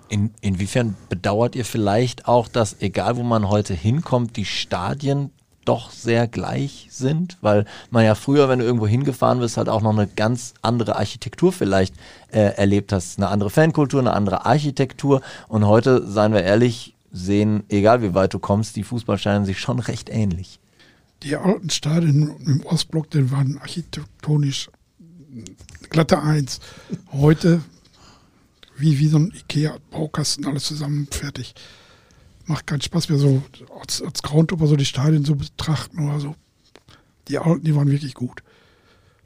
In, 0.08 0.30
inwiefern 0.40 0.96
bedauert 1.08 1.56
ihr 1.56 1.64
vielleicht 1.64 2.26
auch, 2.26 2.48
dass 2.48 2.80
egal 2.80 3.16
wo 3.16 3.22
man 3.22 3.48
heute 3.48 3.74
hinkommt, 3.74 4.36
die 4.36 4.44
Stadien 4.44 5.30
doch 5.68 5.90
sehr 5.90 6.26
gleich 6.26 6.88
sind? 6.90 7.36
Weil 7.40 7.66
man 7.90 8.04
ja 8.04 8.14
früher, 8.14 8.48
wenn 8.48 8.58
du 8.58 8.64
irgendwo 8.64 8.86
hingefahren 8.86 9.40
bist, 9.40 9.56
halt 9.56 9.68
auch 9.68 9.82
noch 9.82 9.92
eine 9.92 10.06
ganz 10.06 10.54
andere 10.62 10.96
Architektur 10.96 11.52
vielleicht 11.52 11.94
äh, 12.32 12.56
erlebt 12.56 12.92
hast. 12.92 13.18
Eine 13.18 13.28
andere 13.28 13.50
Fankultur, 13.50 14.00
eine 14.00 14.14
andere 14.14 14.46
Architektur. 14.46 15.20
Und 15.48 15.66
heute, 15.66 16.06
seien 16.06 16.32
wir 16.32 16.42
ehrlich, 16.42 16.94
sehen, 17.12 17.64
egal 17.68 18.02
wie 18.02 18.14
weit 18.14 18.34
du 18.34 18.38
kommst, 18.38 18.76
die 18.76 18.84
Fußballstadien 18.84 19.44
sich 19.44 19.58
schon 19.58 19.78
recht 19.78 20.08
ähnlich. 20.08 20.58
Die 21.22 21.36
alten 21.36 21.70
Stadien 21.70 22.36
im 22.46 22.64
Ostblock, 22.64 23.10
die 23.10 23.30
waren 23.30 23.58
architektonisch 23.58 24.70
glatte 25.90 26.22
Eins. 26.22 26.60
Heute 27.12 27.60
wie, 28.78 28.98
wie 28.98 29.08
so 29.08 29.18
ein 29.18 29.32
Ikea-Baukasten, 29.34 30.46
alles 30.46 30.64
zusammen 30.64 31.08
fertig. 31.10 31.54
Macht 32.48 32.66
keinen 32.66 32.80
Spaß 32.80 33.08
mehr 33.10 33.18
so 33.18 33.42
als, 33.80 34.02
als 34.02 34.22
Groundhopper 34.22 34.66
so 34.66 34.76
die 34.76 34.84
Stadien 34.84 35.24
so 35.24 35.36
betrachten 35.36 36.08
oder 36.08 36.18
so. 36.18 36.34
Die 37.28 37.38
die 37.62 37.76
waren 37.76 37.90
wirklich 37.90 38.14
gut. 38.14 38.42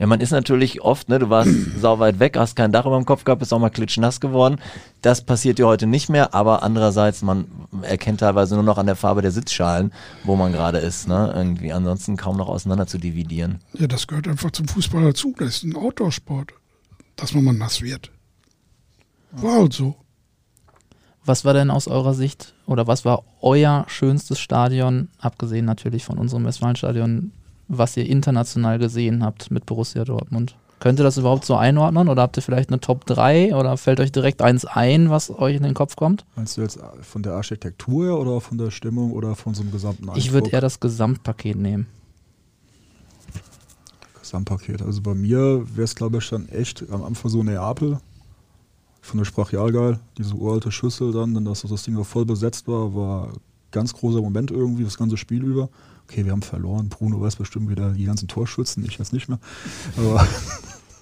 Ja, 0.03 0.09
man 0.09 0.21
ist 0.21 0.33
natürlich 0.33 0.81
oft, 0.81 1.09
ne, 1.09 1.21
du 1.21 1.31
warst 1.31 1.53
sau 1.81 2.01
weit 2.01 2.19
weg, 2.19 2.37
hast 2.37 2.57
kein 2.57 2.73
Dach 2.73 2.87
über 2.87 2.97
dem 2.97 3.05
Kopf 3.05 3.23
gehabt, 3.23 3.39
bist 3.39 3.53
auch 3.53 3.61
mal 3.61 3.71
klitschnass 3.71 4.19
geworden. 4.19 4.57
Das 5.01 5.25
passiert 5.25 5.59
dir 5.59 5.69
heute 5.69 5.87
nicht 5.87 6.09
mehr, 6.09 6.35
aber 6.35 6.65
andererseits, 6.65 7.23
man 7.23 7.47
erkennt 7.83 8.19
teilweise 8.19 8.57
nur 8.57 8.65
noch 8.65 8.79
an 8.79 8.87
der 8.87 8.97
Farbe 8.97 9.23
der 9.23 9.31
Sitzschalen, 9.31 9.93
wo 10.25 10.35
man 10.35 10.51
gerade 10.51 10.79
ist, 10.79 11.07
ne, 11.07 11.33
irgendwie 11.37 11.73
ansonsten 11.73 12.17
kaum 12.17 12.37
noch 12.37 12.49
auseinander 12.49 12.89
zu 12.89 12.99
dividieren. 12.99 13.61
Ja, 13.75 13.87
das 13.87 14.09
gehört 14.09 14.27
einfach 14.27 14.51
zum 14.51 14.67
Fußball 14.67 15.05
dazu. 15.05 15.37
Das 15.39 15.59
ist 15.59 15.63
ein 15.63 15.77
Outdoor-Sport, 15.77 16.53
dass 17.15 17.33
man 17.35 17.45
mal 17.45 17.55
nass 17.55 17.81
wird. 17.81 18.11
War 19.31 19.61
halt 19.61 19.73
so. 19.73 19.95
Was 21.25 21.45
war 21.45 21.55
denn 21.55 21.71
aus 21.71 21.87
eurer 21.87 22.15
Sicht 22.15 22.55
oder 22.67 22.87
was 22.87 23.05
war 23.05 23.23
euer 23.41 23.85
schönstes 23.89 24.41
Stadion, 24.41 25.09
abgesehen 25.21 25.65
natürlich 25.65 26.05
von 26.05 26.19
unserem 26.19 26.45
Westfalenstadion, 26.45 27.33
was 27.69 27.97
ihr 27.97 28.07
international 28.07 28.79
gesehen 28.79 29.25
habt 29.25 29.51
mit 29.51 29.65
Borussia 29.67 30.05
Dortmund? 30.05 30.57
Könnt 30.81 30.99
ihr 30.99 31.05
das 31.05 31.17
überhaupt 31.17 31.45
so 31.45 31.55
einordnen 31.55 32.09
oder 32.09 32.23
habt 32.23 32.37
ihr 32.37 32.43
vielleicht 32.43 32.71
eine 32.71 32.81
Top 32.81 33.07
3 33.07 33.55
oder 33.55 33.77
fällt 33.77 34.01
euch 34.01 34.11
direkt 34.11 34.43
eins 34.43 34.65
ein, 34.65 35.11
was 35.11 35.31
euch 35.31 35.55
in 35.55 35.63
den 35.63 35.75
Kopf 35.75 35.95
kommt? 35.95 36.25
Meinst 36.35 36.57
du 36.57 36.63
jetzt 36.63 36.81
von 37.03 37.23
der 37.23 37.35
Architektur 37.35 38.05
her 38.05 38.19
oder 38.19 38.41
von 38.41 38.59
der 38.59 38.73
Stimmung 38.73 39.13
oder 39.13 39.37
von 39.37 39.55
so 39.55 39.63
einem 39.63 39.71
gesamten 39.71 40.03
Eindruck? 40.03 40.19
Ich 40.19 40.33
würde 40.33 40.51
eher 40.51 40.61
das 40.61 40.81
Gesamtpaket 40.81 41.57
nehmen. 41.57 41.87
Gesamtpaket. 44.21 44.83
Also 44.83 45.03
bei 45.03 45.15
mir 45.15 45.65
wäre 45.73 45.85
es, 45.85 45.95
glaube 45.95 46.19
ich, 46.19 46.29
dann 46.29 46.49
echt 46.49 46.85
am 46.91 47.05
Anfang 47.05 47.31
so 47.31 47.45
Neapel. 47.45 48.01
Von 49.03 49.19
der 49.19 49.25
Sprachialgeil, 49.25 49.99
diese 50.17 50.35
uralte 50.35 50.71
Schüssel 50.71 51.13
dann, 51.13 51.35
dann 51.35 51.45
dass 51.45 51.63
das 51.63 51.83
Ding 51.83 51.99
auch 51.99 52.07
voll 52.07 52.25
besetzt 52.25 52.69
war, 52.69 52.95
war 52.95 53.27
ein 53.27 53.41
ganz 53.73 53.93
großer 53.93 54.23
Moment 54.23 54.53
irgendwie, 54.53 54.85
das 54.85 54.97
ganze 54.97 55.17
Spiel 55.17 55.43
über. 55.43 55.69
Okay, 56.05 56.25
wir 56.25 56.31
haben 56.33 56.43
verloren. 56.43 56.89
Bruno 56.89 57.21
weiß 57.21 57.37
bestimmt 57.37 57.69
wieder 57.69 57.91
die 57.91 58.05
ganzen 58.05 58.29
Torschützen, 58.29 58.85
ich 58.85 58.99
jetzt 58.99 59.13
nicht 59.13 59.29
mehr. 59.29 59.41
Aber 59.97 60.25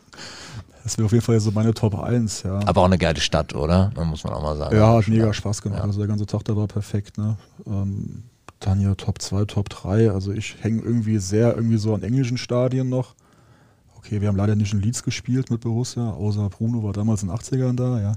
das 0.83 0.97
wäre 0.97 1.07
auf 1.07 1.13
jeden 1.13 1.25
Fall 1.25 1.39
so 1.41 1.51
meine 1.51 1.75
Top 1.75 1.99
1, 1.99 2.43
ja. 2.45 2.61
Aber 2.67 2.81
auch 2.81 2.87
eine 2.87 2.99
geile 2.99 3.21
Stadt, 3.21 3.55
oder? 3.55 3.93
Muss 4.05 4.25
man 4.25 4.33
auch 4.33 4.43
mal 4.43 4.57
sagen. 4.57 4.75
Ja, 4.75 4.95
hat 4.97 5.07
mega 5.07 5.33
Spaß 5.33 5.61
gemacht. 5.61 5.81
Ja. 5.81 5.85
Also 5.85 5.99
der 5.99 6.09
ganze 6.09 6.27
Tag 6.27 6.45
da 6.45 6.57
war 6.57 6.67
perfekt, 6.69 7.19
ne? 7.19 7.37
Ähm, 7.67 8.25
dann 8.61 8.79
hier 8.79 8.97
Top 8.97 9.21
2, 9.21 9.45
Top 9.45 9.69
3. 9.69 10.11
Also 10.11 10.33
ich 10.33 10.57
hänge 10.61 10.83
irgendwie 10.83 11.19
sehr 11.19 11.55
irgendwie 11.55 11.79
so 11.79 11.95
an 11.95 12.03
englischen 12.03 12.39
Stadien 12.39 12.89
noch. 12.89 13.15
Okay, 14.11 14.21
wir 14.21 14.27
haben 14.27 14.37
leider 14.37 14.57
nicht 14.57 14.73
in 14.73 14.81
Leeds 14.81 15.05
gespielt 15.05 15.53
mit 15.53 15.61
Borussia, 15.61 16.11
außer 16.11 16.49
Bruno 16.49 16.83
war 16.83 16.93
damals 16.93 17.23
in 17.23 17.29
den 17.29 17.37
80ern 17.39 17.77
da, 17.77 18.01
ja. 18.01 18.13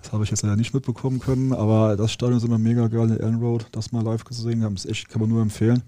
Das 0.00 0.10
habe 0.10 0.24
ich 0.24 0.30
jetzt 0.30 0.40
leider 0.42 0.56
nicht 0.56 0.72
mitbekommen 0.72 1.20
können, 1.20 1.52
aber 1.52 1.98
das 1.98 2.12
Stadion 2.12 2.38
ist 2.38 2.44
immer 2.44 2.56
mega 2.56 2.88
geil 2.88 3.10
in 3.10 3.20
Ellen 3.20 3.34
Road, 3.34 3.66
das 3.72 3.92
mal 3.92 4.02
live 4.02 4.24
gesehen 4.24 4.64
haben. 4.64 4.74
Das 4.76 4.86
ist 4.86 4.90
echt, 4.90 5.10
kann 5.10 5.20
man 5.20 5.28
nur 5.28 5.42
empfehlen. 5.42 5.82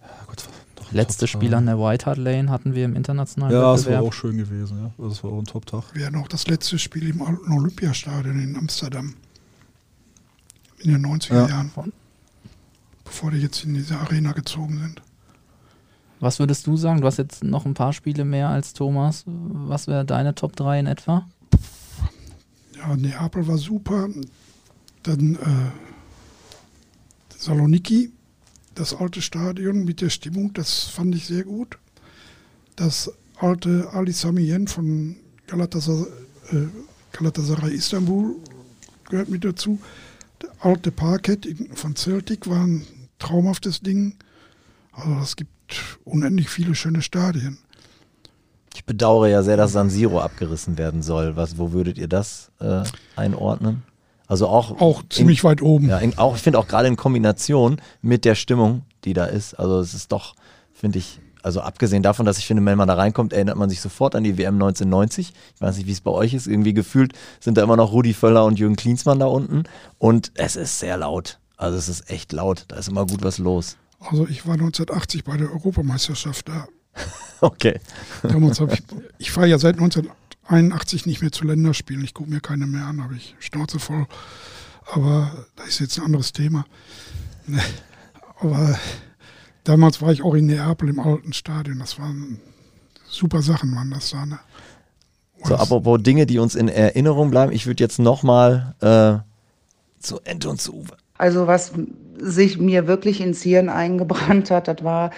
Ja, 0.00 0.08
Gott, 0.26 0.48
Letzte 0.90 1.28
Spiel 1.28 1.54
an 1.54 1.66
der 1.66 1.78
White 1.78 2.06
Hart 2.06 2.18
Lane 2.18 2.50
hatten 2.50 2.74
wir 2.74 2.84
im 2.86 2.96
internationalen 2.96 3.54
Ja, 3.54 3.60
das 3.72 3.82
war 3.84 3.92
Wettbewerb. 3.92 4.02
auch 4.08 4.12
schön 4.12 4.36
gewesen, 4.36 4.78
ja. 4.78 4.90
Also 4.98 5.10
Das 5.10 5.22
war 5.22 5.30
auch 5.30 5.38
ein 5.38 5.44
Top-Tag. 5.44 5.84
Wäre 5.94 6.10
noch 6.10 6.26
das 6.26 6.48
letzte 6.48 6.80
Spiel 6.80 7.08
im 7.10 7.20
Olympiastadion 7.20 8.40
in 8.40 8.56
Amsterdam. 8.56 9.14
In 10.80 10.90
den 10.90 11.06
90er 11.06 11.34
Ja. 11.34 11.46
Jahren. 11.50 11.70
Bevor 13.04 13.30
die 13.30 13.38
jetzt 13.38 13.62
in 13.64 13.74
diese 13.74 13.96
Arena 13.96 14.32
gezogen 14.32 14.80
sind. 14.80 15.02
Was 16.24 16.38
würdest 16.38 16.66
du 16.66 16.78
sagen? 16.78 17.02
Du 17.02 17.06
hast 17.06 17.18
jetzt 17.18 17.44
noch 17.44 17.66
ein 17.66 17.74
paar 17.74 17.92
Spiele 17.92 18.24
mehr 18.24 18.48
als 18.48 18.72
Thomas. 18.72 19.24
Was 19.26 19.88
wäre 19.88 20.06
deine 20.06 20.34
Top 20.34 20.56
3 20.56 20.80
in 20.80 20.86
etwa? 20.86 21.28
Ja, 22.78 22.96
Neapel 22.96 23.46
war 23.46 23.58
super. 23.58 24.08
Dann 25.02 25.34
äh, 25.34 25.70
Saloniki, 27.36 28.10
das 28.74 28.94
alte 28.94 29.20
Stadion 29.20 29.84
mit 29.84 30.00
der 30.00 30.08
Stimmung, 30.08 30.54
das 30.54 30.84
fand 30.84 31.14
ich 31.14 31.26
sehr 31.26 31.44
gut. 31.44 31.76
Das 32.74 33.12
alte 33.36 33.90
Ali 33.92 34.12
Sami 34.12 34.44
Yen 34.50 34.66
von 34.66 35.16
Galatasaray, 35.46 36.08
äh, 36.52 36.68
Galatasaray 37.12 37.74
Istanbul 37.74 38.36
gehört 39.10 39.28
mit 39.28 39.44
dazu. 39.44 39.78
Der 40.40 40.48
alte 40.60 40.90
Parkett 40.90 41.46
von 41.74 41.94
Celtic 41.94 42.48
war 42.48 42.66
ein 42.66 42.86
traumhaftes 43.18 43.82
Ding. 43.82 44.14
Also 44.92 45.20
es 45.20 45.36
gibt 45.36 45.53
unendlich 46.04 46.48
viele 46.48 46.74
schöne 46.74 47.02
Stadien. 47.02 47.58
Ich 48.74 48.84
bedauere 48.84 49.28
ja 49.28 49.42
sehr, 49.42 49.56
dass 49.56 49.72
San 49.72 49.88
Siro 49.88 50.20
abgerissen 50.20 50.78
werden 50.78 51.02
soll. 51.02 51.36
Was, 51.36 51.58
wo 51.58 51.72
würdet 51.72 51.96
ihr 51.96 52.08
das 52.08 52.50
äh, 52.60 52.82
einordnen? 53.14 53.84
Also 54.26 54.48
auch, 54.48 54.80
Auch 54.80 55.02
ziemlich 55.08 55.44
weit 55.44 55.62
oben. 55.62 55.88
Ja, 55.88 55.98
in, 55.98 56.16
auch, 56.18 56.34
ich 56.36 56.42
finde 56.42 56.58
auch 56.58 56.66
gerade 56.66 56.88
in 56.88 56.96
Kombination 56.96 57.80
mit 58.02 58.24
der 58.24 58.34
Stimmung, 58.34 58.82
die 59.04 59.12
da 59.12 59.26
ist. 59.26 59.54
Also 59.54 59.78
es 59.78 59.94
ist 59.94 60.12
doch, 60.12 60.34
finde 60.72 60.98
ich, 60.98 61.20
also 61.42 61.60
abgesehen 61.60 62.02
davon, 62.02 62.24
dass 62.24 62.38
ich 62.38 62.46
finde, 62.46 62.64
wenn 62.64 62.78
man 62.78 62.88
da 62.88 62.94
reinkommt, 62.94 63.34
erinnert 63.34 63.58
man 63.58 63.68
sich 63.68 63.82
sofort 63.82 64.14
an 64.14 64.24
die 64.24 64.38
WM 64.38 64.54
1990. 64.54 65.34
Ich 65.54 65.60
weiß 65.60 65.76
nicht, 65.76 65.86
wie 65.86 65.92
es 65.92 66.00
bei 66.00 66.10
euch 66.10 66.32
ist. 66.32 66.46
Irgendwie 66.46 66.72
gefühlt 66.72 67.12
sind 67.38 67.58
da 67.58 67.62
immer 67.62 67.76
noch 67.76 67.92
Rudi 67.92 68.14
Völler 68.14 68.46
und 68.46 68.58
Jürgen 68.58 68.76
Klinsmann 68.76 69.18
da 69.18 69.26
unten. 69.26 69.64
Und 69.98 70.32
es 70.34 70.56
ist 70.56 70.78
sehr 70.78 70.96
laut. 70.96 71.38
Also 71.58 71.76
es 71.76 71.88
ist 71.88 72.10
echt 72.10 72.32
laut. 72.32 72.64
Da 72.68 72.76
ist 72.76 72.88
immer 72.88 73.06
gut 73.06 73.22
was 73.22 73.38
los. 73.38 73.76
Also 74.08 74.26
ich 74.26 74.46
war 74.46 74.54
1980 74.54 75.24
bei 75.24 75.36
der 75.36 75.50
Europameisterschaft 75.52 76.48
da. 76.48 76.68
Okay. 77.40 77.78
Damals 78.22 78.58
habe 78.60 78.72
ich, 78.72 78.82
ich 79.18 79.30
fahre 79.30 79.48
ja 79.48 79.58
seit 79.58 79.74
1981 79.74 81.04
nicht 81.04 81.20
mehr 81.20 81.30
zu 81.30 81.44
Länderspielen. 81.44 82.02
Ich 82.02 82.14
gucke 82.14 82.30
mir 82.30 82.40
keine 82.40 82.66
mehr 82.66 82.86
an, 82.86 83.02
habe 83.02 83.16
ich 83.16 83.34
Schnauze 83.38 83.78
voll. 83.78 84.06
Aber 84.90 85.30
das 85.56 85.68
ist 85.68 85.80
jetzt 85.80 85.98
ein 85.98 86.06
anderes 86.06 86.32
Thema. 86.32 86.64
Aber 88.40 88.78
damals 89.64 90.00
war 90.00 90.10
ich 90.10 90.22
auch 90.22 90.32
in 90.32 90.46
Neapel 90.46 90.88
im 90.88 91.00
alten 91.00 91.34
Stadion. 91.34 91.80
Das 91.80 91.98
waren 91.98 92.40
super 93.06 93.42
Sachen, 93.42 93.74
waren 93.74 93.90
das 93.90 94.10
da. 94.10 94.24
Ne? 94.24 94.38
So, 95.44 95.56
apropos 95.56 96.02
Dinge, 96.02 96.24
die 96.24 96.38
uns 96.38 96.54
in 96.54 96.68
Erinnerung 96.68 97.30
bleiben. 97.30 97.52
Ich 97.52 97.66
würde 97.66 97.82
jetzt 97.82 97.98
nochmal 97.98 98.74
äh, 98.80 100.02
zu 100.02 100.20
Ente 100.20 100.48
und 100.48 100.60
zu 100.60 100.74
Uwe. 100.74 100.96
Also 101.18 101.46
was 101.46 101.72
sich 102.18 102.58
mir 102.58 102.86
wirklich 102.86 103.20
ins 103.20 103.42
Hirn 103.42 103.68
eingebrannt 103.68 104.50
hat, 104.50 104.68
das 104.68 104.82
war 104.84 105.10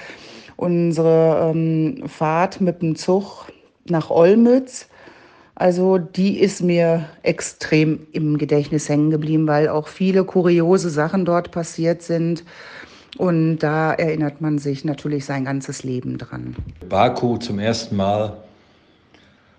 unsere 0.57 1.53
ähm, 1.55 2.05
Fahrt 2.07 2.61
mit 2.61 2.83
dem 2.83 2.97
Zug 2.97 3.47
nach 3.89 4.11
Olmütz. 4.11 4.89
Also 5.55 5.97
die 5.97 6.39
ist 6.39 6.63
mir 6.63 7.07
extrem 7.23 8.07
im 8.13 8.37
Gedächtnis 8.37 8.89
hängen 8.89 9.11
geblieben, 9.11 9.47
weil 9.47 9.69
auch 9.69 9.89
viele 9.89 10.25
kuriose 10.25 10.91
Sachen 10.91 11.25
dort 11.25 11.51
passiert 11.51 12.03
sind. 12.03 12.45
Und 13.17 13.59
da 13.61 13.95
erinnert 13.95 14.43
man 14.43 14.59
sich 14.59 14.85
natürlich 14.85 15.25
sein 15.25 15.47
ganzes 15.47 15.83
Leben 15.83 16.19
dran. 16.19 16.55
Baku 16.87 17.39
zum 17.39 17.59
ersten 17.59 17.97
Mal 17.97 18.37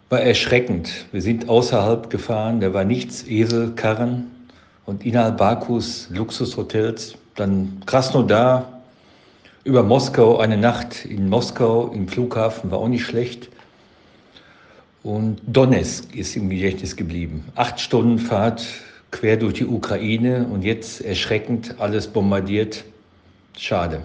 war 0.10 0.21
erschreckend. 0.21 1.08
Wir 1.12 1.21
sind 1.21 1.50
außerhalb 1.50 2.10
gefahren, 2.12 2.60
da 2.60 2.73
war 2.73 2.84
nichts, 2.86 3.26
Eselkarren 3.28 4.28
und 4.86 5.04
innerhalb 5.04 5.38
Bakus 5.38 6.08
Luxushotels. 6.12 7.15
Dann 7.38 7.82
Krasnodar, 7.86 8.82
über 9.63 9.84
Moskau, 9.84 10.39
eine 10.39 10.58
Nacht 10.58 11.06
in 11.06 11.30
Moskau 11.30 11.89
im 11.89 12.08
Flughafen 12.08 12.71
war 12.71 12.80
auch 12.80 12.88
nicht 12.88 13.06
schlecht. 13.06 13.50
Und 15.04 15.39
Donetsk 15.45 16.15
ist 16.15 16.36
im 16.36 16.50
Gedächtnis 16.50 16.95
geblieben. 16.95 17.45
Acht 17.56 17.80
Stunden 17.80 18.17
Fahrt 18.17 18.65
quer 19.12 19.38
durch 19.38 19.54
die 19.54 19.67
Ukraine 19.67 20.47
und 20.47 20.63
jetzt 20.63 21.02
erschreckend 21.02 21.80
alles 21.80 22.08
bombardiert. 22.08 22.84
Schade. 23.56 24.02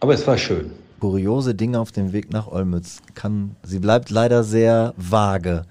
Aber 0.00 0.12
es 0.12 0.26
war 0.26 0.36
schön. 0.36 0.72
Kuriose 1.00 1.54
Dinge 1.54 1.80
auf 1.80 1.90
dem 1.90 2.12
Weg 2.12 2.32
nach 2.32 2.48
Olmütz. 2.48 3.00
Kann, 3.14 3.56
sie 3.62 3.78
bleibt 3.78 4.10
leider 4.10 4.44
sehr 4.44 4.92
vage. 4.98 5.64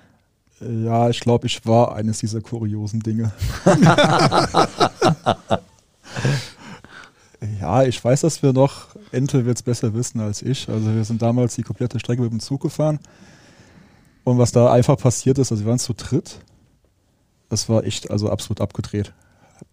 Ja, 0.60 1.10
ich 1.10 1.20
glaube, 1.20 1.46
ich 1.46 1.64
war 1.66 1.96
eines 1.96 2.20
dieser 2.20 2.42
kuriosen 2.42 3.02
Dinge. 3.02 3.32
ja, 7.60 7.84
ich 7.84 8.04
weiß, 8.04 8.22
dass 8.22 8.44
wir 8.44 8.54
noch, 8.54 8.96
Ente 9.12 9.46
wird 9.46 9.58
es 9.58 9.64
besser 9.64 9.94
wissen 9.94 10.20
als 10.20 10.42
ich. 10.42 10.70
Also 10.70 10.94
wir 10.94 11.04
sind 11.04 11.22
damals 11.22 11.56
die 11.56 11.64
komplette 11.64 12.00
Strecke 12.00 12.22
mit 12.22 12.32
dem 12.32 12.40
Zug 12.40 12.62
gefahren. 12.62 13.00
Und 14.24 14.38
was 14.38 14.52
da 14.52 14.72
einfach 14.72 14.98
passiert 14.98 15.38
ist, 15.40 15.52
also 15.52 15.64
wir 15.64 15.70
waren 15.70 15.80
zu 15.80 15.94
dritt. 15.94 16.40
Das 17.50 17.68
war 17.68 17.84
echt, 17.84 18.12
also 18.12 18.30
absolut 18.30 18.62
abgedreht. 18.62 19.14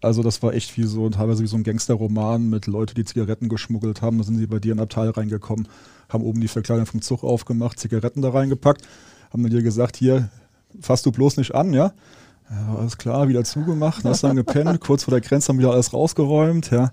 Also 0.01 0.23
das 0.23 0.41
war 0.43 0.53
echt 0.53 0.77
wie 0.77 0.83
so, 0.83 1.09
teilweise 1.09 1.43
wie 1.43 1.47
so 1.47 1.57
ein 1.57 1.63
Gangsterroman 1.63 2.49
mit 2.49 2.67
Leuten, 2.67 2.95
die 2.95 3.05
Zigaretten 3.05 3.49
geschmuggelt 3.49 4.01
haben. 4.01 4.17
Da 4.17 4.23
sind 4.23 4.37
sie 4.37 4.47
bei 4.47 4.59
dir 4.59 4.71
in 4.71 4.77
den 4.77 4.83
Abteil 4.83 5.09
reingekommen, 5.09 5.67
haben 6.09 6.23
oben 6.23 6.41
die 6.41 6.47
Verkleidung 6.47 6.85
vom 6.85 7.01
Zug 7.01 7.23
aufgemacht, 7.23 7.79
Zigaretten 7.79 8.21
da 8.21 8.29
reingepackt, 8.29 8.87
haben 9.31 9.43
dann 9.43 9.51
dir 9.51 9.63
gesagt, 9.63 9.97
hier, 9.97 10.29
fass 10.79 11.01
du 11.01 11.11
bloß 11.11 11.37
nicht 11.37 11.53
an, 11.53 11.73
ja. 11.73 11.93
Ja, 12.49 12.75
alles 12.77 12.97
klar, 12.97 13.27
wieder 13.27 13.43
zugemacht, 13.43 14.03
hast 14.03 14.23
dann 14.23 14.35
gepennt, 14.35 14.79
kurz 14.81 15.03
vor 15.03 15.11
der 15.11 15.21
Grenze 15.21 15.49
haben 15.49 15.59
wieder 15.59 15.71
alles 15.71 15.93
rausgeräumt, 15.93 16.71
ja. 16.71 16.91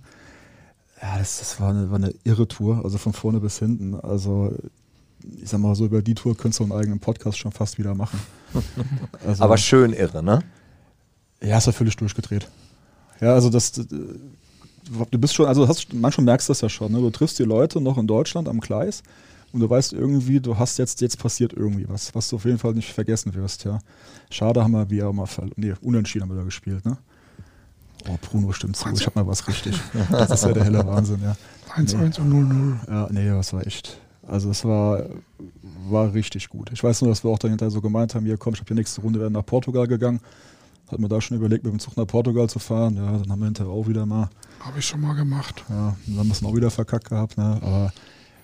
Ja, 1.01 1.19
das, 1.19 1.39
das 1.39 1.61
war, 1.61 1.71
eine, 1.71 1.91
war 1.91 1.97
eine 1.97 2.15
irre 2.25 2.49
Tour, 2.49 2.83
also 2.85 2.99
von 2.99 3.13
vorne 3.13 3.41
bis 3.41 3.59
hinten. 3.59 3.95
Also, 3.95 4.55
ich 5.23 5.49
sag 5.49 5.61
mal, 5.61 5.75
so 5.75 5.87
über 5.87 6.03
die 6.03 6.15
Tour 6.15 6.37
könntest 6.37 6.61
du 6.61 6.65
einen 6.65 6.73
eigenen 6.73 7.01
Podcast 7.01 7.39
schon 7.39 7.53
fast 7.53 7.79
wieder 7.79 7.95
machen. 7.95 8.21
Also, 9.27 9.45
Aber 9.45 9.59
schön 9.59 9.93
irre, 9.93 10.23
ne? 10.23 10.43
ja, 11.43 11.59
ist 11.59 11.67
ja 11.67 11.73
völlig 11.73 11.97
durchgedreht. 11.97 12.49
Ja, 13.21 13.35
also 13.35 13.51
das, 13.51 13.73
du 13.73 15.19
bist 15.19 15.35
schon, 15.35 15.47
also 15.47 15.69
hast, 15.69 15.93
manchmal 15.93 16.25
merkst 16.25 16.49
du 16.49 16.53
das 16.53 16.61
ja 16.61 16.69
schon, 16.69 16.93
ne? 16.93 16.99
du 17.01 17.11
triffst 17.11 17.39
die 17.39 17.45
Leute 17.45 17.81
noch 17.81 17.99
in 17.99 18.07
Deutschland 18.07 18.49
am 18.49 18.61
Gleis 18.61 19.03
und 19.57 19.63
du 19.63 19.71
weißt 19.71 19.95
irgendwie, 19.95 20.39
du 20.39 20.59
hast 20.59 20.79
jetzt, 20.79 21.01
jetzt 21.01 21.19
passiert 21.19 21.53
irgendwie 21.53 21.89
was, 21.89 22.15
was 22.15 22.29
du 22.29 22.37
auf 22.37 22.45
jeden 22.45 22.59
Fall 22.59 22.75
nicht 22.75 22.93
vergessen 22.93 23.35
wirst, 23.35 23.65
ja. 23.65 23.79
Schade 24.31 24.63
haben 24.63 24.73
wir, 24.73 24.91
wie 24.91 25.03
auch 25.03 25.13
mal, 25.13 25.25
verl- 25.25 25.53
nee, 25.57 25.73
unentschieden 25.81 26.25
haben 26.25 26.31
wir 26.31 26.37
da 26.39 26.45
gespielt, 26.45 26.85
ne? 26.85 26.99
Oh, 28.09 28.17
Bruno 28.21 28.53
stimmt 28.53 28.77
zu, 28.77 28.89
ich 28.91 29.07
hab 29.07 29.17
mal 29.17 29.27
was 29.27 29.49
richtig. 29.49 29.81
Das 30.11 30.31
ist 30.31 30.45
ja 30.45 30.53
der 30.53 30.65
helle 30.65 30.87
Wahnsinn, 30.87 31.21
ja. 31.23 31.35
1-1 31.75 32.21
und 32.21 32.87
0-0. 32.87 32.91
Ja, 32.91 33.09
nee, 33.11 33.29
das 33.29 33.53
war 33.53 33.67
echt. 33.67 33.99
Also 34.29 34.51
es 34.51 34.65
war, 34.65 35.05
war 35.89 36.13
richtig 36.13 36.49
gut. 36.49 36.71
Ich 36.73 36.85
weiß 36.85 37.01
nur, 37.01 37.11
dass 37.11 37.25
wir 37.25 37.31
auch 37.31 37.39
dahinter 37.39 37.71
so 37.71 37.81
gemeint 37.81 38.15
haben, 38.15 38.27
hier 38.27 38.37
komm, 38.37 38.55
ich 38.55 38.61
habe 38.61 38.69
die 38.69 38.75
nächste 38.75 39.01
Runde 39.01 39.21
werden 39.21 39.33
nach 39.33 39.47
Portugal 39.47 39.87
gegangen. 39.87 40.21
Hat 40.89 41.01
man 41.01 41.11
da 41.11 41.21
schon 41.21 41.37
überlegt, 41.37 41.65
mit 41.65 41.73
dem 41.73 41.81
Zug 41.81 41.97
nach 41.97 42.07
Portugal 42.07 42.49
zu 42.49 42.61
fahren. 42.61 42.97
Ja, 42.97 43.19
dann 43.19 43.29
haben 43.31 43.41
wir 43.41 43.47
hinterher 43.47 43.73
auch 43.73 43.89
wieder 43.89 44.07
mal. 44.07 44.29
Habe 44.61 44.79
ich 44.79 44.87
schon 44.87 45.01
mal 45.01 45.15
gemacht. 45.15 45.65
Ja, 45.69 45.97
dann 46.07 46.19
haben 46.19 46.29
wir 46.29 46.33
es 46.33 46.45
auch 46.45 46.55
wieder 46.55 46.71
verkackt 46.71 47.09
gehabt. 47.09 47.37
Ne? 47.37 47.59
Aber 47.61 47.93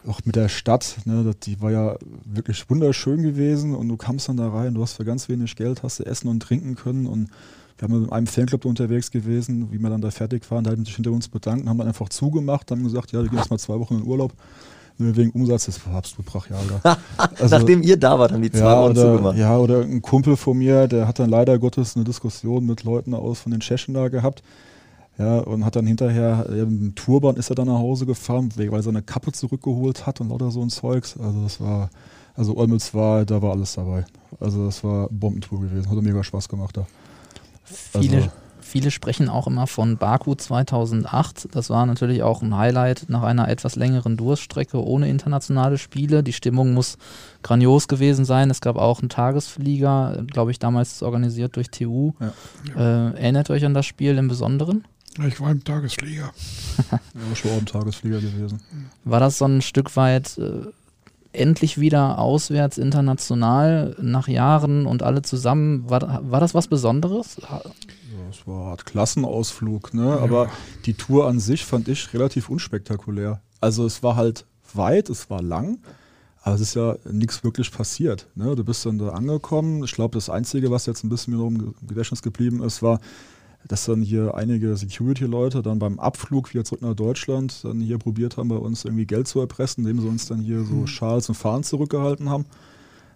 auch 0.06 0.20
mit 0.24 0.36
der 0.36 0.48
Stadt, 0.48 0.96
ne, 1.04 1.32
die 1.44 1.60
war 1.60 1.70
ja 1.70 1.96
wirklich 2.24 2.68
wunderschön 2.68 3.22
gewesen 3.22 3.74
und 3.74 3.88
du 3.88 3.96
kamst 3.96 4.28
dann 4.28 4.36
da 4.36 4.48
rein, 4.48 4.74
du 4.74 4.82
hast 4.82 4.94
für 4.94 5.04
ganz 5.04 5.28
wenig 5.28 5.56
Geld, 5.56 5.82
hast 5.82 6.00
du 6.00 6.04
essen 6.04 6.28
und 6.28 6.40
trinken 6.40 6.74
können 6.74 7.06
und 7.06 7.30
wir 7.78 7.88
haben 7.88 8.02
mit 8.02 8.12
einem 8.12 8.26
Fanclub 8.26 8.64
unterwegs 8.64 9.10
gewesen, 9.10 9.72
wie 9.72 9.78
wir 9.78 9.90
dann 9.90 10.00
da 10.00 10.10
fertig 10.10 10.48
waren, 10.50 10.64
da 10.64 10.70
haben 10.70 10.84
sich 10.84 10.94
hinter 10.94 11.10
uns 11.10 11.28
bedankt, 11.28 11.68
haben 11.68 11.78
dann 11.78 11.88
einfach 11.88 12.08
zugemacht, 12.08 12.70
haben 12.70 12.84
gesagt, 12.84 13.12
ja, 13.12 13.22
wir 13.22 13.28
gehen 13.28 13.38
jetzt 13.38 13.50
mal 13.50 13.58
zwei 13.58 13.78
Wochen 13.78 13.96
in 13.96 14.04
Urlaub. 14.04 14.32
Wegen 14.98 15.30
Umsatz, 15.30 15.66
das 15.66 15.84
war 15.86 15.94
absolut 15.94 16.26
brachial. 16.26 16.60
Also, 17.16 17.56
Nachdem 17.56 17.82
ihr 17.82 17.96
da 17.96 18.18
wart, 18.18 18.30
haben 18.30 18.42
die 18.42 18.52
zwei 18.52 18.60
ja, 18.60 18.82
Wochen 18.82 18.90
oder, 18.90 19.02
zugemacht. 19.02 19.38
Ja, 19.38 19.56
oder 19.56 19.80
ein 19.80 20.02
Kumpel 20.02 20.36
von 20.36 20.58
mir, 20.58 20.86
der 20.86 21.08
hat 21.08 21.18
dann 21.18 21.30
leider 21.30 21.58
Gottes 21.58 21.96
eine 21.96 22.04
Diskussion 22.04 22.66
mit 22.66 22.84
Leuten 22.84 23.14
aus 23.14 23.40
von 23.40 23.52
den 23.52 23.60
Tschechen 23.60 23.94
da 23.94 24.08
gehabt. 24.08 24.42
Ja, 25.18 25.38
und 25.40 25.64
hat 25.64 25.76
dann 25.76 25.86
hinterher, 25.86 26.46
ja, 26.48 26.64
mit 26.64 26.80
dem 26.80 26.94
Tourbahn 26.94 27.36
ist 27.36 27.50
er 27.50 27.54
dann 27.56 27.66
nach 27.68 27.78
Hause 27.78 28.06
gefahren, 28.06 28.48
weil 28.56 28.72
er 28.72 28.82
seine 28.82 29.02
Kappe 29.02 29.32
zurückgeholt 29.32 30.06
hat 30.06 30.20
und 30.20 30.30
lauter 30.30 30.50
so 30.50 30.62
ein 30.62 30.70
Zeugs. 30.70 31.18
Also 31.20 31.42
das 31.42 31.60
war, 31.60 31.90
also 32.34 32.56
Olmütz 32.56 32.94
war, 32.94 33.24
da 33.26 33.42
war 33.42 33.52
alles 33.52 33.74
dabei. 33.74 34.06
Also 34.40 34.64
das 34.64 34.82
war 34.82 35.08
Bombentour 35.10 35.60
gewesen, 35.60 35.90
hat 35.90 36.02
mega 36.02 36.24
Spaß 36.24 36.48
gemacht 36.48 36.76
da. 36.78 36.86
Viele, 37.64 38.16
Also- 38.16 38.28
viele 38.60 38.90
sprechen 38.90 39.28
auch 39.28 39.46
immer 39.46 39.66
von 39.66 39.98
Baku 39.98 40.34
2008. 40.34 41.48
Das 41.52 41.68
war 41.68 41.84
natürlich 41.84 42.22
auch 42.22 42.40
ein 42.40 42.56
Highlight 42.56 43.04
nach 43.08 43.22
einer 43.22 43.48
etwas 43.48 43.76
längeren 43.76 44.16
Durststrecke 44.16 44.82
ohne 44.82 45.10
internationale 45.10 45.76
Spiele. 45.76 46.22
Die 46.22 46.32
Stimmung 46.32 46.72
muss 46.72 46.96
grandios 47.42 47.86
gewesen 47.86 48.24
sein. 48.24 48.50
Es 48.50 48.62
gab 48.62 48.76
auch 48.76 49.00
einen 49.00 49.10
Tagesflieger, 49.10 50.24
glaube 50.26 50.52
ich, 50.52 50.58
damals 50.58 51.02
organisiert 51.02 51.56
durch 51.56 51.70
TU. 51.70 52.12
Äh, 52.74 52.80
erinnert 52.80 53.50
euch 53.50 53.64
an 53.66 53.74
das 53.74 53.84
Spiel 53.84 54.16
im 54.16 54.28
Besonderen? 54.28 54.84
Ja, 55.18 55.26
Ich 55.26 55.40
war 55.40 55.50
im 55.50 55.62
Tagesflieger. 55.64 56.32
Ja, 56.90 57.36
schon 57.36 57.50
auch 57.52 57.58
ein 57.58 57.66
Tagesflieger 57.66 58.20
gewesen. 58.20 58.60
War 59.04 59.20
das 59.20 59.38
so 59.38 59.44
ein 59.44 59.60
Stück 59.60 59.94
weit 59.96 60.38
äh, 60.38 60.62
endlich 61.32 61.78
wieder 61.78 62.18
auswärts 62.18 62.78
international 62.78 63.96
nach 64.00 64.28
Jahren 64.28 64.86
und 64.86 65.02
alle 65.02 65.22
zusammen? 65.22 65.88
War, 65.88 66.20
war 66.30 66.40
das 66.40 66.54
was 66.54 66.68
Besonderes? 66.68 67.36
Ja, 67.40 67.60
es 68.30 68.46
war 68.46 68.70
Art 68.70 68.86
Klassenausflug, 68.86 69.94
ne? 69.94 70.18
aber 70.20 70.50
die 70.86 70.94
Tour 70.94 71.28
an 71.28 71.38
sich 71.40 71.64
fand 71.64 71.88
ich 71.88 72.12
relativ 72.14 72.48
unspektakulär. 72.48 73.40
Also 73.60 73.84
es 73.86 74.02
war 74.02 74.16
halt 74.16 74.46
weit, 74.74 75.10
es 75.10 75.28
war 75.30 75.42
lang, 75.42 75.78
aber 76.42 76.54
es 76.54 76.60
ist 76.62 76.74
ja 76.74 76.96
nichts 77.10 77.44
wirklich 77.44 77.70
passiert. 77.70 78.28
Ne? 78.34 78.56
Du 78.56 78.64
bist 78.64 78.84
dann 78.86 78.98
da 78.98 79.10
angekommen. 79.10 79.84
Ich 79.84 79.92
glaube, 79.92 80.16
das 80.16 80.28
Einzige, 80.28 80.70
was 80.70 80.86
jetzt 80.86 81.04
ein 81.04 81.08
bisschen 81.08 81.34
mir 81.34 81.40
noch 81.40 81.48
im 81.48 81.74
Gedächtnis 81.86 82.22
geblieben 82.22 82.62
ist, 82.62 82.82
war, 82.82 83.00
dass 83.68 83.84
dann 83.84 84.02
hier 84.02 84.34
einige 84.34 84.76
Security-Leute 84.76 85.62
dann 85.62 85.78
beim 85.78 85.98
Abflug 85.98 86.52
wieder 86.52 86.64
zurück 86.64 86.82
nach 86.82 86.94
Deutschland 86.94 87.64
dann 87.64 87.80
hier 87.80 87.98
probiert 87.98 88.36
haben, 88.36 88.48
bei 88.48 88.56
uns 88.56 88.84
irgendwie 88.84 89.06
Geld 89.06 89.28
zu 89.28 89.40
erpressen, 89.40 89.84
indem 89.84 90.00
sie 90.02 90.08
uns 90.08 90.26
dann 90.26 90.40
hier 90.40 90.64
so 90.64 90.86
Schals 90.86 91.28
und 91.28 91.34
Fahnen 91.36 91.62
zurückgehalten 91.62 92.28
haben. 92.28 92.44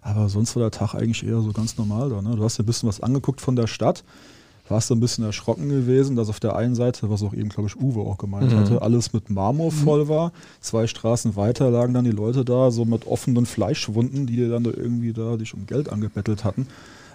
Aber 0.01 0.29
sonst 0.29 0.55
war 0.55 0.61
der 0.63 0.71
Tag 0.71 0.93
eigentlich 0.95 1.25
eher 1.27 1.41
so 1.41 1.51
ganz 1.51 1.77
normal 1.77 2.09
da. 2.09 2.21
Ne? 2.21 2.35
Du 2.37 2.43
hast 2.43 2.57
dir 2.57 2.63
ein 2.63 2.65
bisschen 2.65 2.87
was 2.87 3.01
angeguckt 3.01 3.41
von 3.41 3.57
der 3.57 3.67
Stadt, 3.67 4.05
warst 4.69 4.89
du 4.89 4.95
ein 4.95 4.99
bisschen 5.01 5.23
erschrocken 5.25 5.67
gewesen, 5.69 6.15
dass 6.15 6.29
auf 6.29 6.39
der 6.39 6.55
einen 6.55 6.75
Seite, 6.75 7.09
was 7.09 7.23
auch 7.23 7.33
eben, 7.33 7.49
glaube 7.49 7.67
ich, 7.69 7.75
Uwe 7.79 8.01
auch 8.01 8.17
gemeint 8.17 8.53
Mhm. 8.53 8.57
hatte, 8.57 8.81
alles 8.81 9.11
mit 9.13 9.29
Marmor 9.29 9.71
voll 9.71 10.07
war. 10.07 10.31
Zwei 10.61 10.87
Straßen 10.87 11.35
weiter 11.35 11.69
lagen 11.71 11.93
dann 11.93 12.05
die 12.05 12.11
Leute 12.11 12.45
da, 12.45 12.71
so 12.71 12.85
mit 12.85 13.05
offenen 13.07 13.45
Fleischwunden, 13.45 14.27
die 14.27 14.35
dir 14.37 14.49
dann 14.49 14.63
da 14.63 14.71
irgendwie 14.71 15.13
da 15.13 15.35
dich 15.37 15.53
um 15.53 15.65
Geld 15.67 15.89
angebettelt 15.89 16.43
hatten. 16.43 16.67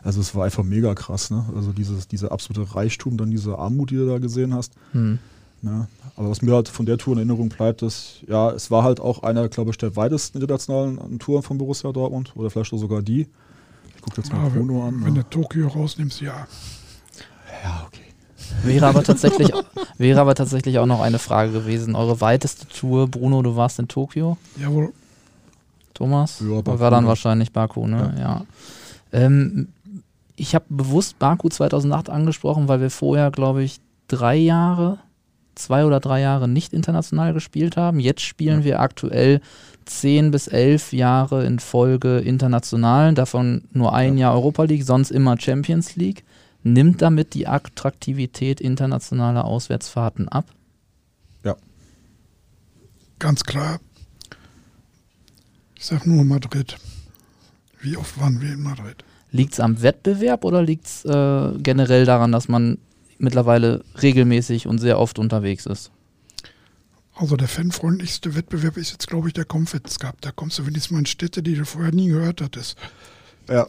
Also 0.04 0.20
es 0.20 0.34
war 0.34 0.44
einfach 0.44 0.64
mega 0.64 0.94
krass, 0.94 1.30
ne? 1.30 1.44
Also 1.54 1.72
dieses, 1.72 2.08
dieser 2.08 2.32
absolute 2.32 2.74
Reichtum, 2.74 3.16
dann 3.16 3.30
diese 3.30 3.58
Armut, 3.58 3.90
die 3.90 3.96
du 3.96 4.06
da 4.06 4.18
gesehen 4.18 4.52
hast. 4.54 4.72
Hm. 4.92 5.18
Ne? 5.62 5.86
Aber 6.16 6.28
was 6.30 6.42
mir 6.42 6.54
halt 6.54 6.68
von 6.68 6.86
der 6.86 6.98
Tour 6.98 7.12
in 7.12 7.18
Erinnerung 7.20 7.48
bleibt, 7.48 7.82
ist, 7.82 8.24
ja, 8.26 8.50
es 8.50 8.72
war 8.72 8.82
halt 8.82 8.98
auch 8.98 9.22
einer, 9.22 9.48
glaube 9.48 9.70
ich, 9.70 9.78
der 9.78 9.94
weitesten 9.94 10.38
internationalen 10.38 11.20
Touren 11.20 11.44
von 11.44 11.56
Borussia 11.56 11.92
Dortmund 11.92 12.32
oder 12.34 12.50
vielleicht 12.50 12.72
auch 12.72 12.78
sogar 12.78 13.00
die. 13.00 13.28
Ich 13.94 14.02
gucke 14.02 14.20
jetzt 14.20 14.32
mal 14.32 14.38
Ja, 14.42 14.52
wenn, 14.52 14.66
Bruno 14.66 14.88
an. 14.88 15.04
wenn 15.04 15.12
ne? 15.14 15.20
du 15.22 15.30
Tokio 15.30 15.68
rausnimmst, 15.68 16.20
ja. 16.20 16.48
Ja, 17.62 17.86
okay. 17.86 18.00
Wäre 18.64 18.88
aber 18.88 19.04
tatsächlich, 19.04 19.52
wäre 19.98 20.20
aber 20.20 20.34
tatsächlich 20.34 20.80
auch 20.80 20.86
noch 20.86 21.00
eine 21.00 21.20
Frage 21.20 21.52
gewesen. 21.52 21.94
Eure 21.94 22.20
weiteste 22.20 22.66
Tour, 22.66 23.06
Bruno, 23.06 23.40
du 23.42 23.54
warst 23.54 23.78
in 23.78 23.86
Tokio, 23.86 24.36
Jawohl. 24.60 24.92
Thomas? 25.94 26.40
Ja, 26.40 26.60
Baku, 26.60 26.80
war 26.80 26.90
dann 26.90 27.04
ne? 27.04 27.08
wahrscheinlich 27.08 27.52
Baku, 27.52 27.86
ne? 27.86 28.14
Ja. 28.18 28.44
Ähm, 29.12 29.68
ich 30.42 30.56
habe 30.56 30.64
bewusst 30.68 31.20
Baku 31.20 31.48
2008 31.48 32.10
angesprochen, 32.10 32.66
weil 32.66 32.80
wir 32.80 32.90
vorher, 32.90 33.30
glaube 33.30 33.62
ich, 33.62 33.78
drei 34.08 34.34
Jahre, 34.34 34.98
zwei 35.54 35.84
oder 35.84 36.00
drei 36.00 36.20
Jahre 36.20 36.48
nicht 36.48 36.72
international 36.72 37.32
gespielt 37.32 37.76
haben. 37.76 38.00
Jetzt 38.00 38.22
spielen 38.22 38.64
wir 38.64 38.80
aktuell 38.80 39.40
zehn 39.84 40.32
bis 40.32 40.48
elf 40.48 40.92
Jahre 40.92 41.44
in 41.44 41.60
Folge 41.60 42.18
international, 42.18 43.14
davon 43.14 43.68
nur 43.72 43.94
ein 43.94 44.18
Jahr 44.18 44.34
Europa 44.34 44.64
League, 44.64 44.82
sonst 44.82 45.12
immer 45.12 45.40
Champions 45.40 45.94
League. 45.94 46.24
Nimmt 46.64 47.02
damit 47.02 47.34
die 47.34 47.46
Attraktivität 47.46 48.60
internationaler 48.60 49.44
Auswärtsfahrten 49.44 50.28
ab? 50.28 50.46
Ganz 53.20 53.44
klar. 53.44 53.78
Ich 55.76 55.86
sag 55.86 56.04
nur 56.08 56.24
Madrid. 56.24 56.76
Wie 57.80 57.96
oft 57.96 58.18
waren 58.18 58.40
wir 58.40 58.52
in 58.52 58.62
Madrid? 58.62 59.04
Liegt 59.32 59.54
es 59.54 59.60
am 59.60 59.82
Wettbewerb 59.82 60.44
oder 60.44 60.62
liegt 60.62 60.86
es 60.86 61.04
äh, 61.04 61.52
generell 61.58 62.04
daran, 62.04 62.32
dass 62.32 62.48
man 62.48 62.78
mittlerweile 63.18 63.82
regelmäßig 64.02 64.66
und 64.66 64.78
sehr 64.78 64.98
oft 64.98 65.18
unterwegs 65.18 65.66
ist? 65.66 65.90
Also 67.14 67.36
der 67.36 67.48
fanfreundlichste 67.48 68.34
Wettbewerb 68.34 68.76
ist 68.76 68.92
jetzt, 68.92 69.08
glaube 69.08 69.28
ich, 69.28 69.34
der 69.34 69.44
Confeds 69.44 69.98
Cup. 69.98 70.20
Da 70.20 70.32
kommst 70.32 70.58
du 70.58 70.66
wenigstens 70.66 70.90
mal 70.90 70.98
in 71.00 71.06
Städte, 71.06 71.42
die 71.42 71.54
du 71.54 71.64
vorher 71.64 71.92
nie 71.92 72.08
gehört 72.08 72.40
hattest. 72.40 72.76
Ja, 73.48 73.66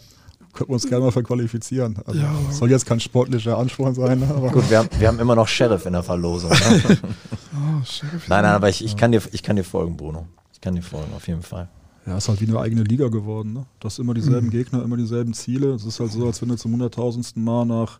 könnten 0.54 0.72
wir 0.72 0.76
uns 0.76 0.88
gerne 0.88 1.06
mal 1.06 1.12
verqualifizieren. 1.12 1.98
Also, 2.06 2.20
Ja, 2.20 2.34
soll 2.52 2.70
jetzt 2.70 2.86
kein 2.86 3.00
sportlicher 3.00 3.58
Ansporn 3.58 3.96
sein, 3.96 4.20
ne? 4.20 4.28
aber 4.36 4.50
Gut, 4.52 4.70
wir 4.70 4.80
haben, 4.80 4.90
wir 4.98 5.08
haben 5.08 5.20
immer 5.20 5.36
noch 5.36 5.48
Sheriff 5.48 5.86
in 5.86 5.94
der 5.94 6.04
Verlosung. 6.04 6.52
Ne? 6.52 6.58
Sheriff. 7.86 8.28
nein, 8.28 8.44
nein, 8.44 8.54
aber 8.54 8.70
ich, 8.70 8.84
ich, 8.84 8.96
kann 8.96 9.12
dir, 9.12 9.22
ich 9.32 9.44
kann 9.44 9.56
dir 9.56 9.64
folgen, 9.64 9.98
Bruno. 9.98 10.28
Ich 10.54 10.62
kann 10.62 10.76
dir 10.76 10.82
folgen, 10.82 11.14
auf 11.16 11.28
jeden 11.28 11.42
Fall. 11.42 11.70
Ja, 12.06 12.18
ist 12.18 12.28
halt 12.28 12.42
wie 12.42 12.48
eine 12.48 12.60
eigene 12.60 12.84
Liga 12.84 13.08
geworden. 13.08 13.54
Ne? 13.54 13.66
Du 13.80 13.86
hast 13.86 14.00
immer 14.00 14.14
dieselben 14.14 14.50
Gegner, 14.50 14.84
immer 14.84 14.98
dieselben 14.98 15.34
Ziele. 15.34 15.74
Es 15.74 15.86
ist 15.86 16.00
halt 16.00 16.12
so, 16.12 16.26
als 16.26 16.42
wenn 16.42 16.50
du 16.50 16.56
zum 16.56 16.74
hunderttausendsten 16.74 17.44
Mal 17.44 17.66
nach, 17.66 18.00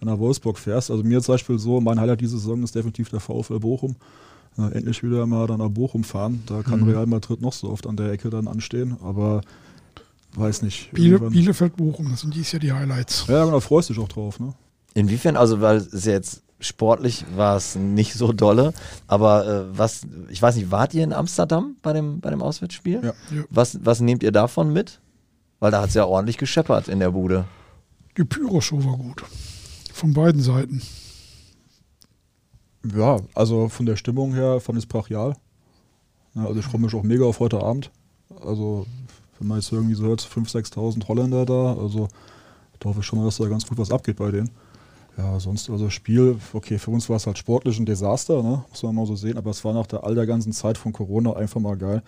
nach 0.00 0.18
Wolfsburg 0.18 0.58
fährst. 0.58 0.90
Also 0.90 1.02
mir 1.02 1.20
zum 1.20 1.34
Beispiel 1.34 1.58
so, 1.58 1.80
mein 1.80 1.98
Highlight 2.00 2.20
diese 2.20 2.38
Saison 2.38 2.62
ist 2.62 2.74
definitiv 2.74 3.08
der 3.10 3.20
VfL 3.20 3.58
Bochum. 3.58 3.96
Äh, 4.58 4.72
endlich 4.74 5.02
wieder 5.02 5.26
mal 5.26 5.46
dann 5.46 5.58
nach 5.58 5.68
Bochum 5.68 6.04
fahren. 6.04 6.42
Da 6.46 6.62
kann 6.62 6.82
Real 6.84 7.06
Madrid 7.06 7.40
noch 7.40 7.52
so 7.52 7.70
oft 7.70 7.86
an 7.86 7.96
der 7.96 8.10
Ecke 8.12 8.30
dann 8.30 8.48
anstehen, 8.48 8.96
aber 9.02 9.42
weiß 10.34 10.62
nicht. 10.62 10.92
Biele, 10.92 11.18
Bielefeld, 11.18 11.76
Bochum, 11.76 12.10
das 12.10 12.20
sind 12.20 12.34
dies 12.34 12.52
Jahr 12.52 12.60
die 12.60 12.72
Highlights. 12.72 13.26
Ja, 13.28 13.44
genau, 13.44 13.60
freust 13.60 13.90
dich 13.90 13.98
auch 13.98 14.08
drauf, 14.08 14.40
ne? 14.40 14.54
Inwiefern, 14.94 15.36
also 15.36 15.60
weil 15.60 15.76
es 15.76 16.04
jetzt 16.04 16.42
sportlich 16.60 17.24
war 17.36 17.56
es 17.56 17.76
nicht 17.76 18.14
so 18.14 18.32
dolle, 18.32 18.72
aber 19.06 19.46
äh, 19.46 19.78
was, 19.78 20.06
ich 20.28 20.40
weiß 20.40 20.56
nicht, 20.56 20.70
wart 20.70 20.94
ihr 20.94 21.04
in 21.04 21.12
Amsterdam 21.12 21.76
bei 21.82 21.92
dem, 21.92 22.20
bei 22.20 22.30
dem 22.30 22.42
Auswärtsspiel? 22.42 23.00
Ja. 23.02 23.12
Ja. 23.36 23.44
Was, 23.50 23.78
was 23.84 24.00
nehmt 24.00 24.22
ihr 24.22 24.32
davon 24.32 24.72
mit? 24.72 25.00
Weil 25.58 25.70
da 25.70 25.82
hat 25.82 25.88
es 25.88 25.94
ja 25.94 26.04
ordentlich 26.04 26.38
gescheppert 26.38 26.88
in 26.88 27.00
der 27.00 27.10
Bude. 27.10 27.44
Die 28.16 28.24
Pyro-Show 28.24 28.84
war 28.84 28.96
gut. 28.96 29.22
Von 29.92 30.14
beiden 30.14 30.40
Seiten. 30.40 30.82
Ja, 32.94 33.18
also 33.34 33.68
von 33.68 33.86
der 33.86 33.96
Stimmung 33.96 34.32
her 34.34 34.60
fand 34.60 34.78
ich 34.78 34.84
es 34.84 34.88
brachial. 34.88 35.36
Ja, 36.34 36.46
also 36.46 36.60
ich 36.60 36.66
freue 36.66 36.80
mich 36.80 36.94
auch 36.94 37.02
mega 37.02 37.24
auf 37.24 37.40
heute 37.40 37.62
Abend. 37.62 37.90
Also 38.42 38.86
wenn 39.38 39.48
man 39.48 39.58
jetzt 39.58 39.72
irgendwie 39.72 39.94
so 39.94 40.04
hört, 40.04 40.22
5.000, 40.22 40.74
6.000 40.74 41.08
Holländer 41.08 41.44
da, 41.44 41.74
also 41.74 42.08
da 42.78 42.88
hoffe 42.88 43.00
ich 43.00 43.06
schon 43.06 43.18
mal, 43.18 43.24
dass 43.24 43.36
da 43.36 43.48
ganz 43.48 43.66
gut 43.66 43.78
was 43.78 43.90
abgeht 43.90 44.16
bei 44.16 44.30
denen. 44.30 44.50
Ja, 45.20 45.38
sonst, 45.38 45.68
also 45.68 45.90
Spiel, 45.90 46.38
okay, 46.54 46.78
für 46.78 46.90
uns 46.90 47.10
war 47.10 47.16
es 47.16 47.26
halt 47.26 47.36
sportlich 47.36 47.78
ein 47.78 47.84
Desaster, 47.84 48.42
ne? 48.42 48.64
muss 48.70 48.82
man 48.82 48.94
mal 48.94 49.04
so 49.04 49.16
sehen, 49.16 49.36
aber 49.36 49.50
es 49.50 49.62
war 49.66 49.74
nach 49.74 49.86
der 49.86 50.02
all 50.02 50.14
der 50.14 50.24
ganzen 50.24 50.52
Zeit 50.52 50.78
von 50.78 50.94
Corona 50.94 51.34
einfach 51.34 51.60
mal 51.60 51.76
geil, 51.76 52.02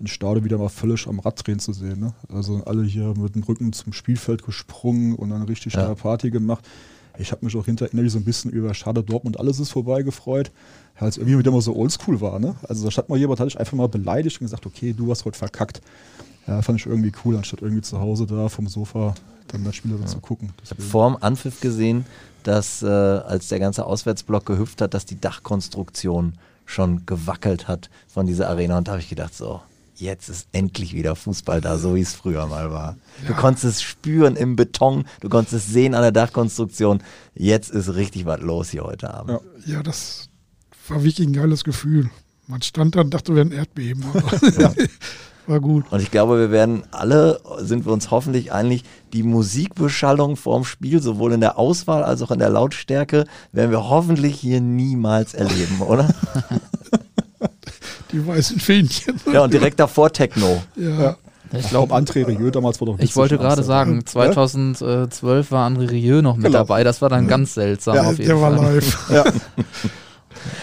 den 0.00 0.08
Stadion 0.08 0.44
wieder 0.44 0.58
mal 0.58 0.68
völlig 0.68 1.06
am 1.06 1.20
Rad 1.20 1.46
drehen 1.46 1.60
zu 1.60 1.72
sehen. 1.72 2.00
Ne? 2.00 2.12
Also 2.28 2.62
alle 2.66 2.82
hier 2.82 3.14
mit 3.16 3.36
dem 3.36 3.44
Rücken 3.44 3.72
zum 3.72 3.92
Spielfeld 3.92 4.44
gesprungen 4.44 5.14
und 5.14 5.30
dann 5.30 5.42
richtig 5.42 5.74
Ja. 5.74 5.86
da 5.86 5.94
Party 5.94 6.30
gemacht. 6.30 6.64
Ich 7.18 7.30
habe 7.30 7.44
mich 7.44 7.56
auch 7.56 7.64
hinterher 7.64 8.10
so 8.10 8.18
ein 8.18 8.24
bisschen 8.24 8.50
über 8.50 8.74
Schade 8.74 9.04
Dortmund, 9.04 9.38
alles 9.38 9.60
ist 9.60 9.70
vorbei 9.70 10.02
gefreut, 10.02 10.50
weil 10.98 11.08
es 11.08 11.18
irgendwie 11.18 11.38
wieder 11.38 11.52
mal 11.52 11.60
so 11.60 11.76
oldschool 11.76 12.20
war. 12.20 12.40
Ne? 12.40 12.56
Also 12.68 12.84
da 12.84 12.90
statt 12.90 13.08
mal 13.08 13.16
jemand, 13.16 13.38
hatte 13.38 13.48
ich 13.48 13.60
einfach 13.60 13.76
mal 13.76 13.88
beleidigt 13.88 14.40
und 14.40 14.46
gesagt, 14.46 14.66
okay, 14.66 14.92
du 14.92 15.08
hast 15.08 15.24
heute 15.24 15.38
verkackt. 15.38 15.80
Ja, 16.48 16.60
fand 16.62 16.80
ich 16.80 16.86
irgendwie 16.86 17.12
cool, 17.24 17.36
anstatt 17.36 17.62
irgendwie 17.62 17.82
zu 17.82 18.00
Hause 18.00 18.26
da 18.26 18.48
vom 18.48 18.66
Sofa 18.66 19.14
dann 19.48 19.64
das 19.64 19.76
Spiel 19.76 19.96
ja. 19.98 20.06
zu 20.06 20.20
gucken. 20.20 20.52
Ich 20.62 20.70
habe 20.70 20.76
Deswegen- 20.76 20.90
vorm 20.90 21.16
Anpfiff 21.20 21.60
gesehen, 21.60 22.04
dass 22.42 22.82
äh, 22.82 22.86
als 22.86 23.48
der 23.48 23.58
ganze 23.58 23.84
Auswärtsblock 23.86 24.46
gehüpft 24.46 24.80
hat, 24.80 24.94
dass 24.94 25.04
die 25.04 25.20
Dachkonstruktion 25.20 26.34
schon 26.64 27.06
gewackelt 27.06 27.68
hat 27.68 27.90
von 28.08 28.26
dieser 28.26 28.48
Arena. 28.48 28.78
Und 28.78 28.88
da 28.88 28.92
habe 28.92 29.00
ich 29.00 29.08
gedacht, 29.08 29.34
so, 29.34 29.60
jetzt 29.96 30.28
ist 30.28 30.48
endlich 30.52 30.94
wieder 30.94 31.16
Fußball 31.16 31.60
da, 31.60 31.78
so 31.78 31.94
wie 31.94 32.00
es 32.00 32.14
früher 32.14 32.46
mal 32.46 32.70
war. 32.70 32.96
Du 33.26 33.34
konntest 33.34 33.64
es 33.64 33.82
spüren 33.82 34.36
im 34.36 34.56
Beton, 34.56 35.04
du 35.20 35.28
konntest 35.28 35.54
es 35.54 35.66
sehen 35.72 35.94
an 35.94 36.02
der 36.02 36.12
Dachkonstruktion. 36.12 37.02
Jetzt 37.34 37.70
ist 37.70 37.94
richtig 37.94 38.26
was 38.26 38.40
los 38.40 38.70
hier 38.70 38.84
heute 38.84 39.12
Abend. 39.12 39.40
Ja. 39.64 39.74
Ja, 39.74 39.82
das 39.82 40.28
war 40.88 41.02
wirklich 41.02 41.26
ein 41.26 41.32
geiles 41.32 41.64
Gefühl. 41.64 42.10
Man 42.46 42.62
stand 42.62 42.94
da 42.94 43.00
und 43.00 43.10
dachte, 43.12 43.32
wir 43.32 43.36
wären 43.36 43.52
Erdbeben. 43.52 44.04
Aber 44.14 44.22
war 45.48 45.60
gut. 45.60 45.84
Und 45.90 46.00
ich 46.02 46.10
glaube, 46.10 46.38
wir 46.38 46.50
werden 46.50 46.82
alle, 46.90 47.40
sind 47.58 47.84
wir 47.86 47.92
uns 47.92 48.10
hoffentlich 48.10 48.52
einig, 48.52 48.84
die 49.12 49.22
Musikbeschallung 49.22 50.36
vorm 50.36 50.64
Spiel, 50.64 51.00
sowohl 51.02 51.32
in 51.32 51.40
der 51.40 51.58
Auswahl 51.58 52.02
als 52.04 52.22
auch 52.22 52.30
in 52.30 52.38
der 52.38 52.50
Lautstärke, 52.50 53.24
werden 53.52 53.70
wir 53.70 53.88
hoffentlich 53.88 54.38
hier 54.40 54.60
niemals 54.60 55.34
erleben, 55.34 55.80
oder? 55.80 56.08
Die 58.12 58.24
weißen 58.26 58.60
Fähnchen. 58.60 59.20
Ja, 59.32 59.42
und 59.44 59.52
direkt 59.52 59.80
davor 59.80 60.12
Techno. 60.12 60.62
Ja, 60.76 61.16
Ich 61.52 61.68
glaube, 61.68 61.92
André 61.94 62.26
Rieu 62.26 62.50
damals 62.50 62.80
war 62.80 62.86
doch 62.86 62.98
ich 62.98 63.16
wollte 63.16 63.36
gerade 63.36 63.62
sagen, 63.64 63.96
ne? 63.98 64.04
2012 64.04 65.50
war 65.50 65.68
André 65.68 65.90
Rieu 65.90 66.22
noch 66.22 66.36
mit 66.36 66.46
Genau. 66.46 66.58
dabei. 66.58 66.84
Das 66.84 67.02
war 67.02 67.08
dann 67.08 67.26
ganz 67.26 67.54
seltsam 67.54 67.96
Ja, 67.96 68.02
auf 68.04 68.18
jeden 68.18 68.26
der 68.28 68.40
war 68.40 68.56
Fall. 68.56 68.74
live. 68.76 69.10
Ja, 69.10 69.24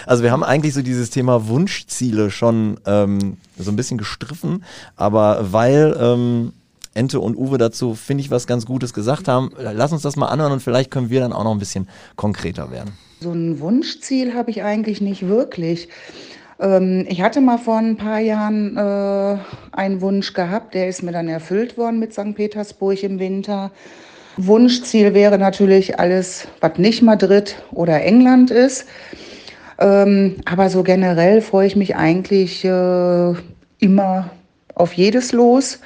Also 0.06 0.22
wir 0.22 0.32
haben 0.32 0.42
eigentlich 0.42 0.74
so 0.74 0.82
dieses 0.82 1.10
Thema 1.10 1.48
Wunschziele 1.48 2.30
schon 2.30 2.78
ähm, 2.86 3.36
so 3.58 3.70
ein 3.70 3.76
bisschen 3.76 3.98
gestriffen, 3.98 4.64
aber 4.96 5.52
weil 5.52 5.96
ähm, 6.00 6.52
Ente 6.94 7.20
und 7.20 7.36
Uwe 7.36 7.58
dazu, 7.58 7.94
finde 7.94 8.22
ich, 8.22 8.30
was 8.30 8.46
ganz 8.46 8.66
Gutes 8.66 8.94
gesagt 8.94 9.28
haben, 9.28 9.50
lass 9.58 9.92
uns 9.92 10.02
das 10.02 10.16
mal 10.16 10.26
anhören 10.26 10.52
und 10.52 10.60
vielleicht 10.60 10.90
können 10.90 11.10
wir 11.10 11.20
dann 11.20 11.32
auch 11.32 11.44
noch 11.44 11.52
ein 11.52 11.58
bisschen 11.58 11.88
konkreter 12.16 12.70
werden. 12.70 12.92
So 13.20 13.32
ein 13.32 13.58
Wunschziel 13.60 14.34
habe 14.34 14.50
ich 14.50 14.62
eigentlich 14.62 15.00
nicht 15.00 15.26
wirklich. 15.26 15.88
Ähm, 16.60 17.04
ich 17.08 17.20
hatte 17.20 17.40
mal 17.40 17.58
vor 17.58 17.78
ein 17.78 17.96
paar 17.96 18.20
Jahren 18.20 18.76
äh, 18.76 19.38
einen 19.72 20.00
Wunsch 20.00 20.34
gehabt, 20.34 20.74
der 20.74 20.88
ist 20.88 21.02
mir 21.02 21.12
dann 21.12 21.28
erfüllt 21.28 21.76
worden 21.76 21.98
mit 21.98 22.12
St. 22.12 22.34
Petersburg 22.34 23.02
im 23.02 23.18
Winter. 23.18 23.70
Wunschziel 24.36 25.14
wäre 25.14 25.38
natürlich 25.38 25.98
alles, 25.98 26.48
was 26.60 26.78
nicht 26.78 27.02
Madrid 27.02 27.56
oder 27.72 28.02
England 28.02 28.50
ist. 28.50 28.86
Ähm, 29.78 30.36
aber 30.44 30.70
so 30.70 30.82
generell 30.82 31.40
freue 31.40 31.66
ich 31.66 31.76
mich 31.76 31.96
eigentlich 31.96 32.64
äh, 32.64 33.34
immer 33.78 34.30
auf 34.74 34.92
jedes 34.92 35.32
Los. 35.32 35.80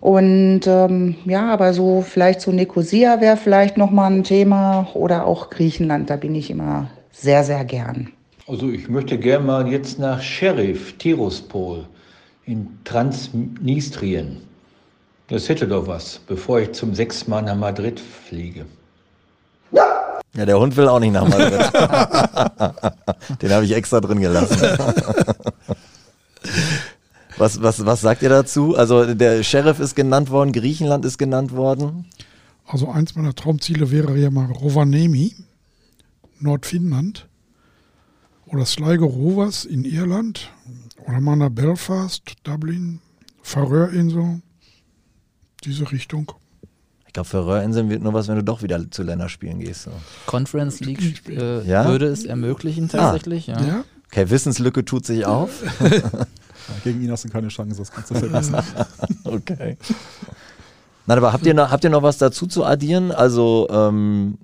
Und 0.00 0.62
ähm, 0.66 1.16
ja, 1.24 1.52
aber 1.52 1.72
so 1.72 2.02
vielleicht 2.02 2.40
so 2.40 2.52
Nicosia 2.52 3.20
wäre 3.20 3.36
vielleicht 3.36 3.76
nochmal 3.76 4.12
ein 4.12 4.24
Thema 4.24 4.88
oder 4.94 5.26
auch 5.26 5.50
Griechenland, 5.50 6.10
da 6.10 6.16
bin 6.16 6.34
ich 6.34 6.50
immer 6.50 6.90
sehr, 7.10 7.44
sehr 7.44 7.64
gern. 7.64 8.12
Also 8.46 8.70
ich 8.70 8.88
möchte 8.88 9.18
gerne 9.18 9.44
mal 9.44 9.68
jetzt 9.68 9.98
nach 9.98 10.22
Sheriff, 10.22 10.96
Tiraspol 10.98 11.86
in 12.44 12.68
Transnistrien. 12.84 14.36
Das 15.28 15.48
hätte 15.48 15.66
doch 15.66 15.88
was, 15.88 16.20
bevor 16.28 16.60
ich 16.60 16.72
zum 16.72 16.94
sechsten 16.94 17.30
Mal 17.30 17.42
nach 17.42 17.56
Madrid 17.56 17.98
fliege. 17.98 18.66
Ja, 20.36 20.44
der 20.44 20.58
Hund 20.58 20.76
will 20.76 20.88
auch 20.88 21.00
nicht 21.00 21.12
nach 21.12 21.26
Madrid. 21.26 21.72
Den 23.42 23.50
habe 23.52 23.64
ich 23.64 23.72
extra 23.72 24.00
drin 24.00 24.20
gelassen. 24.20 24.60
Was, 27.38 27.62
was, 27.62 27.84
was 27.84 28.00
sagt 28.00 28.22
ihr 28.22 28.28
dazu? 28.28 28.76
Also 28.76 29.14
der 29.14 29.42
Sheriff 29.42 29.78
ist 29.78 29.94
genannt 29.94 30.30
worden, 30.30 30.52
Griechenland 30.52 31.04
ist 31.04 31.18
genannt 31.18 31.52
worden. 31.52 32.06
Also 32.66 32.88
eins 32.88 33.14
meiner 33.14 33.34
Traumziele 33.34 33.90
wäre 33.90 34.16
ja 34.16 34.30
mal 34.30 34.50
Rovaniemi, 34.50 35.34
Nordfinnland. 36.40 37.28
Oder 38.46 38.64
Sligo 38.64 39.06
Rovers 39.06 39.64
in 39.64 39.84
Irland. 39.84 40.50
Oder 41.06 41.20
mal 41.20 41.36
nach 41.36 41.50
Belfast, 41.50 42.22
Dublin, 42.44 43.00
Färöerinseln. 43.42 44.42
Diese 45.64 45.90
Richtung. 45.90 46.32
Ich 47.16 47.18
glaube, 47.18 47.30
Färöerinseln 47.30 47.88
wird 47.88 48.02
nur 48.02 48.12
was, 48.12 48.28
wenn 48.28 48.36
du 48.36 48.44
doch 48.44 48.62
wieder 48.62 48.90
zu 48.90 49.02
Länderspielen 49.02 49.58
gehst. 49.58 49.84
So. 49.84 49.90
Conference 50.26 50.80
League 50.80 51.26
äh, 51.30 51.66
Ja? 51.66 51.86
würde 51.86 52.08
es 52.08 52.26
ermöglichen 52.26 52.90
tatsächlich. 52.90 53.46
Ja. 53.46 53.58
Ja, 53.58 53.84
Okay, 54.12 54.28
Wissenslücke 54.28 54.84
tut 54.84 55.06
sich 55.06 55.24
auf. 55.24 55.62
gegen 56.84 57.00
ihn 57.02 57.10
hast 57.10 57.24
du 57.24 57.30
keine 57.30 57.48
Chance, 57.48 57.78
das 57.78 57.90
kannst 57.90 58.10
du 58.10 58.16
vergessen. 58.16 58.56
Okay. 59.24 59.78
Nein, 61.06 61.16
aber 61.16 61.32
habt 61.32 61.46
ihr 61.46 61.54
noch, 61.54 61.70
habt 61.70 61.84
ihr 61.84 61.90
noch 61.90 62.02
was 62.02 62.18
dazu 62.18 62.46
zu 62.46 62.66
addieren? 62.66 63.10
Also 63.12 63.66
ähm, 63.70 64.36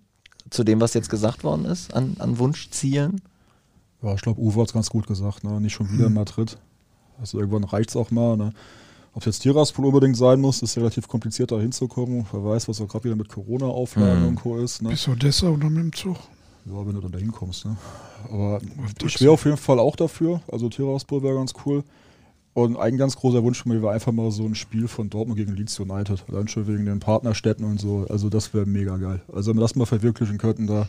zu 0.48 0.64
dem, 0.64 0.80
was 0.80 0.94
jetzt 0.94 1.10
gesagt 1.10 1.44
worden 1.44 1.66
ist, 1.66 1.92
an, 1.92 2.16
an 2.20 2.38
Wunschzielen? 2.38 3.20
Ja, 4.00 4.14
ich 4.14 4.22
glaube, 4.22 4.40
Uwe 4.40 4.62
hat 4.62 4.68
es 4.68 4.72
ganz 4.72 4.88
gut 4.88 5.06
gesagt, 5.06 5.44
ne? 5.44 5.60
nicht 5.60 5.74
schon 5.74 5.92
wieder 5.92 6.06
in 6.06 6.14
Madrid. 6.14 6.56
Also 7.20 7.38
irgendwann 7.38 7.64
reicht 7.64 7.90
es 7.90 7.96
auch 7.96 8.10
mal. 8.10 8.38
Ne? 8.38 8.54
Ob 9.14 9.20
es 9.22 9.26
jetzt 9.26 9.40
Tiraspol 9.40 9.84
unbedingt 9.86 10.16
sein 10.16 10.40
muss, 10.40 10.62
ist 10.62 10.76
relativ 10.78 11.06
kompliziert 11.06 11.52
da 11.52 11.60
hinzukommen. 11.60 12.26
Wer 12.32 12.44
weiß, 12.44 12.68
was 12.68 12.80
auch 12.80 12.88
gerade 12.88 13.04
wieder 13.04 13.16
mit 13.16 13.28
Corona-Auflagen 13.28 14.22
Mhm. 14.22 14.28
und 14.28 14.34
Co. 14.36 14.58
ist. 14.58 14.80
Ne? 14.82 14.88
bis 14.90 15.06
Odessa 15.06 15.48
oder 15.48 15.68
mit 15.68 15.82
dem 15.84 15.92
Zug. 15.92 16.16
Ja, 16.64 16.86
wenn 16.86 16.94
du 16.94 17.00
dann 17.00 17.12
da 17.12 17.18
hinkommst. 17.18 17.66
Ne? 17.66 17.76
Aber 18.30 18.60
ich 19.04 19.20
wäre 19.20 19.32
auf 19.32 19.44
jeden 19.44 19.56
Fall 19.56 19.78
auch 19.78 19.96
dafür. 19.96 20.40
Also 20.50 20.68
Tiraspol 20.68 21.22
wäre 21.22 21.34
ganz 21.34 21.52
cool. 21.66 21.82
Und 22.54 22.76
ein 22.76 22.96
ganz 22.98 23.16
großer 23.16 23.42
Wunsch 23.42 23.62
von 23.62 23.72
mir 23.72 23.82
wäre 23.82 23.92
einfach 23.92 24.12
mal 24.12 24.30
so 24.30 24.44
ein 24.44 24.54
Spiel 24.54 24.86
von 24.86 25.08
Dortmund 25.10 25.38
gegen 25.38 25.54
Leeds 25.56 25.78
United. 25.80 26.24
Allein 26.30 26.48
schon 26.48 26.66
wegen 26.68 26.84
den 26.86 27.00
Partnerstädten 27.00 27.64
und 27.64 27.80
so. 27.80 28.06
Also 28.08 28.28
das 28.30 28.54
wäre 28.54 28.64
mega 28.66 28.96
geil. 28.98 29.20
Also 29.32 29.50
wenn 29.50 29.56
wir 29.56 29.62
das 29.62 29.74
mal 29.74 29.86
verwirklichen 29.86 30.38
könnten, 30.38 30.66
da. 30.66 30.86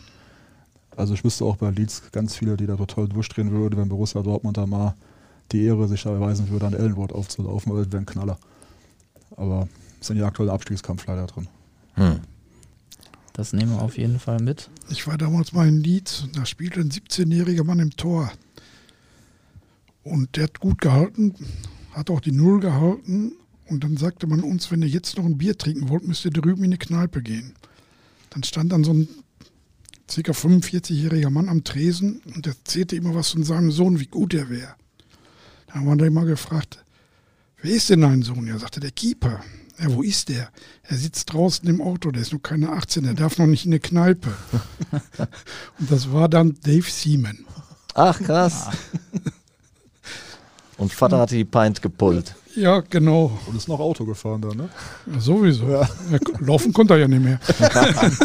Also 0.96 1.14
ich 1.14 1.24
wüsste 1.24 1.44
auch 1.44 1.56
bei 1.56 1.70
Leeds 1.70 2.02
ganz 2.12 2.36
viele, 2.36 2.56
die 2.56 2.66
da 2.66 2.76
total 2.76 3.08
durchdrehen 3.08 3.50
würden, 3.50 3.76
wenn 3.78 3.88
Borussia 3.88 4.22
Dortmund 4.22 4.56
da 4.56 4.66
mal 4.66 4.94
die 5.54 5.64
Ehre 5.64 5.88
sich 5.88 6.02
da 6.02 6.12
erweisen 6.12 6.50
würde, 6.50 6.66
an 6.66 6.74
Ellenwort 6.74 7.12
aufzulaufen, 7.12 7.72
weil 7.72 7.84
das 7.84 7.92
wäre 7.92 8.02
ein 8.02 8.06
Knaller. 8.06 8.38
Aber 9.36 9.68
es 10.00 10.08
sind 10.08 10.18
ja 10.18 10.26
aktuell 10.26 10.50
Abstiegskampf 10.50 11.06
leider 11.06 11.26
drin. 11.26 11.48
Hm. 11.94 12.20
Das 13.32 13.52
nehmen 13.52 13.72
wir 13.72 13.82
auf 13.82 13.96
jeden 13.96 14.18
Fall 14.18 14.40
mit. 14.40 14.68
Ich 14.90 15.06
war 15.06 15.16
damals 15.16 15.52
mal 15.52 15.66
in 15.66 15.82
Leeds, 15.82 16.28
da 16.34 16.44
spielte 16.44 16.80
ein 16.80 16.90
17-jähriger 16.90 17.64
Mann 17.64 17.80
im 17.80 17.90
Tor. 17.90 18.30
Und 20.02 20.36
der 20.36 20.44
hat 20.44 20.60
gut 20.60 20.80
gehalten, 20.80 21.34
hat 21.92 22.10
auch 22.10 22.20
die 22.20 22.32
Null 22.32 22.60
gehalten. 22.60 23.32
Und 23.66 23.82
dann 23.82 23.96
sagte 23.96 24.26
man 24.26 24.40
uns, 24.40 24.70
wenn 24.70 24.82
ihr 24.82 24.88
jetzt 24.88 25.16
noch 25.16 25.24
ein 25.24 25.38
Bier 25.38 25.56
trinken 25.56 25.88
wollt, 25.88 26.06
müsst 26.06 26.24
ihr 26.24 26.30
drüben 26.30 26.62
in 26.62 26.70
eine 26.70 26.78
Kneipe 26.78 27.22
gehen. 27.22 27.54
Dann 28.30 28.42
stand 28.42 28.72
dann 28.72 28.84
so 28.84 28.92
ein 28.92 29.08
ca. 30.06 30.32
45-jähriger 30.32 31.30
Mann 31.30 31.48
am 31.48 31.64
Tresen 31.64 32.20
und 32.34 32.46
erzählte 32.46 32.96
immer 32.96 33.14
was 33.14 33.30
von 33.30 33.42
seinem 33.42 33.70
Sohn, 33.70 34.00
wie 34.00 34.06
gut 34.06 34.34
er 34.34 34.50
wäre. 34.50 34.74
Da 35.74 35.80
haben 35.80 35.86
wir 35.86 35.96
dann 35.96 36.06
immer 36.06 36.24
gefragt, 36.24 36.84
wer 37.60 37.72
ist 37.72 37.90
denn 37.90 38.02
dein 38.02 38.22
Sohn? 38.22 38.46
Er 38.46 38.60
sagte, 38.60 38.78
der 38.78 38.92
Keeper. 38.92 39.40
Ja, 39.80 39.92
wo 39.92 40.02
ist 40.02 40.28
der? 40.28 40.48
Er 40.84 40.96
sitzt 40.96 41.32
draußen 41.32 41.68
im 41.68 41.82
Auto, 41.82 42.12
der 42.12 42.22
ist 42.22 42.32
noch 42.32 42.42
keine 42.42 42.70
18, 42.70 43.02
der 43.02 43.14
darf 43.14 43.38
noch 43.38 43.48
nicht 43.48 43.66
in 43.66 43.72
eine 43.72 43.80
Kneipe. 43.80 44.32
und 45.80 45.90
das 45.90 46.12
war 46.12 46.28
dann 46.28 46.56
Dave 46.62 46.88
Seaman. 46.88 47.44
Ach, 47.94 48.20
krass. 48.20 48.68
Und 50.78 50.92
Vater 50.92 51.18
hat 51.18 51.32
die 51.32 51.44
Pint 51.44 51.82
gepullt. 51.82 52.36
Ja, 52.54 52.78
genau. 52.78 53.36
Und 53.46 53.56
ist 53.56 53.66
noch 53.66 53.80
Auto 53.80 54.04
gefahren 54.04 54.42
da, 54.42 54.54
ne? 54.54 54.68
Ja, 55.12 55.18
sowieso. 55.18 55.68
Ja, 55.68 55.88
laufen 56.38 56.72
konnte 56.72 56.94
er 56.94 57.00
ja 57.00 57.08
nicht 57.08 57.24
mehr. 57.24 57.40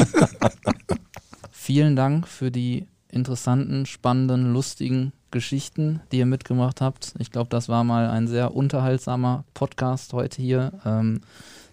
Vielen 1.52 1.96
Dank 1.96 2.28
für 2.28 2.52
die 2.52 2.86
interessanten, 3.08 3.88
spannenden, 3.88 4.54
lustigen 4.54 5.14
Geschichten, 5.32 6.02
die 6.12 6.20
ihr 6.20 6.26
mitgemacht 6.26 6.82
habt. 6.82 7.14
Ich 7.20 7.32
glaube, 7.32 7.50
das 7.50 7.70
war 7.70 7.84
mal 7.84 8.10
ein 8.10 8.28
sehr 8.28 8.56
unterhaltsamer 8.56 9.44
Podcast 9.54 10.14
heute 10.14 10.42
hier. 10.42 10.74
Ähm, 10.86 11.22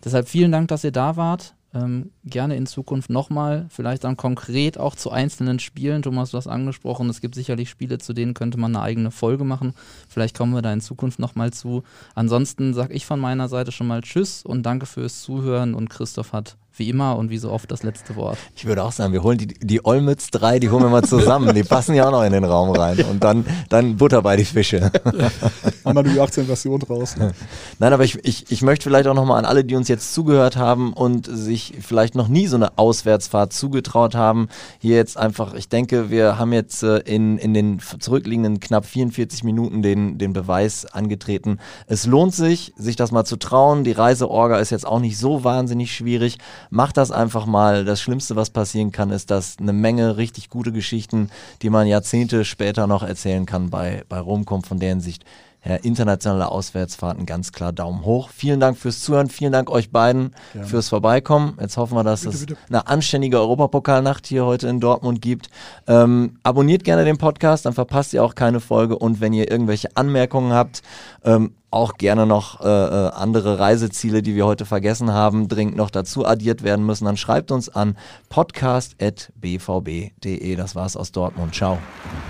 deshalb 0.04 0.28
vielen 0.28 0.52
Dank, 0.52 0.68
dass 0.68 0.84
ihr 0.84 0.92
da 0.92 1.16
wart. 1.16 1.54
Ähm, 1.74 2.10
gerne 2.24 2.56
in 2.56 2.66
Zukunft 2.66 3.10
nochmal, 3.10 3.66
vielleicht 3.68 4.04
dann 4.04 4.16
konkret 4.16 4.78
auch 4.78 4.94
zu 4.94 5.10
einzelnen 5.10 5.58
Spielen. 5.58 6.02
Thomas, 6.02 6.30
du 6.30 6.38
hast 6.38 6.46
angesprochen, 6.46 7.10
es 7.10 7.20
gibt 7.20 7.34
sicherlich 7.34 7.68
Spiele, 7.68 7.98
zu 7.98 8.14
denen 8.14 8.32
könnte 8.32 8.56
man 8.56 8.74
eine 8.74 8.82
eigene 8.82 9.10
Folge 9.10 9.44
machen. 9.44 9.74
Vielleicht 10.08 10.36
kommen 10.36 10.54
wir 10.54 10.62
da 10.62 10.72
in 10.72 10.80
Zukunft 10.80 11.18
nochmal 11.18 11.52
zu. 11.52 11.82
Ansonsten 12.14 12.72
sage 12.72 12.94
ich 12.94 13.04
von 13.04 13.20
meiner 13.20 13.48
Seite 13.48 13.72
schon 13.72 13.88
mal 13.88 14.00
Tschüss 14.00 14.42
und 14.42 14.62
danke 14.62 14.86
fürs 14.86 15.22
Zuhören. 15.22 15.74
Und 15.74 15.90
Christoph 15.90 16.32
hat 16.32 16.56
wie 16.78 16.88
immer 16.88 17.16
und 17.16 17.30
wie 17.30 17.38
so 17.38 17.50
oft 17.50 17.70
das 17.70 17.82
letzte 17.82 18.16
Wort. 18.16 18.38
Ich 18.54 18.66
würde 18.66 18.84
auch 18.84 18.92
sagen, 18.92 19.12
wir 19.12 19.22
holen 19.22 19.38
die, 19.38 19.46
die 19.46 19.84
Olmütz 19.84 20.30
3, 20.30 20.58
die 20.58 20.70
holen 20.70 20.82
wir 20.82 20.90
mal 20.90 21.04
zusammen. 21.04 21.54
Die 21.54 21.62
passen 21.62 21.94
ja 21.94 22.06
auch 22.06 22.10
noch 22.10 22.22
in 22.22 22.32
den 22.32 22.44
Raum 22.44 22.70
rein. 22.70 22.98
Und 23.10 23.24
dann, 23.24 23.46
dann 23.68 23.96
Butter 23.96 24.22
bei 24.22 24.36
die 24.36 24.44
Fische. 24.44 24.90
Haben 25.84 25.96
wir 25.96 26.02
die 26.02 26.20
18 26.20 26.46
Version 26.46 26.80
draus. 26.80 27.16
Ne? 27.16 27.32
Nein, 27.78 27.92
aber 27.92 28.04
ich, 28.04 28.18
ich, 28.24 28.50
ich 28.50 28.62
möchte 28.62 28.84
vielleicht 28.84 29.06
auch 29.06 29.14
nochmal 29.14 29.38
an 29.38 29.44
alle, 29.44 29.64
die 29.64 29.74
uns 29.74 29.88
jetzt 29.88 30.12
zugehört 30.12 30.56
haben 30.56 30.92
und 30.92 31.26
sich 31.26 31.74
vielleicht 31.80 32.14
noch 32.14 32.28
nie 32.28 32.46
so 32.46 32.56
eine 32.56 32.76
Auswärtsfahrt 32.78 33.52
zugetraut 33.52 34.14
haben, 34.14 34.48
hier 34.78 34.96
jetzt 34.96 35.16
einfach, 35.16 35.54
ich 35.54 35.68
denke, 35.68 36.10
wir 36.10 36.38
haben 36.38 36.52
jetzt 36.52 36.82
äh, 36.82 36.98
in, 36.98 37.38
in 37.38 37.54
den 37.54 37.78
zurückliegenden 37.78 38.60
knapp 38.60 38.84
44 38.84 39.44
Minuten 39.44 39.82
den, 39.82 40.18
den 40.18 40.32
Beweis 40.32 40.86
angetreten. 40.86 41.58
Es 41.86 42.06
lohnt 42.06 42.34
sich, 42.34 42.72
sich 42.76 42.96
das 42.96 43.12
mal 43.12 43.24
zu 43.24 43.36
trauen. 43.36 43.84
Die 43.84 43.92
Reiseorga 43.92 44.58
ist 44.58 44.70
jetzt 44.70 44.86
auch 44.86 45.00
nicht 45.00 45.18
so 45.18 45.44
wahnsinnig 45.44 45.94
schwierig. 45.94 46.38
Macht 46.70 46.96
das 46.96 47.10
einfach 47.10 47.46
mal. 47.46 47.84
Das 47.84 48.00
Schlimmste, 48.00 48.36
was 48.36 48.50
passieren 48.50 48.92
kann, 48.92 49.10
ist, 49.10 49.30
dass 49.30 49.56
eine 49.58 49.72
Menge 49.72 50.16
richtig 50.16 50.50
gute 50.50 50.72
Geschichten, 50.72 51.30
die 51.62 51.70
man 51.70 51.86
Jahrzehnte 51.86 52.44
später 52.44 52.86
noch 52.86 53.02
erzählen 53.02 53.46
kann, 53.46 53.70
bei, 53.70 54.04
bei 54.08 54.18
rumkommt, 54.18 54.66
von 54.66 54.78
deren 54.78 55.00
Sicht 55.00 55.24
her 55.66 55.84
internationale 55.84 56.50
Auswärtsfahrten 56.50 57.26
ganz 57.26 57.52
klar 57.52 57.72
Daumen 57.72 58.04
hoch. 58.04 58.30
Vielen 58.34 58.60
Dank 58.60 58.78
fürs 58.78 59.00
Zuhören, 59.00 59.28
vielen 59.28 59.52
Dank 59.52 59.70
euch 59.70 59.90
beiden 59.90 60.32
Gerne. 60.52 60.66
fürs 60.66 60.88
Vorbeikommen. 60.88 61.56
Jetzt 61.60 61.76
hoffen 61.76 61.96
wir, 61.96 62.04
dass 62.04 62.22
Bitte, 62.22 62.34
es 62.34 62.46
bitte. 62.46 62.58
eine 62.68 62.86
anständige 62.86 63.38
Europapokalnacht 63.38 64.26
hier 64.26 64.44
heute 64.44 64.68
in 64.68 64.80
Dortmund 64.80 65.20
gibt. 65.20 65.48
Ähm, 65.86 66.38
abonniert 66.42 66.84
gerne 66.84 67.04
den 67.04 67.18
Podcast, 67.18 67.66
dann 67.66 67.72
verpasst 67.72 68.14
ihr 68.14 68.24
auch 68.24 68.34
keine 68.34 68.60
Folge. 68.60 68.98
Und 68.98 69.20
wenn 69.20 69.32
ihr 69.32 69.50
irgendwelche 69.50 69.96
Anmerkungen 69.96 70.52
habt, 70.52 70.82
ähm, 71.24 71.52
auch 71.70 71.94
gerne 71.94 72.26
noch 72.26 72.60
äh, 72.60 72.66
äh, 72.66 73.10
andere 73.10 73.58
Reiseziele, 73.58 74.22
die 74.22 74.34
wir 74.34 74.46
heute 74.46 74.64
vergessen 74.64 75.12
haben, 75.12 75.48
dringend 75.48 75.76
noch 75.76 75.90
dazu 75.90 76.26
addiert 76.26 76.62
werden 76.62 76.86
müssen, 76.86 77.04
dann 77.04 77.18
schreibt 77.18 77.50
uns 77.50 77.68
an 77.68 77.98
podcast.bvb.de. 78.30 80.56
Das 80.56 80.74
war's 80.74 80.96
aus 80.96 81.12
Dortmund. 81.12 81.54
Ciao. 81.54 81.76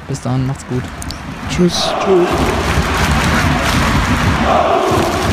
Bis 0.09 0.21
dann, 0.21 0.47
macht's 0.47 0.67
gut. 0.67 0.83
Tschüss. 1.49 1.91
Tschüss. 2.05 2.76
Oh! 4.49 5.26